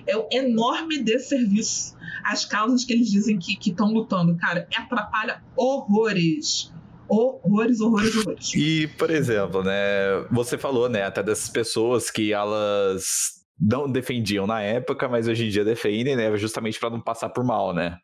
[0.06, 4.36] é um enorme desserviço às causas que eles dizem que estão lutando.
[4.36, 6.73] Cara, atrapalha horrores.
[7.09, 8.55] Horrores, horrores, horrores.
[8.55, 14.62] E, por exemplo, né, você falou, né, até dessas pessoas que elas não defendiam na
[14.62, 17.98] época, mas hoje em dia defendem, né, justamente para não passar por mal, né?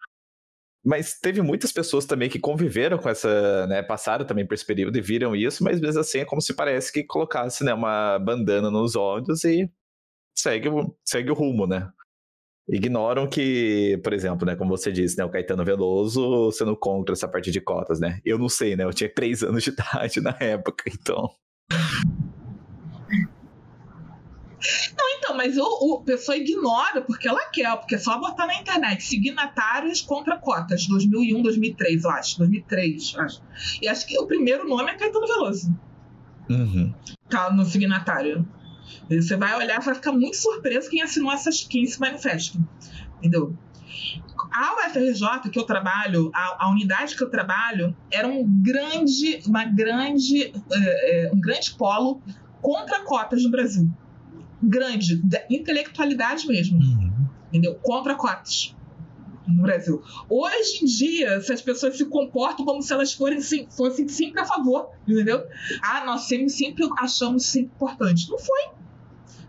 [0.85, 4.97] Mas teve muitas pessoas também que conviveram com essa, né, passaram também por esse período
[4.97, 8.71] e viram isso, mas mesmo assim é como se parece que colocasse, né, uma bandana
[8.71, 9.71] nos olhos e
[10.39, 10.69] segue,
[11.05, 11.89] segue o rumo, né?
[12.69, 17.27] Ignoram que, por exemplo, né, como você disse, né, o Caetano Veloso sendo contra essa
[17.27, 18.21] parte de cotas, né?
[18.25, 18.85] Eu não sei, né?
[18.85, 21.31] Eu tinha três anos de idade na época, então.
[24.97, 28.61] Não, então, mas o, o pessoa ignora porque ela quer, porque é só botar na
[28.61, 33.43] internet signatários contra cotas, 2001, 2003, eu acho, 2003, acho.
[33.81, 35.75] E acho que o primeiro nome é Caetano Veloso.
[36.51, 36.93] Uhum.
[37.31, 38.47] Tá no signatário.
[39.11, 42.61] Você vai olhar e vai ficar muito surpreso quem assinou essas 15 manifestos.
[43.19, 43.57] Entendeu?
[44.53, 49.65] A UFRJ que eu trabalho, a, a, unidade que eu trabalho, era um grande, uma
[49.65, 52.23] grande, é, é, um grande polo
[52.61, 53.91] contra cotas no Brasil.
[54.63, 56.79] Grande, da intelectualidade mesmo.
[56.79, 57.29] Uhum.
[57.49, 57.75] Entendeu?
[57.77, 58.75] Contra cotas
[59.53, 60.03] no Brasil.
[60.29, 64.45] Hoje em dia, se as pessoas se comportam como se elas forem, fossem sempre a
[64.45, 65.45] favor, entendeu?
[65.83, 68.29] Ah, nós sempre, sempre achamos isso importante.
[68.31, 68.79] Não foi.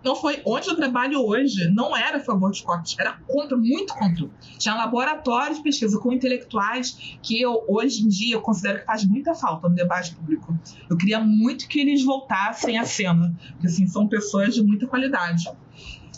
[0.04, 3.94] não foi onde eu trabalho hoje, não era a favor de cotas, era contra, muito
[3.94, 4.30] contra.
[4.58, 9.06] Tinha laboratórios de pesquisa com intelectuais que eu, hoje em dia, eu considero que faz
[9.06, 10.58] muita falta no debate público.
[10.90, 15.46] Eu queria muito que eles voltassem à cena, porque assim, são pessoas de muita qualidade.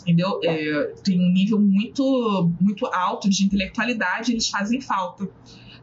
[0.02, 0.40] Entendeu?
[0.44, 5.28] É, tem um nível muito, muito alto de intelectualidade, eles fazem falta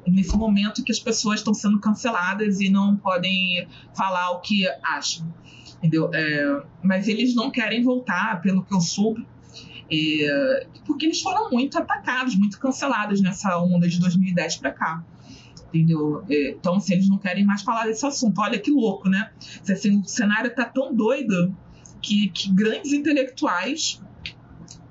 [0.07, 5.31] nesse momento que as pessoas estão sendo canceladas e não podem falar o que acham
[5.79, 6.09] entendeu?
[6.13, 9.25] É, mas eles não querem voltar, pelo que eu soube,
[9.91, 15.03] é, porque eles foram muito atacados, muito cancelados nessa onda de 2010 para cá.
[15.67, 16.23] Entendeu?
[16.29, 18.39] É, então, assim, eles não querem mais falar desse assunto.
[18.41, 19.31] Olha que louco, né?
[19.69, 21.55] Assim, o cenário tá tão doido
[22.01, 24.01] que, que grandes intelectuais,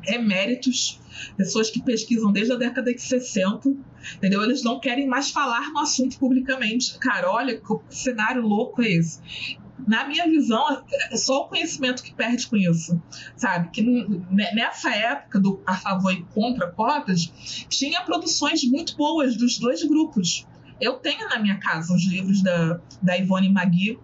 [0.09, 1.01] eméritos,
[1.36, 3.68] pessoas que pesquisam desde a década de 60,
[4.16, 4.43] entendeu?
[4.43, 6.98] Eles não querem mais falar no assunto publicamente.
[6.98, 9.20] Cara, olha que cenário louco é esse
[9.86, 13.01] na minha visão, é só o conhecimento que perde com isso,
[13.36, 13.70] sabe?
[13.70, 13.82] Que
[14.52, 17.32] nessa época do a favor e contra cotas,
[17.68, 20.47] tinha produções muito boas dos dois grupos.
[20.80, 23.98] Eu tenho na minha casa os livros da, da Ivone Magui,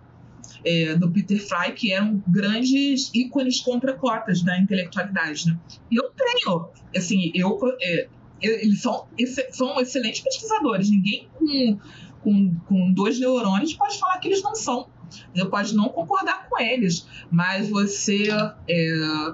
[0.64, 5.58] é, do Peter Fry, que eram grandes ícones contra cotas da intelectualidade, né?
[5.90, 8.08] E eu tenho, assim, eu, é,
[8.40, 9.06] eles são,
[9.50, 10.90] são excelentes pesquisadores.
[10.90, 11.78] Ninguém com,
[12.22, 14.88] com, com dois neurônios pode falar que eles não são.
[15.34, 18.28] Você pode não concordar com eles, mas você
[18.68, 19.30] é,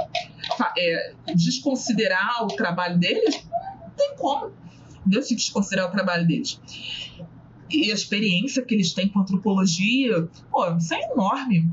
[0.79, 3.47] é, desconsiderar o trabalho deles,
[3.81, 4.53] não tem como.
[5.07, 6.61] Deus se desconsiderar o trabalho deles.
[7.73, 11.69] E a experiência que eles têm com antropologia, pô, isso é enorme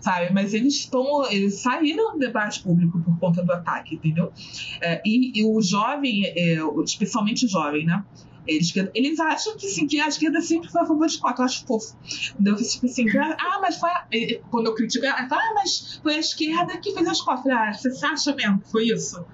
[0.00, 0.32] sabe?
[0.32, 4.32] Mas eles estão, eles saíram do debate público por conta do ataque, entendeu?
[4.80, 8.04] É, e, e, o jovem, é, especialmente o jovem, né?
[8.46, 11.42] Eles, eles acham que sim, que a esquerda sempre foi a favor de cota.
[11.42, 11.96] Eu acho fofo.
[12.44, 13.90] Eu tipo assim, ah, mas foi.
[13.90, 14.06] A...
[14.50, 17.46] Quando eu critico, ah, mas foi a esquerda que fez as cotas.
[17.46, 19.24] Ah, você acha mesmo que foi isso?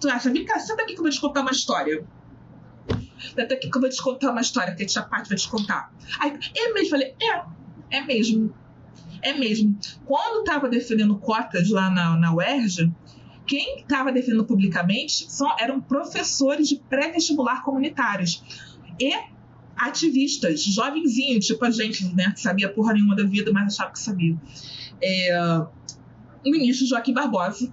[0.00, 0.30] Tu acha?
[0.32, 2.04] Vem cá, senta aqui que eu vou te contar uma história.
[3.38, 5.92] Aqui que eu vou te contar uma história que a tia Paty vai te contar.
[6.20, 6.90] Aí, é mesmo?
[6.90, 8.54] Falei, é, é mesmo.
[9.22, 9.78] É mesmo.
[10.04, 12.92] Quando estava defendendo cotas lá na, na UERJ,
[13.46, 18.42] quem estava defendendo publicamente só eram professores de pré-vestibular comunitários
[19.00, 19.12] e
[19.76, 23.98] ativistas, jovenzinhos, tipo a gente, né, que sabia porra nenhuma da vida, mas achava que
[23.98, 24.36] sabia.
[25.02, 25.60] É,
[26.44, 27.72] o ministro Joaquim Barbosa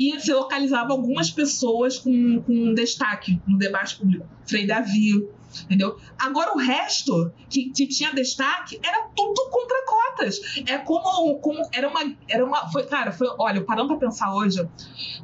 [0.00, 4.26] e se localizava algumas pessoas com, com destaque no debate público.
[4.46, 5.28] Frei Davi,
[5.64, 5.98] entendeu?
[6.18, 10.40] Agora o resto que, que, tinha destaque era tudo contra cotas.
[10.66, 14.66] É como, como era uma era uma foi cara, foi, olha, parando para pensar hoje,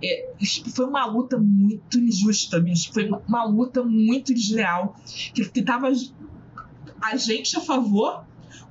[0.04, 0.34] é,
[0.74, 2.92] foi uma luta muito injusta, bicho.
[2.92, 4.94] Foi uma, luta muito desleal
[5.32, 5.90] que tava
[7.00, 8.25] a gente a favor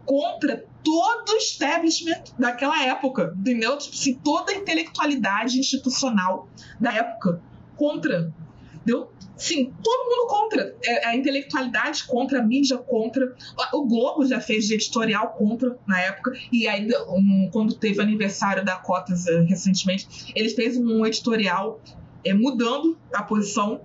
[0.06, 3.78] contra todo o establishment daquela época, entendeu?
[3.78, 6.48] Tipo assim, toda a intelectualidade institucional
[6.80, 7.42] da época
[7.76, 8.32] contra,
[8.74, 9.10] entendeu?
[9.38, 10.76] Sim, todo mundo contra.
[10.84, 13.36] É, a intelectualidade contra, a mídia contra.
[13.74, 16.32] O Globo já fez de editorial contra na época.
[16.52, 21.82] E aí, um, quando teve aniversário da Cotas uh, recentemente, eles fez um editorial
[22.24, 23.82] é, mudando a posição,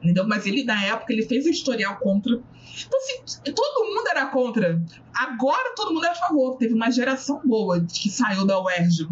[0.00, 0.26] entendeu?
[0.26, 2.40] Mas ele, na época, ele fez editorial contra.
[2.86, 4.82] Então, assim, todo mundo era contra.
[5.14, 6.56] Agora todo mundo é a favor.
[6.56, 9.08] Teve uma geração boa que saiu da UERJ.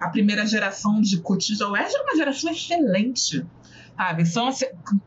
[0.00, 3.46] A primeira geração de cotis da UERJ era uma geração excelente
[3.96, 4.26] sabe?
[4.26, 4.54] São uma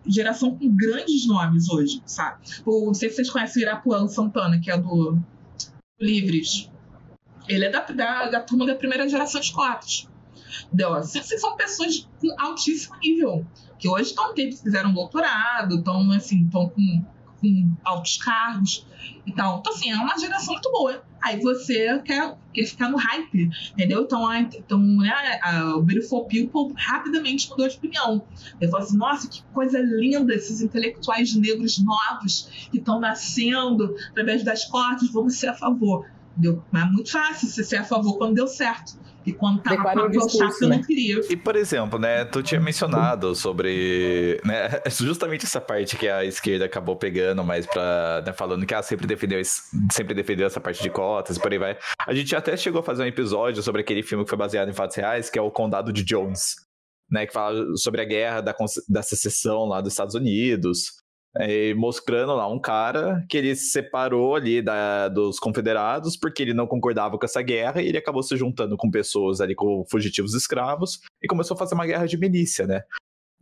[0.08, 2.40] geração com grandes nomes hoje, sabe?
[2.66, 5.18] não sei se vocês conhecem o Irapuã Santana, que é do
[6.00, 6.70] Livres.
[7.48, 10.08] Ele é da, da, da turma da primeira geração de cotas.
[10.66, 10.94] Entendeu?
[10.94, 13.46] Assim, são pessoas com altíssimo nível,
[13.78, 17.06] que hoje estão fizeram doutorado, estão assim, estão com
[17.42, 18.86] com altos cargos
[19.26, 19.60] e tal.
[19.60, 21.04] Então, assim, é uma geração muito boa.
[21.22, 24.04] Aí você quer, quer ficar no hype, entendeu?
[24.04, 28.24] Então, a, então né, a, o Beautiful People rapidamente mudou de opinião.
[28.60, 34.44] Ele falou assim, nossa, que coisa linda esses intelectuais negros novos que estão nascendo através
[34.44, 36.10] das cotas, vamos ser a favor.
[36.34, 36.64] Entendeu?
[36.72, 38.98] Mas é muito fácil você ser a favor quando deu certo.
[39.28, 40.84] E quando tava Declara com discurso, chato, eu não né?
[40.88, 41.20] queria.
[41.30, 46.64] E, por exemplo, né, tu tinha mencionado sobre, né, justamente essa parte que a esquerda
[46.64, 49.42] acabou pegando mais pra, né, falando que ela sempre defendeu,
[49.92, 51.78] sempre defendeu essa parte de cotas e por aí vai.
[52.08, 54.74] A gente até chegou a fazer um episódio sobre aquele filme que foi baseado em
[54.74, 56.56] fatos reais, que é o Condado de Jones,
[57.12, 58.56] né, que fala sobre a guerra da,
[58.88, 61.02] da secessão lá dos Estados Unidos,
[61.40, 66.54] é, mostrando lá um cara que ele se separou ali da, dos confederados porque ele
[66.54, 70.34] não concordava com essa guerra e ele acabou se juntando com pessoas ali, com fugitivos
[70.34, 72.84] escravos e começou a fazer uma guerra de milícia, né?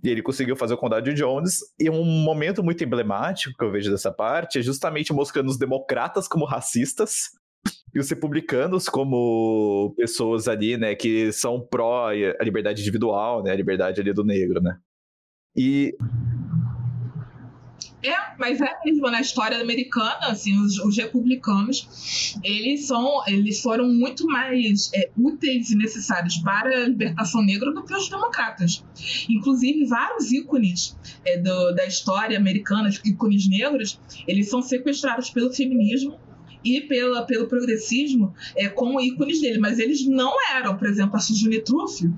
[0.04, 1.62] E ele conseguiu fazer o Condado de Jones.
[1.80, 6.28] E um momento muito emblemático que eu vejo dessa parte é justamente mostrando os democratas
[6.28, 7.32] como racistas
[7.94, 13.56] e os republicanos como pessoas ali, né, que são pró a liberdade individual, né, a
[13.56, 14.78] liberdade ali do negro, né.
[15.56, 15.96] E
[18.08, 23.88] é, mas é mesmo na história americana, assim, os, os republicanos, eles são, eles foram
[23.88, 28.84] muito mais é, úteis e necessários para a libertação negra do que os democratas.
[29.30, 36.20] Inclusive, vários ícones é, do, da história americana, ícones negros, eles são sequestrados pelo feminismo
[36.66, 41.20] e pela, pelo progressismo é, como ícones dele, mas eles não eram, por exemplo, a
[41.20, 42.10] Sujuni Truff,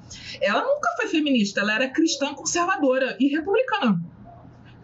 [0.42, 4.02] ela nunca foi feminista, ela era cristã conservadora e republicana.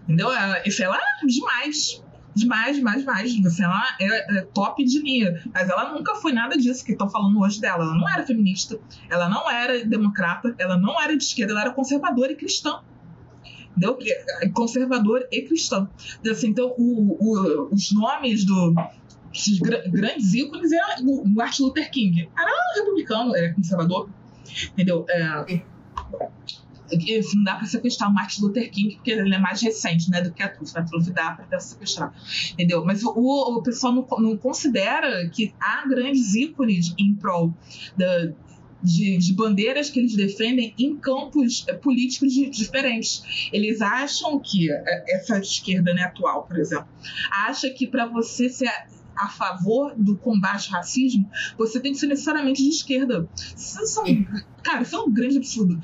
[0.03, 0.29] Entendeu?
[0.65, 0.87] Isso é
[1.25, 2.03] demais.
[2.35, 3.45] Demais, demais, demais.
[3.45, 5.41] Assim, ela é, é, top de linha.
[5.53, 7.83] Mas ela nunca foi nada disso que estão falando hoje dela.
[7.83, 11.71] Ela não era feminista, ela não era democrata, ela não era de esquerda, ela era
[11.71, 12.81] conservadora e cristã.
[13.69, 13.97] Entendeu?
[14.41, 15.87] É, conservador e cristã.
[16.29, 18.73] Assim, então, o, o, os nomes do,
[19.33, 22.29] esses grandes ícones eram o Martin Luther King.
[22.37, 24.09] Era republicano, era conservador.
[24.73, 25.05] Entendeu?
[25.09, 25.63] É,
[27.43, 30.43] dá para sequestrar o Martin Luther King, porque ele é mais recente né, do que
[30.43, 30.75] a Truth.
[30.75, 32.13] A Truth dá para sequestrar.
[32.53, 32.83] Entendeu?
[32.85, 37.53] Mas o, o pessoal não, não, considera que há grandes ícones em prol
[37.97, 38.31] da,
[38.83, 43.49] de, de, bandeiras que eles defendem em campos eh, políticos diferentes.
[43.51, 46.87] Eles acham que eh, essa esquerda né, atual, por exemplo,
[47.31, 48.69] acha que para você ser
[49.15, 53.27] a favor do combate ao racismo, você tem que ser necessariamente de esquerda.
[53.55, 54.03] Isso são,
[54.63, 55.79] cara, isso é um grande absurdo.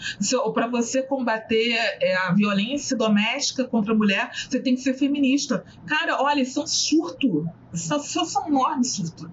[0.54, 5.64] Para você combater é, a violência doméstica contra a mulher, você tem que ser feminista.
[5.86, 7.48] Cara, olha, isso é um surto.
[7.74, 9.32] Isso, isso é um enorme surto.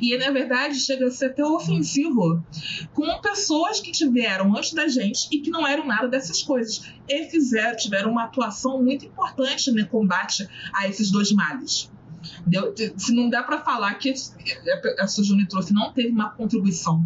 [0.00, 2.44] E na verdade chega a ser até ofensivo
[2.94, 6.92] com pessoas que tiveram antes da gente e que não eram nada dessas coisas.
[7.08, 11.90] E fizeram, tiveram uma atuação muito importante no combate a esses dois males.
[12.96, 14.12] Se não dá para falar que
[14.98, 17.04] a Sujuni trouxe não teve uma contribuição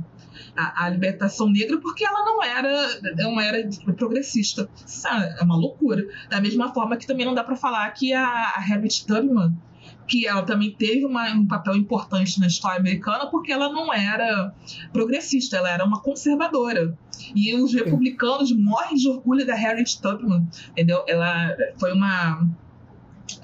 [0.57, 4.69] à, à, libertação negra porque ela não era não era progressista.
[4.87, 6.07] Isso é uma loucura.
[6.29, 9.55] Da mesma forma que também não dá para falar que a, a Harriet Tubman
[10.07, 14.55] que ela também teve uma, um papel importante na história americana porque ela não era
[14.93, 16.97] progressista, ela era uma conservadora.
[17.35, 21.05] E os republicanos morrem de orgulho da Harriet Tubman, entendeu?
[21.09, 22.49] Ela foi uma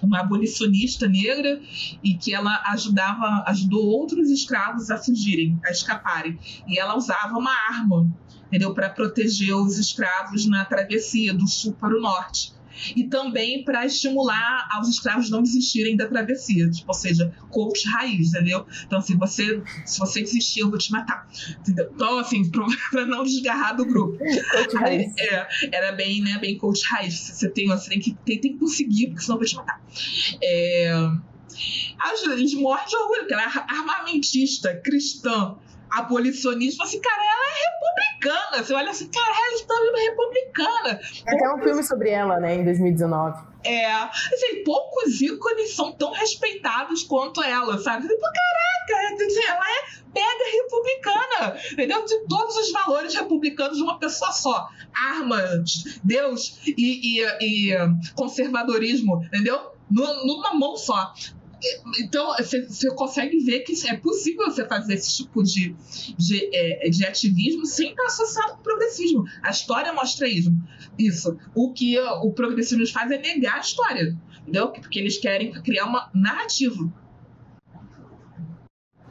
[0.03, 1.61] uma abolicionista negra
[2.03, 6.39] e que ela ajudava, ajudou outros escravos a fugirem, a escaparem.
[6.67, 8.11] E ela usava uma arma,
[8.47, 12.53] entendeu, para proteger os escravos na travessia do sul para o norte
[12.97, 18.29] e também para estimular aos escravos não desistirem da travessia, tipo, ou seja, coach raiz,
[18.29, 18.67] entendeu?
[18.87, 21.29] Então, assim, você, se você desistir, eu vou te matar,
[21.61, 21.91] entendeu?
[21.95, 22.51] Então, assim,
[22.91, 24.19] para não desgarrar do grupo.
[24.19, 25.13] coach raiz.
[25.19, 27.15] É, era bem, né, bem coach raiz.
[27.15, 29.81] Você tem, você tem que, tem, tem que conseguir, porque senão eu vou te matar.
[30.43, 30.93] É,
[32.33, 35.57] eles morrem de orgulho, porque ela é armamentista, cristã,
[35.93, 38.65] abolicionista, assim, cara, ela é republicana.
[38.65, 41.01] Você olha assim, cara, ela está é republicana.
[41.25, 43.53] Tem até um filme sobre ela, né, em 2019.
[43.65, 48.09] É, assim, poucos ícones são tão respeitados quanto ela, sabe?
[48.09, 49.17] Tipo, caraca,
[49.47, 52.05] ela é mega republicana, entendeu?
[52.05, 54.69] De todos os valores republicanos de uma pessoa só.
[54.95, 57.77] Armas, Deus e, e, e
[58.15, 59.73] conservadorismo, entendeu?
[59.91, 61.13] Numa mão só.
[62.01, 65.75] Então, você consegue ver que é possível você fazer esse tipo de,
[66.19, 69.25] de, é, de ativismo sem estar associado com o progressismo.
[69.43, 70.53] A história mostra isso.
[70.99, 71.39] isso.
[71.55, 74.69] O que o progressismo faz é negar a história, entendeu?
[74.73, 76.93] Porque eles querem criar uma narrativa.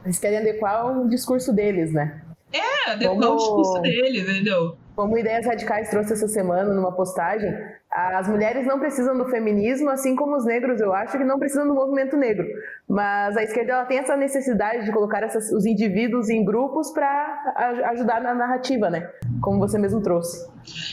[0.04, 2.22] Eles querem adequar o discurso deles, né?
[2.52, 3.32] É, adequar Como...
[3.32, 4.76] o discurso deles, entendeu?
[4.94, 7.50] Como Ideias Radicais trouxe essa semana numa postagem,
[7.90, 11.66] as mulheres não precisam do feminismo, assim como os negros, eu acho que não precisam
[11.66, 12.46] do movimento negro.
[12.86, 17.54] Mas a esquerda ela tem essa necessidade de colocar essas, os indivíduos em grupos para
[17.90, 19.10] ajudar na narrativa, né?
[19.40, 20.46] Como você mesmo trouxe.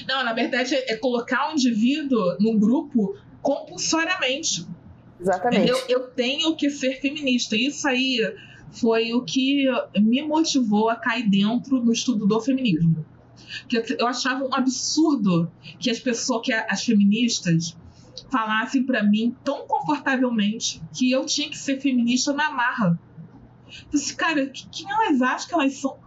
[0.07, 4.65] Não, na verdade é colocar o indivíduo num grupo compulsoriamente.
[5.19, 5.69] Exatamente.
[5.69, 7.53] Eu, eu tenho que ser feminista.
[7.57, 8.17] Isso aí
[8.71, 9.65] foi o que
[9.99, 13.05] me motivou a cair dentro do estudo do feminismo
[13.67, 17.77] que eu achava um absurdo que as pessoas, que as feministas
[18.29, 22.99] falassem para mim tão confortavelmente que eu tinha que ser feminista na marra.
[23.91, 25.97] Disse, cara, quem elas acham que elas são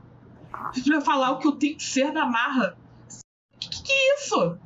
[0.85, 2.77] para falar o que eu tenho que ser na marra?
[3.59, 4.59] Que que é isso?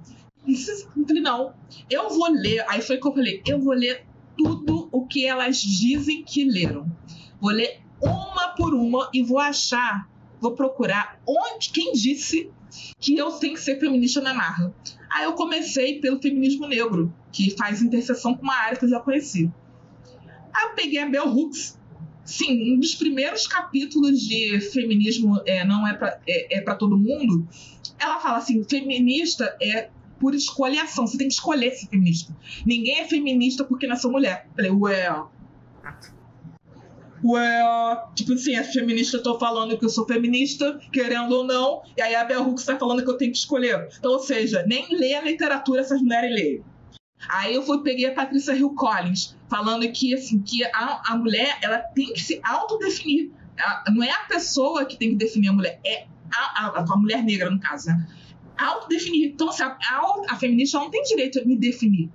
[0.47, 1.55] isso falei, não,
[1.91, 2.65] eu vou ler.
[2.69, 6.91] Aí foi que eu falei, eu vou ler tudo o que elas dizem que leram.
[7.41, 10.09] Vou ler uma por uma e vou achar,
[10.41, 12.51] vou procurar onde quem disse
[12.99, 14.75] que eu tenho que ser feminista na marra.
[15.11, 19.01] Aí eu comecei pelo feminismo negro, que faz interseção com uma área que eu já
[19.01, 19.51] conheci.
[20.55, 21.79] Aí eu peguei a Bell Hooks,
[22.25, 27.47] sim, um dos primeiros capítulos de feminismo é, não é para é, é todo mundo,
[27.99, 31.07] ela fala assim, feminista é por escolha e ação.
[31.07, 32.35] Você tem que escolher ser feminista.
[32.65, 34.47] Ninguém é feminista porque nasceu mulher.
[34.49, 35.31] Eu falei, well.
[37.27, 42.01] Well, tipo assim, as feministas estão falando que eu sou feminista, querendo ou não, e
[42.01, 43.89] aí a Bell Hooks está falando que eu tenho que escolher.
[43.99, 46.63] Então, ou seja, nem lê a literatura essas mulheres leem.
[47.29, 51.59] Aí eu fui, peguei a Patrícia Hill Collins, falando que, assim, que a, a mulher
[51.63, 53.33] ela tem que se autodefinir.
[53.93, 57.25] não é a pessoa que tem que definir a mulher, é a, a, a mulher
[57.25, 58.07] negra, no caso, né?
[58.57, 59.33] Autodefinir.
[59.33, 59.77] Então, assim, a,
[60.29, 62.09] a, feminista não tem direito a me definir.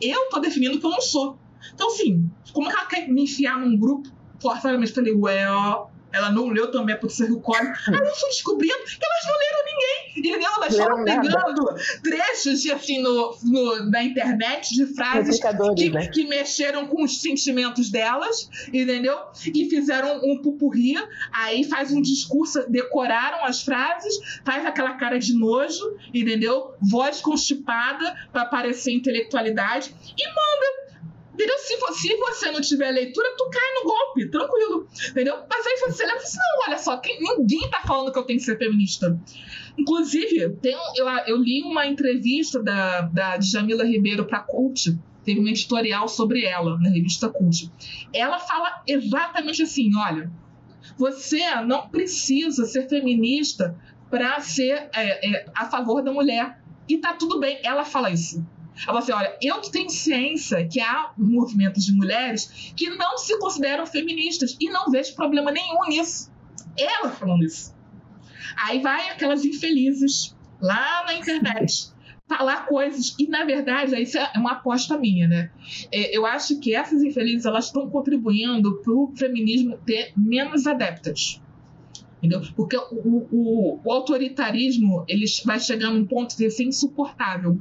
[0.00, 1.38] Eu tô definindo que eu não sou.
[1.72, 4.10] Então, assim, como é que ela quer me enfiar num grupo
[4.40, 4.92] forçadamente?
[4.92, 7.88] Falei, well, ela não leu também a Patrícia Hill Collins.
[7.88, 10.00] Aí eu fui descobrindo que elas não leram ninguém.
[10.16, 10.50] Entendeu?
[10.56, 15.40] Elas foram pegando trechos de, assim, no, no, na internet de frases
[15.76, 16.08] que, né?
[16.08, 19.16] que, mexeram com os sentimentos delas, entendeu?
[19.54, 20.96] E fizeram um pupurri.
[21.32, 24.14] Aí faz um discurso, decoraram as frases,
[24.44, 26.74] faz aquela cara de nojo, entendeu?
[26.80, 30.89] Voz constipada para parecer intelectualidade e manda
[31.40, 31.58] Entendeu?
[31.58, 34.86] Se, se você não tiver leitura, tu cai no golpe, tranquilo.
[35.08, 35.36] Entendeu?
[35.48, 38.38] Mas aí você lembra assim, não, olha só, quem, ninguém tá falando que eu tenho
[38.38, 39.18] que ser feminista.
[39.78, 44.94] Inclusive, tem, eu, eu li uma entrevista da, da Jamila Ribeiro para Cult,
[45.24, 47.70] teve um editorial sobre ela na revista Cult.
[48.12, 50.30] Ela fala exatamente assim: olha,
[50.98, 53.74] você não precisa ser feminista
[54.10, 56.60] para ser é, é, a favor da mulher.
[56.86, 57.60] E tá tudo bem.
[57.62, 58.44] Ela fala isso.
[58.86, 63.86] Ela assim: olha, eu tenho ciência que há movimentos de mulheres que não se consideram
[63.86, 66.32] feministas e não vejo problema nenhum nisso.
[66.78, 67.74] Ela falando isso.
[68.64, 71.92] Aí vai aquelas infelizes lá na internet
[72.30, 75.50] falar coisas e na verdade isso é uma aposta minha, né?
[75.90, 81.42] É, eu acho que essas infelizes elas estão contribuindo para o feminismo ter menos adeptas.
[82.18, 82.42] Entendeu?
[82.54, 87.58] Porque o, o, o, autoritarismo ele vai chegar num ponto de ser insuportável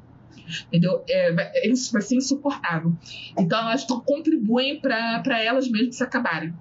[0.68, 1.04] entendeu?
[1.10, 2.94] É, isso vai ser insuportável.
[3.38, 6.54] Então elas contribuem para elas mesmas se acabarem.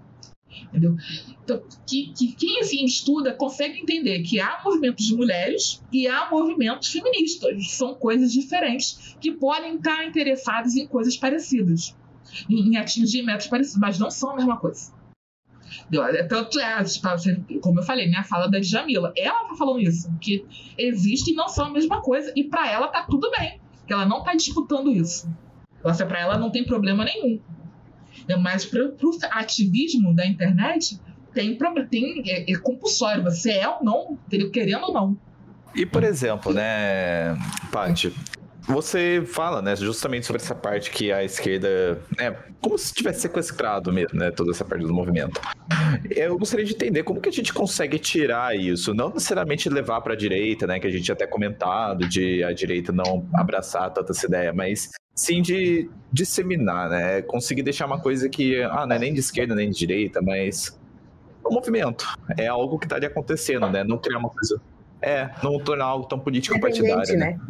[0.65, 0.97] Entendeu?
[1.45, 6.29] Então, que, que, quem assim estuda consegue entender que há movimentos de mulheres e há
[6.31, 7.71] movimentos feministas.
[7.71, 11.95] São coisas diferentes que podem estar interessados em coisas parecidas,
[12.49, 14.93] em, em atingir metas parecidas, mas não são a mesma coisa.
[15.93, 16.85] É tanto é,
[17.61, 20.45] como eu falei, né, a fala da Djamila, ela tá falando isso, que
[20.77, 24.05] existe e não são a mesma coisa, e para ela tá tudo bem que ela
[24.05, 25.27] não está disputando isso.
[25.83, 27.41] Nossa, para ela não tem problema nenhum.
[28.29, 31.01] É, mas para o ativismo da internet,
[31.33, 31.57] tem,
[31.89, 33.25] tem é, é compulsório.
[33.25, 34.19] Você é ou não,
[34.53, 35.19] querendo ou não.
[35.75, 37.35] E, por exemplo, né,
[37.73, 38.15] Paty,
[38.69, 42.31] você fala, né, justamente sobre essa parte que a esquerda é
[42.61, 45.41] como se tivesse sequestrado mesmo, né, toda essa parte do movimento.
[46.11, 50.13] Eu gostaria de entender como que a gente consegue tirar isso, não necessariamente levar para
[50.13, 54.27] a direita, né, que a gente até comentado de a direita não abraçar tanta essa
[54.27, 59.15] ideia, mas sim de disseminar, né, conseguir deixar uma coisa que, ah, não é nem
[59.15, 60.79] de esquerda nem de direita, mas
[61.43, 64.61] o movimento é algo que está ali acontecendo, né, não criar uma coisa
[65.01, 67.31] é, não tornar algo tão político partidário, né?
[67.33, 67.41] né?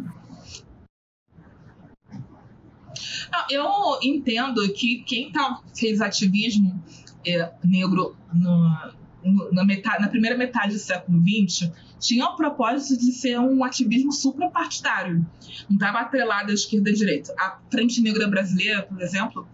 [3.31, 6.81] Não, eu entendo que quem tá, fez ativismo
[7.25, 8.93] é, negro no,
[9.23, 13.63] no, na, metade, na primeira metade do século XX tinha o propósito de ser um
[13.63, 15.25] ativismo suprapartidário.
[15.69, 17.33] Não estava atrelado à esquerda e à direita.
[17.37, 19.47] A Frente Negra Brasileira, por exemplo,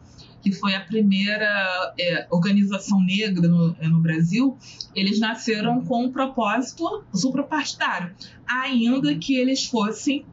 [0.46, 4.56] que foi a primeira é, organização negra no, é, no, Brasil,
[4.94, 8.14] eles nasceram com um propósito suprapartidário,
[8.48, 10.24] ainda que eles fossem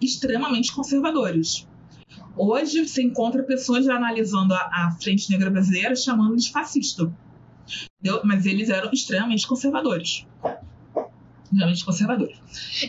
[0.00, 1.68] extremamente conservadores.
[2.38, 7.12] Hoje você encontra pessoas analisando a, a Frente Negra Brasileira chamando de fascista.
[8.00, 8.20] Entendeu?
[8.24, 10.24] Mas eles eram extremamente conservadores.
[11.42, 12.38] Extremamente conservadores.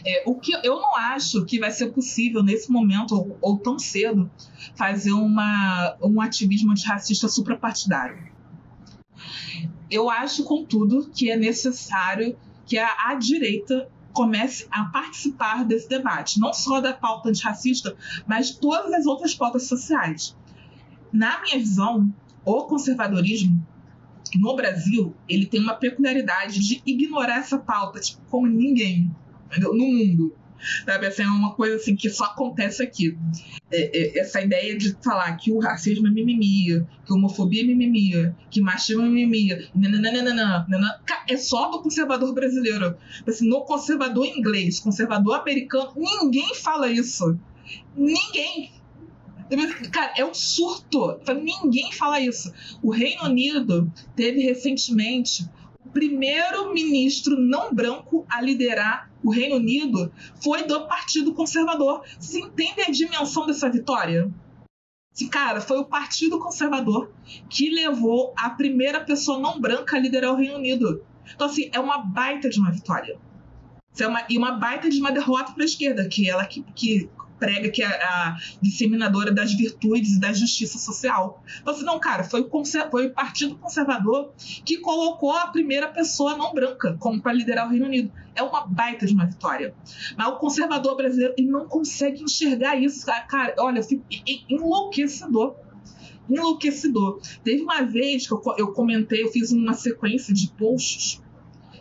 [0.06, 3.80] É, o que eu não acho que vai ser possível nesse momento, ou, ou tão
[3.80, 4.30] cedo,
[4.76, 8.30] fazer uma, um ativismo antirracista suprapartidário.
[9.90, 16.40] Eu acho, contudo, que é necessário que a, a direita comece a participar desse debate,
[16.40, 17.96] não só da pauta antirracista,
[18.28, 20.36] mas de todas as outras pautas sociais.
[21.12, 22.14] Na minha visão,
[22.46, 23.66] o conservadorismo
[24.36, 29.12] no Brasil, ele tem uma peculiaridade de ignorar essa pauta, tipo, como ninguém
[29.58, 30.36] no mundo.
[30.86, 33.18] Sabe, assim, é uma coisa assim que só acontece aqui.
[33.72, 37.66] É, é, essa ideia de falar que o racismo é mimimi, que a homofobia é
[37.66, 40.66] mimimi, que machismo é mimimi, nananana,
[41.28, 42.96] é só do conservador brasileiro.
[43.28, 47.38] Assim, no conservador inglês, conservador americano, ninguém fala isso.
[47.96, 48.72] Ninguém.
[49.92, 51.20] Cara, é um surto.
[51.42, 52.52] Ninguém fala isso.
[52.82, 55.48] O Reino Unido teve recentemente
[55.90, 62.04] o primeiro ministro não branco a liderar o Reino Unido foi do Partido Conservador.
[62.20, 64.32] Você entende a dimensão dessa vitória?
[65.32, 67.12] Cara, foi o Partido Conservador
[67.50, 71.04] que levou a primeira pessoa não branca a liderar o Reino Unido.
[71.34, 73.18] Então, assim, é uma baita de uma vitória.
[74.00, 77.10] É uma, e uma baita de uma derrota para a esquerda, que ela que, que
[77.40, 81.44] prega que é a disseminadora das virtudes e da justiça social.
[81.62, 82.50] Então, assim, não, cara, foi o,
[82.92, 84.34] foi o Partido Conservador
[84.66, 88.12] que colocou a primeira pessoa não branca como para liderar o Reino Unido.
[88.36, 89.74] É uma baita de uma vitória.
[90.18, 93.06] Mas o conservador brasileiro ele não consegue enxergar isso.
[93.06, 94.04] Cara, olha, eu fico
[94.50, 95.56] enlouquecedor
[96.30, 97.20] enlouquecedor.
[97.44, 101.22] Teve uma vez que eu, eu comentei, eu fiz uma sequência de posts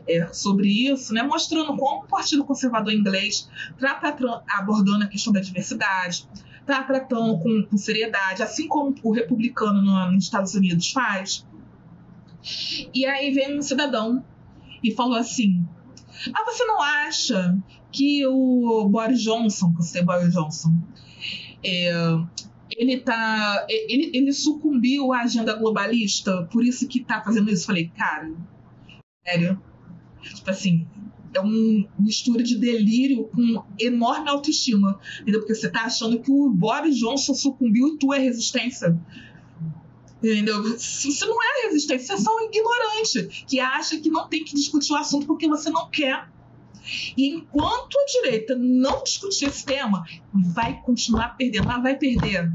[0.09, 4.01] é, sobre isso, né, mostrando como o Partido Conservador inglês está
[4.49, 6.27] abordando a questão da diversidade,
[6.61, 11.47] está tratando com, com, seriedade, assim como o republicano no, nos Estados Unidos faz.
[12.95, 14.25] E aí vem um cidadão
[14.83, 15.67] e falou assim:
[16.33, 17.59] Ah, você não acha
[17.91, 20.75] que o Boris Johnson, que você é Boris Johnson,
[21.65, 21.91] é,
[22.71, 23.67] ele tá.
[23.69, 27.67] Ele, ele sucumbiu à agenda globalista, por isso que tá fazendo isso.
[27.67, 28.33] Falei, cara,
[29.27, 29.61] sério.
[30.35, 30.87] Tipo assim,
[31.35, 34.99] é uma mistura de delírio com enorme autoestima.
[35.21, 35.41] Entendeu?
[35.41, 38.99] Porque você tá achando que o Boris Johnson sucumbiu e tu é resistência.
[40.19, 40.63] Entendeu?
[40.77, 44.55] Você não é resistência, você é só um ignorante que acha que não tem que
[44.55, 46.29] discutir o assunto porque você não quer.
[47.17, 52.51] E enquanto a direita não discutir esse tema, vai continuar perdendo, mas vai perder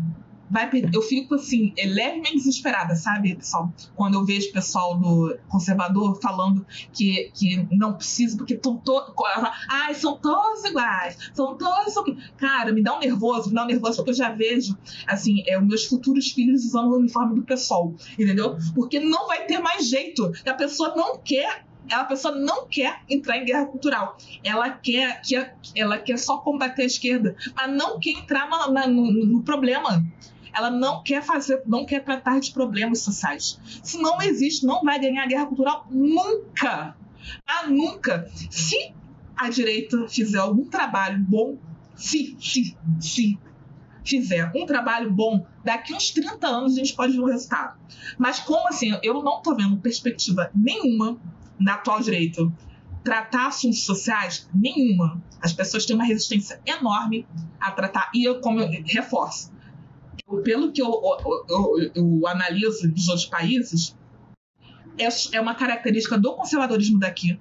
[0.53, 3.73] vai eu fico assim, é levemente desesperada, sabe, pessoal?
[3.95, 6.63] Quando eu vejo o pessoal do conservador falando
[6.93, 9.11] que, que não precisa, porque estão todos.
[9.67, 11.95] Ai, são todos iguais, são todos.
[12.37, 14.77] Cara, me dá um nervoso, me dá um nervoso, porque eu já vejo,
[15.07, 18.55] assim, é, os meus futuros filhos usando o uniforme do pessoal, entendeu?
[18.75, 20.31] Porque não vai ter mais jeito.
[20.45, 24.17] A pessoa não quer a pessoa não quer entrar em guerra cultural.
[24.41, 29.25] Ela quer, quer, ela quer só combater a esquerda, mas não quer entrar no, no,
[29.25, 30.01] no problema
[30.53, 33.59] ela não quer fazer, não quer tratar de problemas sociais.
[33.83, 36.95] Se não existe, não vai ganhar guerra cultural nunca.
[37.47, 38.29] Ah, nunca.
[38.49, 38.93] Se
[39.35, 41.57] a direita fizer algum trabalho bom,
[41.95, 43.39] se, se, se
[44.03, 47.79] fizer um trabalho bom, daqui uns 30 anos a gente pode ver o resultado.
[48.17, 51.17] Mas como assim, eu não estou vendo perspectiva nenhuma
[51.59, 52.51] na atual direita
[53.03, 55.21] tratar assuntos sociais nenhuma.
[55.41, 57.27] As pessoas têm uma resistência enorme
[57.59, 58.09] a tratar.
[58.13, 59.51] E eu, como eu reforço,
[60.43, 60.89] pelo que eu,
[61.25, 63.95] eu, eu, eu analiso dos outros países,
[64.97, 67.39] é, é uma característica do conservadorismo daqui.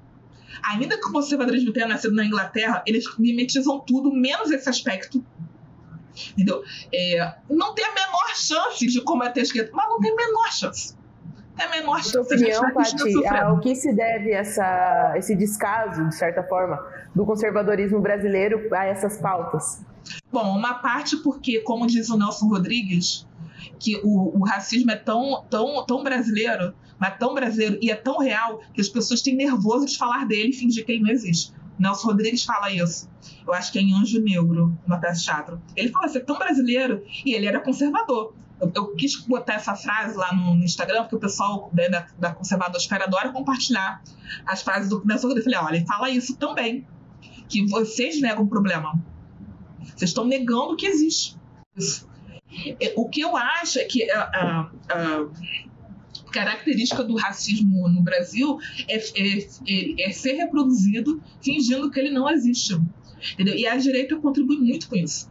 [0.71, 5.25] Ainda que o conservadorismo tenha nascido na Inglaterra, eles mimetizam tudo, menos esse aspecto.
[6.33, 6.63] Entendeu?
[6.93, 10.53] É, não tem a menor chance de combater a esquerda, mas não tem a menor
[10.53, 10.95] chance.
[11.57, 12.11] Tem a menor chance.
[12.11, 16.79] Sua opinião, Paty, ao que se deve essa, esse descaso, de certa forma,
[17.15, 19.85] do conservadorismo brasileiro a essas pautas?
[20.31, 23.27] Bom, uma parte porque, como diz o Nelson Rodrigues,
[23.79, 28.19] que o, o, racismo é tão, tão, tão brasileiro, mas tão brasileiro e é tão
[28.19, 31.53] real que as pessoas têm nervoso de falar dele e fingir que ele não existe.
[31.79, 33.11] Nelson Rodrigues fala isso.
[33.47, 35.63] Eu acho que é em Anjo Negro, no peça de teatro.
[35.75, 38.35] Ele fala assim, é tão brasileiro e ele era conservador.
[38.61, 42.07] Eu, eu quis botar essa frase lá no, no Instagram, porque o pessoal né, da,
[42.19, 44.03] da conservadosfera adora compartilhar
[44.47, 45.53] as frases do Nelson Rodrigues.
[45.53, 46.87] Eu falei, olha, ele fala isso também,
[47.49, 48.95] que vocês negam o problema
[49.95, 51.37] vocês estão negando que existe.
[51.77, 52.09] Isso.
[52.81, 55.29] É, o que eu acho é que a, a, a
[56.31, 58.59] característica do racismo no Brasil
[58.89, 62.79] é, é, é, ser reproduzido fingindo que ele não existe.
[63.35, 63.55] Entendeu?
[63.55, 65.31] E a direita contribui muito com isso.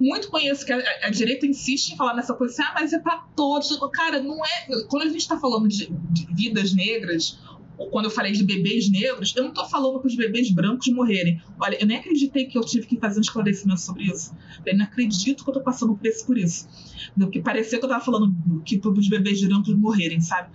[0.00, 2.92] Muito com isso, que a, a direita insiste em falar nessa coisa assim, ah, mas
[2.92, 3.78] é para todos.
[3.92, 4.66] Cara, não é.
[4.88, 7.38] Quando a gente está falando de, de vidas negras
[7.88, 11.40] quando eu falei de bebês negros, eu não estou falando para os bebês brancos morrerem.
[11.58, 14.36] Olha, eu nem acreditei que eu tive que fazer um esclarecimento sobre isso.
[14.66, 16.68] Eu não acredito que eu estou passando por isso por isso.
[17.16, 18.34] Do que parecia que eu estava falando
[18.64, 20.50] que para os bebês brancos morrerem, sabe?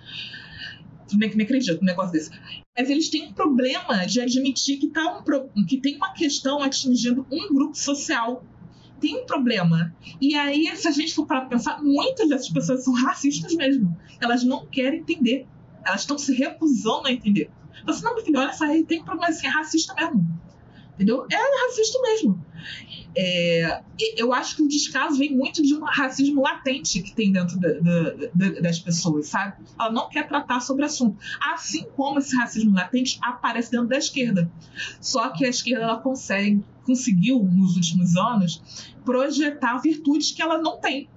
[1.14, 2.30] Nem me acredito um negócio desse.
[2.76, 5.22] Mas eles têm um problema de admitir que, tá
[5.56, 8.44] um, que tem uma questão atingindo um grupo social
[8.98, 9.94] tem um problema.
[10.20, 13.94] E aí, se a gente for para pensar, muitas dessas pessoas são racistas mesmo.
[14.20, 15.46] Elas não querem entender
[15.86, 17.50] elas estão se recusando a entender.
[17.80, 20.26] Então, assim, não, meu filho, olha só, tem problema assim, é racista mesmo.
[20.94, 21.26] Entendeu?
[21.30, 22.44] É racista mesmo.
[23.14, 23.82] É,
[24.16, 27.68] eu acho que o descaso vem muito de um racismo latente que tem dentro da,
[28.34, 29.62] da, das pessoas, sabe?
[29.78, 31.18] Ela não quer tratar sobre o assunto.
[31.40, 34.50] Assim como esse racismo latente aparece dentro da esquerda.
[35.00, 40.78] Só que a esquerda ela consegue, conseguiu, nos últimos anos, projetar virtudes que ela não
[40.78, 41.08] tem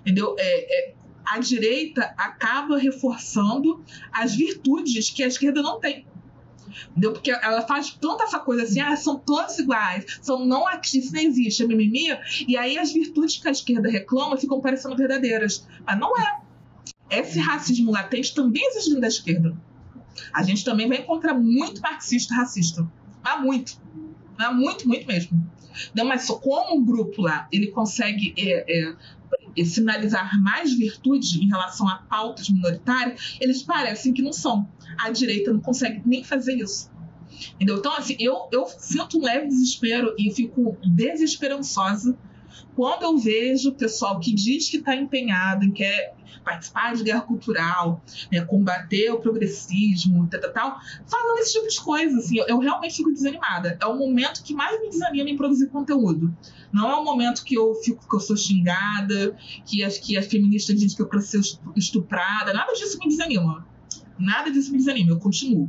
[0.00, 0.34] Entendeu?
[0.38, 0.93] É, é,
[1.26, 3.82] a direita acaba reforçando
[4.12, 6.06] as virtudes que a esquerda não tem.
[6.90, 7.12] Entendeu?
[7.12, 11.20] Porque ela faz tanta essa coisa assim, ah, são todos iguais, são não isso não
[11.20, 12.06] existe, é mimimi,
[12.48, 15.66] e aí as virtudes que a esquerda reclama ficam parecendo verdadeiras.
[15.86, 16.40] Mas não é.
[17.10, 19.56] Esse racismo latente também existe dentro da esquerda.
[20.32, 22.88] A gente também vai encontrar muito marxista racista.
[23.22, 23.80] Mas muito.
[24.36, 25.54] Mas muito, muito mesmo.
[25.94, 28.96] Não, mas como o grupo lá ele consegue é, é,
[29.62, 34.66] sinalizar mais virtude em relação a pautas minoritárias, eles parecem que não são.
[34.98, 36.90] A direita não consegue nem fazer isso.
[37.54, 37.78] Entendeu?
[37.78, 42.16] Então, assim, eu, eu sinto um leve desespero e fico desesperançosa
[42.74, 46.14] quando eu vejo o pessoal que diz que está empenhado em quer
[46.44, 51.80] participar de guerra cultural, né, combater o progressismo, tal, tal, tal, falando esse tipo de
[51.80, 52.18] coisa.
[52.18, 53.76] Assim, eu, eu, realmente fico desanimada.
[53.80, 56.36] É o momento que mais me desanima em produzir conteúdo.
[56.72, 60.26] Não é o momento que eu fico que eu sou xingada, que as, que as
[60.26, 61.40] feministas dizem que eu ser
[61.74, 62.52] estuprada.
[62.52, 63.66] Nada disso me desanima.
[64.18, 65.68] Nada disso me desanima, eu continuo.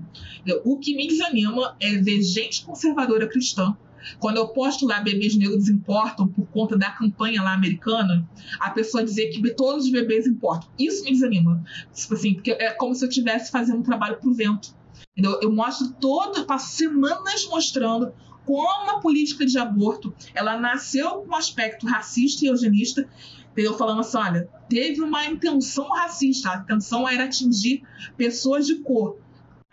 [0.64, 3.76] O que me desanima é ver gente conservadora cristã
[4.20, 8.28] quando eu posto lá bebês negros importam por conta da campanha lá americana,
[8.60, 10.70] a pessoa dizer que todos os bebês importam.
[10.78, 11.64] Isso me desanima.
[11.94, 14.76] Tipo assim, porque é como se eu estivesse fazendo um trabalho pro vento.
[15.12, 15.40] Entendeu?
[15.42, 18.14] Eu mostro todo, passo semanas mostrando
[18.46, 23.08] como a política de aborto ela nasceu com um aspecto racista e eugenista,
[23.52, 23.76] entendeu?
[23.76, 27.84] Falando assim, olha, teve uma intenção racista, a intenção era atingir
[28.16, 29.18] pessoas de cor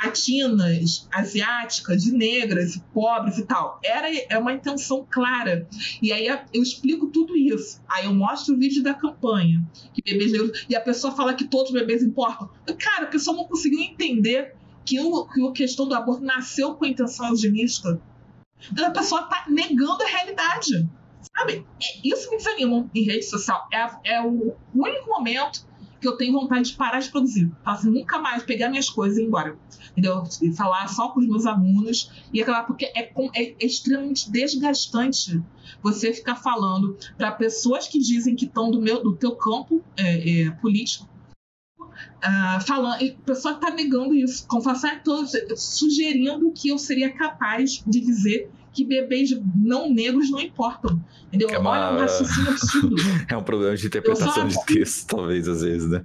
[0.05, 3.81] latinas, asiáticas, negras, pobres e tal.
[3.85, 5.67] Era é uma intenção clara.
[6.01, 7.81] E aí eu explico tudo isso.
[7.89, 9.63] Aí eu mostro o vídeo da campanha,
[9.95, 12.51] que bebês negros e a pessoa fala que todos os bebês importam.
[12.79, 14.55] Cara, a pessoa não conseguiu entender
[14.85, 18.01] que, o, que a questão do aborto nasceu com a intenção eugenista.
[18.71, 20.89] Então a pessoa está negando a realidade.
[21.37, 21.65] Sabe?
[21.81, 23.69] É, isso me desanima em rede social.
[23.73, 25.65] É, é o único momento
[26.03, 27.51] que eu tenho vontade de parar de produzir.
[27.65, 29.57] Assim, nunca mais pegar minhas coisas e ir embora.
[29.93, 30.25] Entendeu?
[30.43, 35.41] E falar só com os meus alunos e acabar, porque é, é, é extremamente desgastante
[35.81, 40.43] você ficar falando para pessoas que dizem que estão do, meu, do teu campo é,
[40.43, 41.09] é, político.
[41.89, 45.03] Uh, falando, e a pessoa está negando isso, como falar,
[45.57, 51.03] sugerindo que eu seria capaz de dizer que bebês não negros não importam.
[51.29, 51.51] Entendeu?
[51.51, 51.71] É uma...
[51.71, 52.97] Olha, um raciocínio absurdo.
[53.29, 56.03] é um problema de interpretação de texto, talvez, às vezes, né?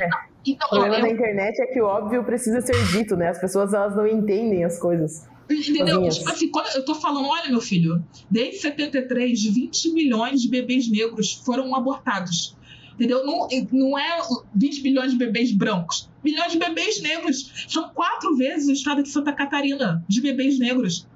[0.00, 0.08] É.
[0.46, 1.02] Então, o problema eu...
[1.02, 3.28] da internet é que o óbvio precisa ser dito, né?
[3.28, 5.28] As pessoas elas não entendem as coisas.
[5.48, 6.08] Entendeu?
[6.08, 10.90] Tipo assim, quando eu tô falando, olha, meu filho, desde 73, 20 milhões de bebês
[10.90, 12.56] negros foram abortados.
[12.96, 13.26] Entendeu?
[13.26, 14.18] Não, não é
[14.54, 16.10] 20 milhões de bebês brancos.
[16.24, 17.66] Milhões de bebês negros.
[17.68, 21.06] São quatro vezes o estado de Santa Catarina de bebês negros.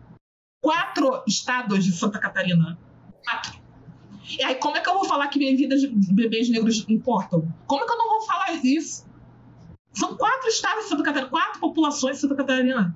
[0.62, 2.78] Quatro estados de Santa Catarina.
[3.24, 3.58] Quatro.
[4.38, 7.50] E aí, como é que eu vou falar que minha vida de bebês negros importam?
[7.66, 9.06] Como é que eu não vou falar isso?
[9.94, 12.94] São quatro estados de Santa Catarina, quatro populações de Santa Catarina.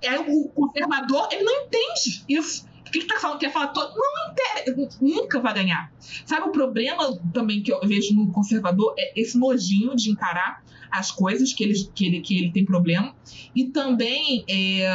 [0.00, 2.69] E aí, o conservador, ele não entende isso.
[2.86, 3.94] O que, que tá falando que falar todo?
[3.94, 5.92] Não interessa, nunca vai ganhar.
[6.26, 8.94] Sabe o problema também que eu vejo no conservador?
[8.98, 13.14] É esse nojinho de encarar as coisas que ele, que ele, que ele tem problema
[13.54, 14.88] e também é,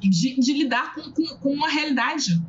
[0.00, 2.40] de, de, lidar com, com, com uma realidade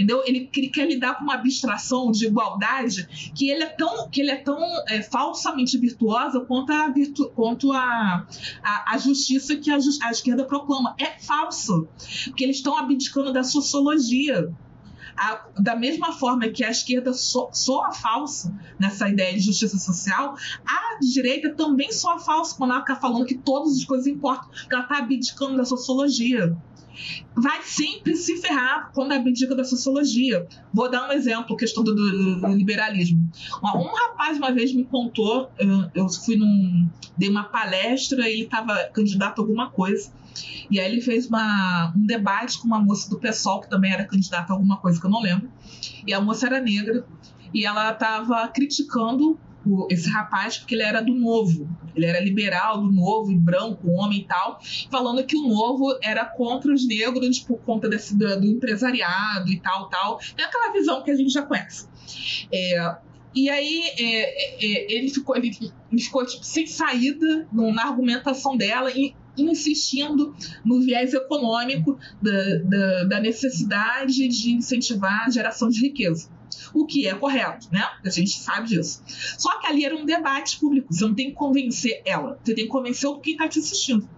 [0.00, 0.22] entendeu?
[0.26, 4.36] Ele, quer lidar com uma abstração de igualdade que ele é tão, que ele é
[4.36, 4.58] tão
[4.88, 8.26] é, falsamente virtuosa quanto a, virtu, quanto a,
[8.62, 10.94] a, a justiça que a, a esquerda proclama.
[10.98, 11.86] É falso,
[12.24, 14.50] porque eles estão abdicando da sociologia.
[15.16, 20.34] A, da mesma forma que a esquerda so, soa falso nessa ideia de justiça social,
[20.66, 24.72] a direita também soa falso quando ela está falando que todas as coisas importam, que
[24.74, 26.56] ela está abdicando da sociologia
[27.34, 30.46] vai sempre se ferrar quando abdica da sociologia.
[30.72, 33.28] Vou dar um exemplo, questão do, do, liberalismo.
[33.62, 36.88] Um rapaz uma vez me contou, eu, eu fui num.
[37.16, 40.12] dei uma palestra e ele estava candidato a alguma coisa.
[40.70, 44.04] E aí ele fez uma, um debate com uma moça do PSOL, que também era
[44.04, 45.50] candidata a alguma coisa que eu não lembro.
[46.06, 47.04] E a moça era negra.
[47.52, 52.80] E ela estava criticando o, esse rapaz porque ele era do novo, ele era liberal
[52.80, 54.60] do novo, branco, homem e tal,
[54.90, 59.60] falando que o novo era contra os negros por conta desse, do, do empresariado e
[59.60, 60.20] tal, tal.
[60.36, 61.86] É aquela visão que a gente já conhece.
[62.52, 62.96] É,
[63.34, 65.56] e aí é, é, ele ficou, ele,
[65.90, 70.34] ele ficou tipo, sem saída na argumentação dela e insistindo
[70.64, 76.28] no viés econômico da, da, da necessidade de incentivar a geração de riqueza
[76.72, 77.86] o que é correto, né?
[78.04, 79.02] A gente sabe disso.
[79.38, 82.64] Só que ali era um debate público, você não tem que convencer ela, você tem
[82.64, 84.08] que convencer quem está te assistindo.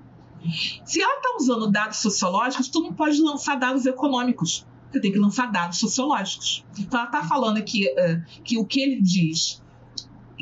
[0.84, 4.66] Se ela está usando dados sociológicos, tu não pode lançar dados econômicos.
[4.90, 6.64] você tem que lançar dados sociológicos.
[6.78, 9.62] Então ela está falando aqui uh, que o que ele diz,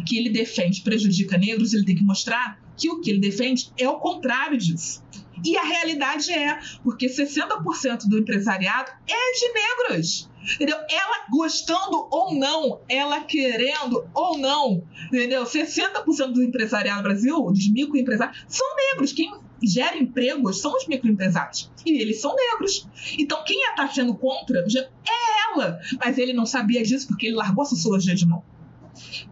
[0.07, 3.89] que ele defende prejudica negros, ele tem que mostrar que o que ele defende é
[3.89, 5.03] o contrário disso.
[5.45, 10.30] E a realidade é, porque 60% do empresariado é de negros.
[10.55, 10.77] Entendeu?
[10.91, 15.45] Ela gostando ou não, ela querendo ou não, entendeu?
[15.45, 19.13] 60% do empresariado no Brasil, dos microempresários, são negros.
[19.13, 21.71] Quem gera empregos são os microempresários.
[21.85, 22.89] E eles são negros.
[23.19, 25.79] Então, quem está sendo contra é ela.
[26.03, 28.43] Mas ele não sabia disso porque ele largou a sociologia de mão.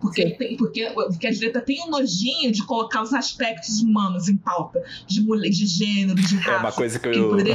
[0.01, 4.37] Porque, tem, porque, porque a direita tem um nojinho de colocar os aspectos humanos em
[4.37, 6.51] pauta, de mulher, de gênero, de raça.
[6.51, 7.37] É uma coisa que eu.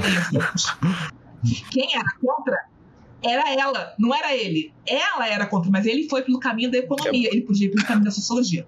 [1.71, 2.57] Quem era contra
[3.23, 4.73] era ela, não era ele.
[4.85, 8.05] Ela era contra, mas ele foi pelo caminho da economia, ele podia ir pelo caminho
[8.05, 8.67] da sociologia.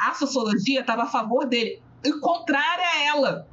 [0.00, 3.48] A sociologia estava a favor dele, e contrária a ela.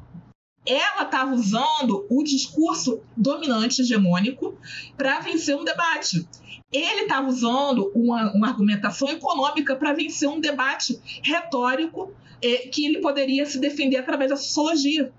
[0.65, 4.57] Ela estava usando o discurso dominante hegemônico
[4.97, 6.27] para vencer um debate.
[6.71, 12.11] Ele estava usando uma, uma, argumentação econômica para vencer um debate retórico
[12.41, 15.13] eh, que ele poderia se defender através da sociologia.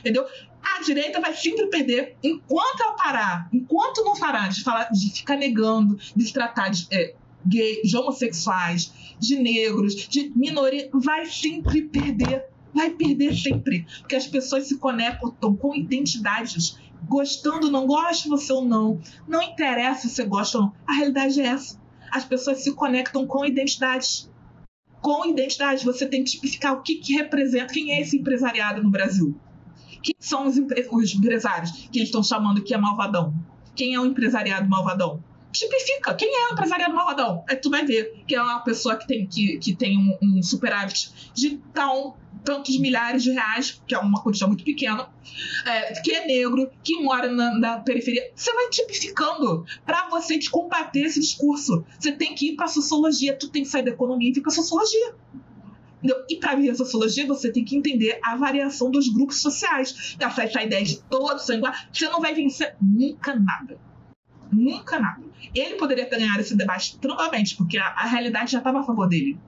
[0.00, 0.26] Entendeu?
[0.74, 5.36] A direita vai sempre perder enquanto ela parar, enquanto não parar de falar, de ficar
[5.36, 7.14] negando, de tratar de é,
[7.46, 12.44] gays, de homossexuais, de negros, de minoria, vai sempre perder.
[12.74, 13.86] Vai perder sempre.
[14.00, 16.78] Porque as pessoas se conectam com identidades.
[17.08, 19.00] Gostando, não gosta você ou não.
[19.26, 20.72] Não interessa se você gosta ou não.
[20.86, 21.80] A realidade é essa.
[22.10, 24.30] As pessoas se conectam com identidades.
[25.00, 25.86] Com identidade.
[25.86, 29.34] Você tem que tipificar o que, que representa, quem é esse empresariado no Brasil
[30.06, 30.56] quem são os,
[30.92, 33.34] os empresários que eles estão chamando que é malvadão?
[33.74, 35.22] Quem é o empresariado malvadão?
[35.50, 37.42] Tipifica quem é o empresariado malvadão.
[37.48, 40.42] Aí tu vai ver que é uma pessoa que tem, que, que tem um, um
[40.42, 42.14] superávit de tão,
[42.44, 45.08] tantos milhares de reais, que é uma quantia muito pequena,
[45.64, 48.30] é, que é negro, que mora na, na periferia.
[48.34, 51.84] Você vai tipificando para você te combater esse discurso.
[51.98, 54.52] Você tem que ir para sociologia, tu tem que sair da economia e ir para
[54.52, 55.14] sociologia.
[56.28, 60.16] E para ver a sociologia, você tem que entender a variação dos grupos sociais.
[60.22, 61.86] Aceitar a ideia de todos são iguais.
[61.92, 63.78] Você não vai vencer nunca nada.
[64.52, 65.22] Nunca nada.
[65.54, 69.08] Ele poderia ter ganhado esse debate tranquilamente, porque a, a realidade já estava a favor
[69.08, 69.38] dele.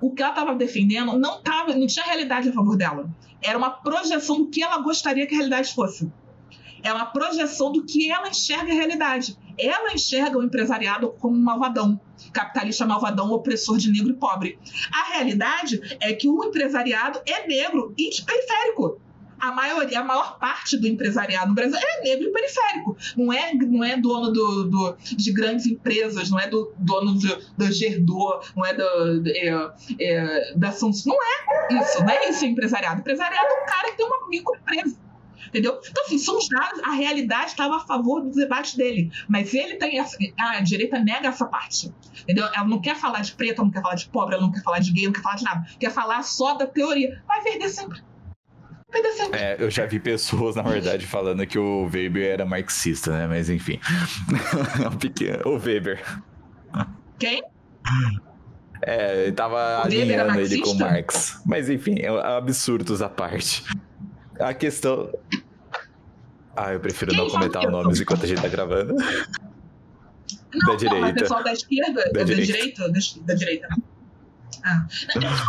[0.00, 3.08] O que ela estava defendendo não, tava, não tinha realidade a favor dela.
[3.42, 6.10] Era uma projeção do que ela gostaria que a realidade fosse.
[6.86, 9.36] É uma projeção do que ela enxerga a realidade.
[9.58, 12.00] Ela enxerga o empresariado como um malvadão,
[12.32, 14.56] capitalista malvadão, opressor de negro e pobre.
[14.92, 19.00] A realidade é que o empresariado é negro e periférico
[19.38, 22.96] a maioria, a maior parte do empresariado no Brasil é negro e periférico.
[23.16, 27.38] Não é, não é dono do, do de grandes empresas, não é do dono do,
[27.58, 31.10] do Gerdô, não é, do, é, é, da Samsung.
[31.10, 33.00] Não é isso, não é isso empresariado.
[33.00, 35.05] Empresariado é um cara que tem uma microempresa
[35.56, 35.80] Entendeu?
[35.88, 39.10] Então, assim, são os dados, a realidade estava a favor do debate dele.
[39.26, 40.14] Mas ele tem essa.
[40.38, 41.90] A direita nega essa parte.
[42.20, 42.44] Entendeu?
[42.54, 44.62] Ela não quer falar de preto, ela não quer falar de pobre, ela não quer
[44.62, 45.66] falar de gay, não quer falar de nada.
[45.80, 47.22] Quer falar só da teoria.
[47.26, 48.02] Vai perder sempre.
[48.92, 49.40] Vai perder sempre.
[49.40, 53.26] É, eu já vi pessoas, na verdade, falando que o Weber era marxista, né?
[53.26, 53.80] Mas enfim.
[55.46, 56.04] o Weber.
[57.18, 57.42] Quem?
[58.82, 61.40] É, ele tava alinhando ele com Marx.
[61.46, 63.64] Mas enfim, é absurdos à parte.
[64.38, 65.10] A questão.
[66.56, 68.94] Ah, eu prefiro Quem não comentar nomes enquanto a gente tá gravando.
[70.54, 71.06] Não, da direita.
[71.06, 73.68] Não, pessoal da esquerda, da, da direita, direita da, da direita,
[74.66, 74.84] Ah.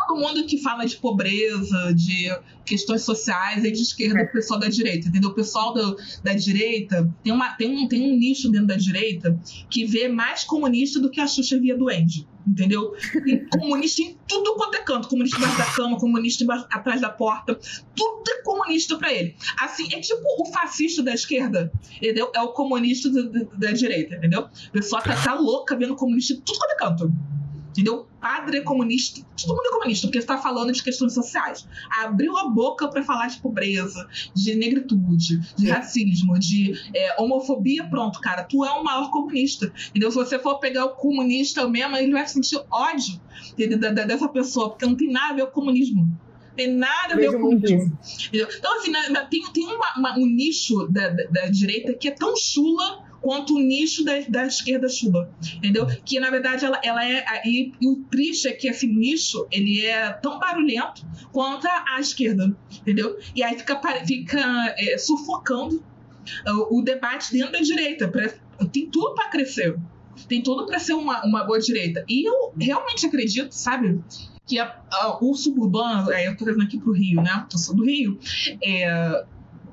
[0.08, 2.30] Todo mundo que fala de pobreza, de
[2.64, 5.32] questões sociais é de esquerda, o pessoal da direita, entendeu?
[5.32, 9.40] O pessoal do, da direita tem, uma, tem, um, tem um nicho dentro da direita
[9.72, 12.94] que vê mais comunista do que a Xuxa via do Andy, entendeu?
[13.26, 17.10] E comunista em tudo quanto é canto, comunista embaixo da cama, comunista embaixo, atrás da
[17.10, 17.60] porta,
[17.96, 19.36] tudo é comunista para ele.
[19.60, 22.32] Assim, é tipo o fascista da esquerda, entendeu?
[22.36, 24.42] É o comunista do, da direita, entendeu?
[24.42, 27.37] O pessoal tá, tá louca vendo comunista em tudo quanto é canto
[27.78, 28.08] entendeu?
[28.20, 31.68] Padre é comunista, todo mundo é comunista, porque está falando de questões sociais.
[32.02, 35.74] Abriu a boca para falar de pobreza, de negritude, de é.
[35.74, 39.72] racismo, de é, homofobia, pronto, cara, tu é o maior comunista.
[39.90, 40.10] Entendeu?
[40.10, 43.22] Se você for pegar o comunista mesmo, ele vai sentir ódio
[44.08, 46.08] dessa pessoa, porque não tem nada a ver com o comunismo
[46.58, 48.28] tem nada a ver com isso.
[48.34, 48.92] Então, assim,
[49.30, 53.56] tem, tem uma, uma, um nicho da, da, da, direita que é tão chula quanto
[53.56, 55.86] o nicho da, da esquerda chula, entendeu?
[56.06, 59.86] Que na verdade ela, ela é e, e, o triste é que esse nicho ele
[59.86, 63.18] é tão barulhento quanto a, esquerda, entendeu?
[63.36, 65.84] E aí fica, fica é, sufocando
[66.46, 68.08] o, o, debate dentro da direita.
[68.08, 68.30] Pra,
[68.72, 69.76] tem tudo para crescer,
[70.28, 72.04] tem tudo para ser uma, uma boa direita.
[72.08, 74.00] E eu realmente acredito, sabe?
[74.46, 77.46] Que a, a, o suburbano, é, eu tô trazendo aqui pro Rio, né?
[77.52, 78.18] Eu sou do Rio.
[78.64, 79.26] É,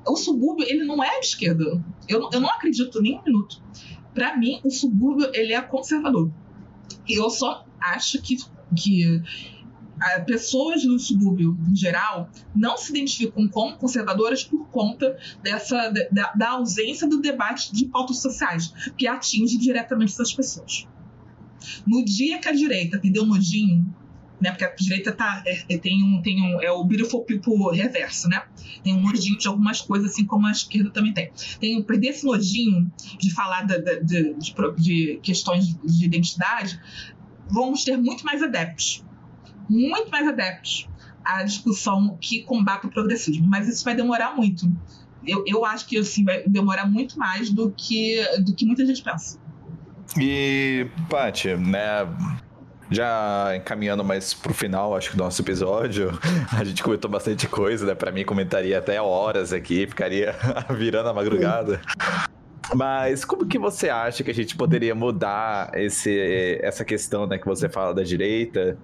[0.07, 1.83] o subúrbio ele não é esquerda.
[2.07, 3.61] Eu, eu não acredito nem um minuto.
[4.13, 6.31] Para mim, o subúrbio ele é conservador.
[7.07, 8.37] E eu só acho que,
[8.75, 9.21] que
[10.25, 16.49] pessoas do subúrbio, em geral, não se identificam como conservadoras por conta dessa da, da
[16.51, 20.87] ausência do debate de pautas sociais, que atinge diretamente essas pessoas.
[21.85, 23.93] No dia que a direita perdeu nojinho,
[24.45, 27.75] né, porque a direita tá, é, é, tem um, tem um, é o beautiful people
[27.75, 28.43] reverso, né?
[28.83, 31.31] Tem um nojinho de algumas coisas, assim como a esquerda também tem.
[31.59, 36.79] Tem perder esse nojinho de falar de, de, de, de questões de identidade,
[37.49, 39.03] vamos ter muito mais adeptos
[39.69, 40.87] muito mais adeptos
[41.23, 44.71] à discussão que combate o progressismo, mas isso vai demorar muito.
[45.25, 49.01] Eu, eu acho que assim, vai demorar muito mais do que, do que muita gente
[49.01, 49.39] pensa.
[50.19, 52.05] E, Paty, né,
[52.89, 56.17] já encaminhando mais pro final, acho que do nosso episódio,
[56.57, 57.95] a gente comentou bastante coisa, né?
[57.95, 60.35] Pra mim, comentaria até horas aqui, ficaria
[60.77, 61.81] virando a madrugada.
[62.73, 67.45] Mas como que você acha que a gente poderia mudar esse, essa questão né, que
[67.45, 68.77] você fala da direita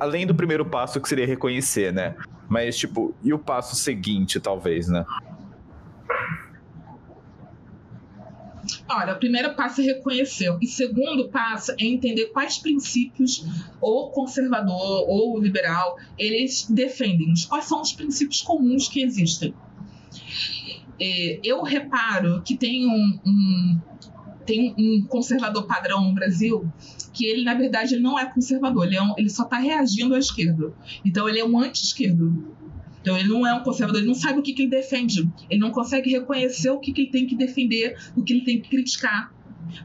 [0.00, 2.14] além do primeiro passo que seria reconhecer, né?
[2.48, 5.04] Mas, tipo, e o passo seguinte, talvez, né?
[8.92, 10.52] Olha, o primeiro passo é reconhecer.
[10.60, 13.44] E o segundo passo é entender quais princípios
[13.80, 17.32] ou conservador ou liberal eles defendem.
[17.48, 19.54] Quais são os princípios comuns que existem.
[21.00, 23.80] É, eu reparo que tem um, um,
[24.44, 26.68] tem um conservador padrão no Brasil
[27.12, 30.14] que ele, na verdade, ele não é conservador, ele, é um, ele só está reagindo
[30.14, 30.72] à esquerda.
[31.04, 32.56] Então, ele é um anti-esquerdo.
[33.00, 35.28] Então, ele não é um conservador, ele não sabe o que, que ele defende.
[35.48, 38.60] Ele não consegue reconhecer o que, que ele tem que defender, o que ele tem
[38.60, 39.32] que criticar,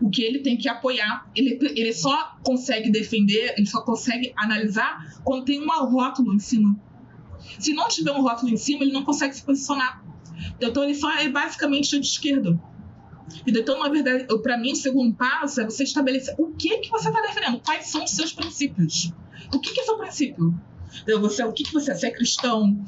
[0.02, 1.30] o que ele tem que apoiar.
[1.36, 6.78] Ele, ele só consegue defender, ele só consegue analisar quando tem um rótulo em cima.
[7.60, 10.04] Se não tiver um rótulo em cima, ele não consegue se posicionar.
[10.60, 12.60] Então, ele só é basicamente anti-esquerdo.
[13.48, 17.08] Então, na verdade, para mim, o segundo passo é você estabelecer o que, que você
[17.08, 19.12] está defendendo, quais são os seus princípios.
[19.54, 20.54] O que, que é seu princípio?
[21.04, 21.96] Então, você, o que, que você é?
[21.96, 22.86] Você é cristão?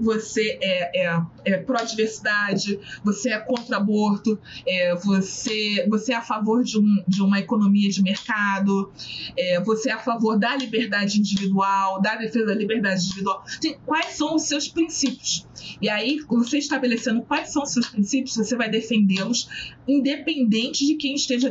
[0.00, 2.78] Você é, é, é pró-diversidade?
[3.04, 4.38] Você é contra aborto?
[4.66, 8.92] É, você, você é a favor de, um, de uma economia de mercado?
[9.36, 13.42] É, você é a favor da liberdade individual, da defesa da liberdade individual?
[13.46, 15.46] Assim, quais são os seus princípios?
[15.80, 19.48] E aí, você estabelecendo quais são os seus princípios, você vai defendê-los
[19.86, 21.50] independente de quem esteja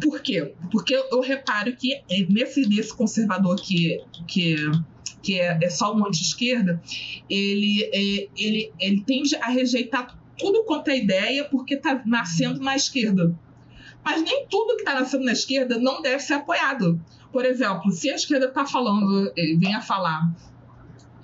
[0.00, 0.54] Por quê?
[0.70, 4.56] Porque eu, reparo que nesse, nesse conservador que, que,
[5.22, 6.80] que é, é só um anti-esquerda,
[7.28, 12.76] ele, é, ele, ele tende a rejeitar tudo quanto é ideia porque está nascendo na
[12.76, 13.34] esquerda.
[14.04, 17.00] Mas nem tudo que está nascendo na esquerda não deve ser apoiado.
[17.32, 20.32] Por exemplo, se a esquerda está falando, eh, vem a falar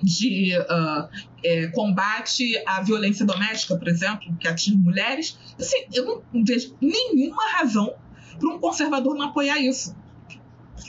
[0.02, 1.09] de uh,
[1.44, 7.51] é, combate à violência doméstica, por exemplo, que atinge mulheres, assim, eu não vejo nenhuma
[7.52, 7.94] razão
[8.38, 9.94] para um conservador não apoiar isso.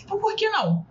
[0.04, 0.86] Então, por que não?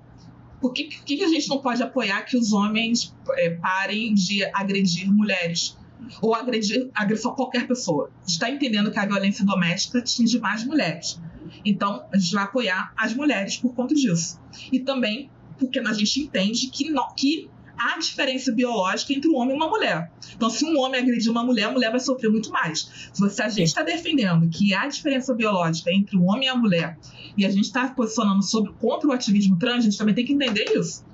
[0.60, 5.12] Por que, que a gente não pode apoiar que os homens é, parem de agredir
[5.12, 5.76] mulheres?
[6.20, 8.10] Ou agredir, agredir qualquer pessoa?
[8.26, 11.20] Está entendendo que a violência doméstica atinge mais mulheres.
[11.64, 14.40] Então, a gente vai apoiar as mulheres por conta disso.
[14.70, 19.56] E também porque a gente entende que, que há diferença biológica entre um homem e
[19.56, 20.10] uma mulher.
[20.34, 23.10] Então, se um homem agredir uma mulher, a mulher vai sofrer muito mais.
[23.12, 26.98] Se a gente está defendendo que há diferença biológica entre o homem e a mulher,
[27.36, 30.32] e a gente está posicionando sobre, contra o ativismo trans, a gente também tem que
[30.32, 31.04] entender isso.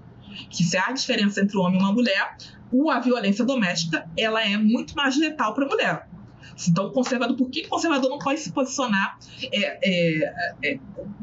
[0.51, 2.37] Que se há diferença entre um homem e uma mulher,
[2.91, 6.09] a violência doméstica ela é muito mais letal para a mulher.
[6.69, 9.19] Então, conservador, por que o conservador não pode se posicionar
[9.53, 10.79] é, é, é,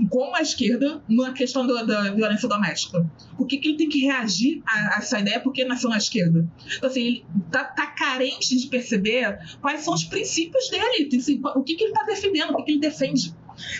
[0.09, 3.05] como a esquerda na questão do, da violência doméstica?
[3.37, 6.47] Por que, que ele tem que reagir a, a, essa ideia porque nasceu na esquerda?
[6.77, 11.63] Então, assim, ele tá, tá carente de perceber quais são os princípios dele, assim, o
[11.63, 13.33] que, que ele está defendendo, o que, que ele defende.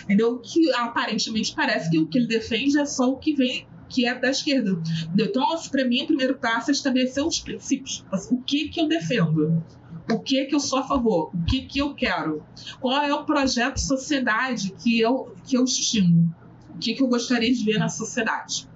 [0.04, 0.38] Entendeu?
[0.38, 4.14] Que aparentemente parece que o que ele defende é só o que vem que é
[4.14, 4.80] da esquerda.
[5.16, 8.04] Então, para mim, o primeiro passo é estabelecer os princípios.
[8.30, 9.62] O que, que eu defendo?
[10.10, 12.44] O que que eu sou a favor, o que que eu quero,
[12.80, 16.34] qual é o projeto de sociedade que eu que eu estimo,
[16.74, 18.68] o que que eu gostaria de ver na sociedade,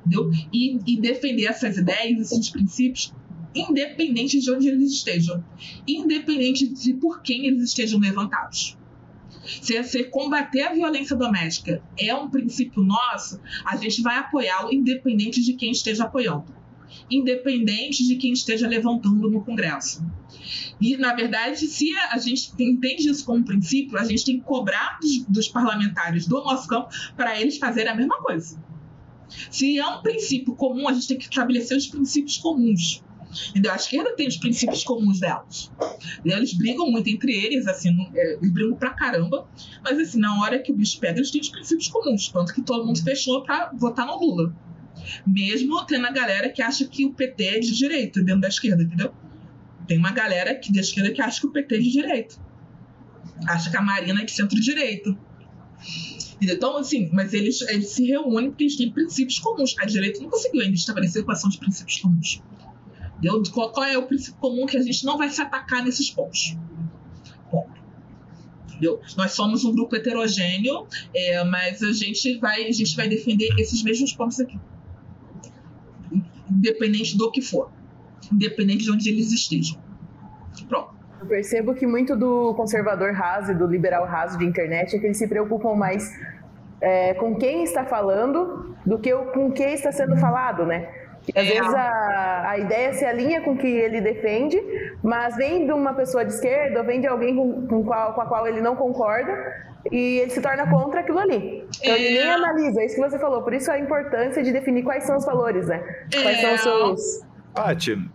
[0.00, 0.30] entendeu?
[0.52, 3.14] E, e defender essas ideias, esses princípios,
[3.54, 5.44] independente de onde eles estejam,
[5.86, 8.76] independente de por quem eles estejam levantados.
[9.44, 15.42] Se você combater a violência doméstica é um princípio nosso, a gente vai apoiá-lo independente
[15.42, 16.54] de quem esteja apoiando,
[17.10, 20.04] independente de quem esteja levantando no Congresso.
[20.80, 24.98] E, na verdade, se a gente entende isso como princípio, a gente tem que cobrar
[25.00, 28.62] dos, dos parlamentares do nosso campo para eles fazerem a mesma coisa.
[29.50, 33.02] Se é um princípio comum, a gente tem que estabelecer os princípios comuns.
[33.50, 33.72] Entendeu?
[33.72, 35.72] A esquerda tem os princípios comuns delas.
[36.24, 39.48] Eles brigam muito entre eles, assim, é, eles brigam pra caramba,
[39.82, 42.28] mas assim, na hora que o bicho pega, eles têm os princípios comuns.
[42.28, 44.54] Tanto que todo mundo fechou pra votar no Lula.
[45.26, 48.82] Mesmo tendo a galera que acha que o PT é de direita dentro da esquerda,
[48.82, 49.12] entendeu?
[49.86, 52.34] Tem uma galera que, da esquerda que acha que o PT é de direita.
[53.46, 55.16] Acha que a Marina é de centro-direita.
[56.40, 59.74] Então, assim, mas eles, eles se reúnem porque eles têm princípios comuns.
[59.78, 62.42] A direita não conseguiu ainda estabelecer quais são os princípios comuns.
[63.18, 63.42] Entendeu?
[63.52, 66.56] Qual, qual é o princípio comum que a gente não vai se atacar nesses pontos?
[67.50, 67.70] Ponto.
[68.66, 69.00] Entendeu?
[69.16, 73.82] Nós somos um grupo heterogêneo, é, mas a gente, vai, a gente vai defender esses
[73.82, 74.58] mesmos pontos aqui.
[76.56, 77.70] Independente do que for.
[78.32, 79.78] Independente de onde eles estejam.
[80.68, 80.94] Pronto.
[81.20, 85.06] Eu percebo que muito do conservador raso e do liberal raso de internet é que
[85.06, 86.10] eles se preocupam mais
[86.80, 91.01] é, com quem está falando do que com quem está sendo falado, né?
[91.30, 91.48] Às é.
[91.48, 94.60] vezes a, a ideia se alinha com o que ele defende,
[95.02, 98.20] mas vem de uma pessoa de esquerda ou vem de alguém com, com, qual, com
[98.20, 99.32] a qual ele não concorda
[99.90, 101.66] e ele se torna contra aquilo ali.
[101.80, 102.00] Então é.
[102.00, 103.42] ele nem analisa, é isso que você falou.
[103.42, 105.78] Por isso a importância de definir quais são os valores, né?
[106.10, 106.62] Quais são os é.
[106.62, 107.32] seus.
[107.54, 108.10] Paty,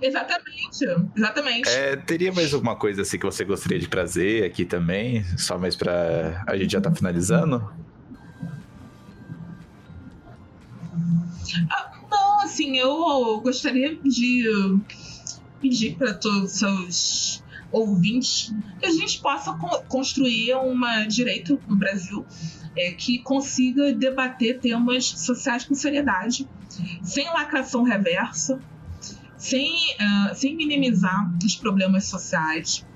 [0.00, 0.84] Exatamente,
[1.16, 1.68] exatamente.
[1.70, 5.24] É, teria mais alguma coisa assim que você gostaria de trazer aqui também?
[5.36, 7.68] Só mais para a gente já tá finalizando?
[11.70, 14.44] Ah, não, assim, eu gostaria de
[15.60, 21.76] pedir para todos os seus ouvintes que a gente possa co construir uma direito no
[21.76, 22.24] Brasil
[22.76, 26.48] é, que consiga debater temas sociais com seriedade,
[27.02, 28.60] sem lacração reversa,
[29.36, 32.86] sem, uh, sem minimizar os problemas sociais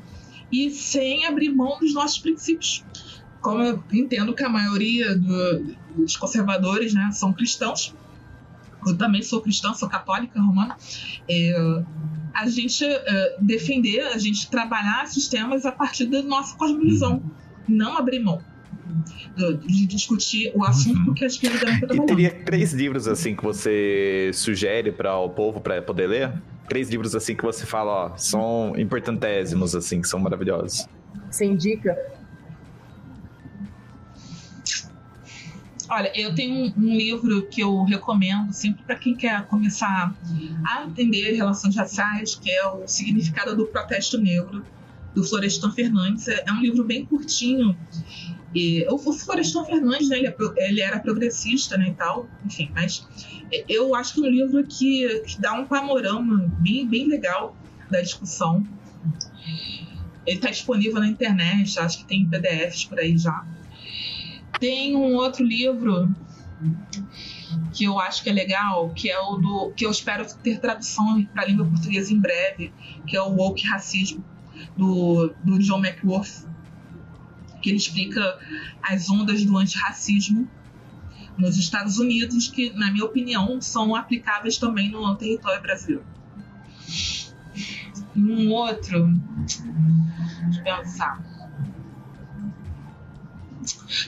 [0.51, 2.85] e sem abrir mão dos nossos princípios.
[3.41, 7.95] Como eu entendo que a maioria do, dos conservadores né, são cristãos,
[8.87, 10.77] eu também sou cristã, sou católica romana,
[11.29, 11.85] é,
[12.35, 17.23] a gente uh, defender, a gente trabalhar sistemas a partir da nossa cosmovisão,
[17.69, 18.43] não abrir mão
[19.67, 21.15] de discutir o assunto uhum.
[21.15, 22.03] que a esquerda deve trabalhar.
[22.03, 26.33] E teria três livros assim que você sugere para o povo para poder ler?
[26.69, 30.87] Três livros assim que você fala, ó, são importantésimos assim, que são maravilhosos.
[31.31, 31.97] Você indica?
[35.95, 40.17] Olha, eu tenho um, livro que eu recomendo sempre para quem quer começar
[40.65, 44.65] a entender relações raciais, que é o Significado do Protesto Negro,
[45.15, 46.29] do Florestan Fernandes.
[46.29, 47.77] É, é um livro bem curtinho
[48.55, 53.07] e o Florestan Fernandes, né, ele, é, ele, era progressista né, e tal, enfim, mas
[53.69, 57.55] eu acho que é um livro que, que dá um panorama bem, bem legal
[57.91, 58.67] da discussão.
[60.27, 63.45] Ele está disponível na internet, acho que tem PDFs por aí já.
[64.59, 66.15] Tem um outro livro
[67.73, 71.25] que eu acho que é legal, que é o do que eu espero ter tradução
[71.27, 72.73] para a língua portuguesa em breve,
[73.07, 74.25] que é o Woke Racismo
[74.77, 76.47] do, do John McWorth
[77.63, 78.39] que ele explica
[78.83, 80.51] as ondas do antirracismo
[81.39, 86.05] nos Estados Unidos, que, na minha opinião, são aplicáveis também no território brasileiro.
[88.15, 89.09] Um outro,
[89.47, 91.32] deixa eu pensar.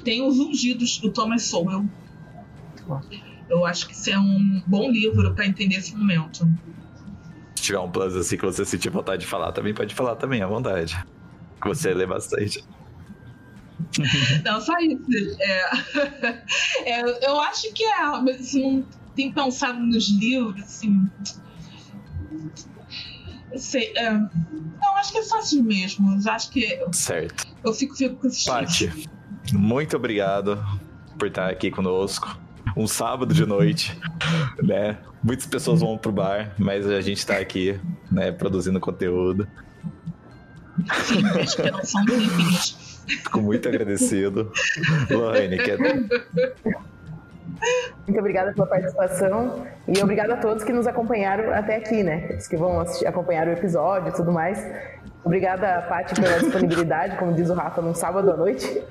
[0.02, 1.84] Tem Os Ungidos, do Thomas Sowell.
[3.48, 6.48] Eu acho que isso é um bom livro para entender esse momento.
[7.56, 10.42] Se tiver um plus assim que você sentir vontade de falar, também pode falar também,
[10.42, 10.96] à vontade.
[11.64, 12.64] Você lê bastante.
[14.44, 15.04] Não, só isso.
[15.40, 15.70] É,
[17.00, 18.84] é, eu acho que é, assim,
[19.14, 21.08] tem pensado nos livros, assim.
[23.52, 23.92] Eu sei.
[23.96, 26.12] É, não, acho que é só assim mesmo.
[26.12, 26.84] Eu acho que.
[26.92, 27.46] Certo.
[27.64, 29.08] Eu fico, fico com esses Paty,
[29.52, 30.64] muito obrigado
[31.18, 32.38] por estar aqui conosco.
[32.76, 33.98] Um sábado de noite,
[34.62, 34.98] né?
[35.22, 37.78] Muitas pessoas vão pro bar, mas a gente tá aqui,
[38.10, 39.46] né, produzindo conteúdo.
[41.04, 42.04] Sim, são.
[43.06, 44.50] Fico muito agradecido.
[45.10, 45.78] Lohane, quer.
[48.06, 52.36] Muito obrigada pela participação e obrigada a todos que nos acompanharam até aqui, né?
[52.36, 54.58] Os que vão assistir, acompanhar o episódio e tudo mais.
[55.24, 58.66] Obrigada, Paty, pela disponibilidade, como diz o Rafa, num sábado à noite.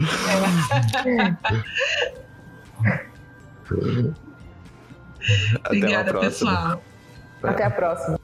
[5.66, 6.82] Obrigada, pessoal.
[7.44, 8.20] Até a próxima.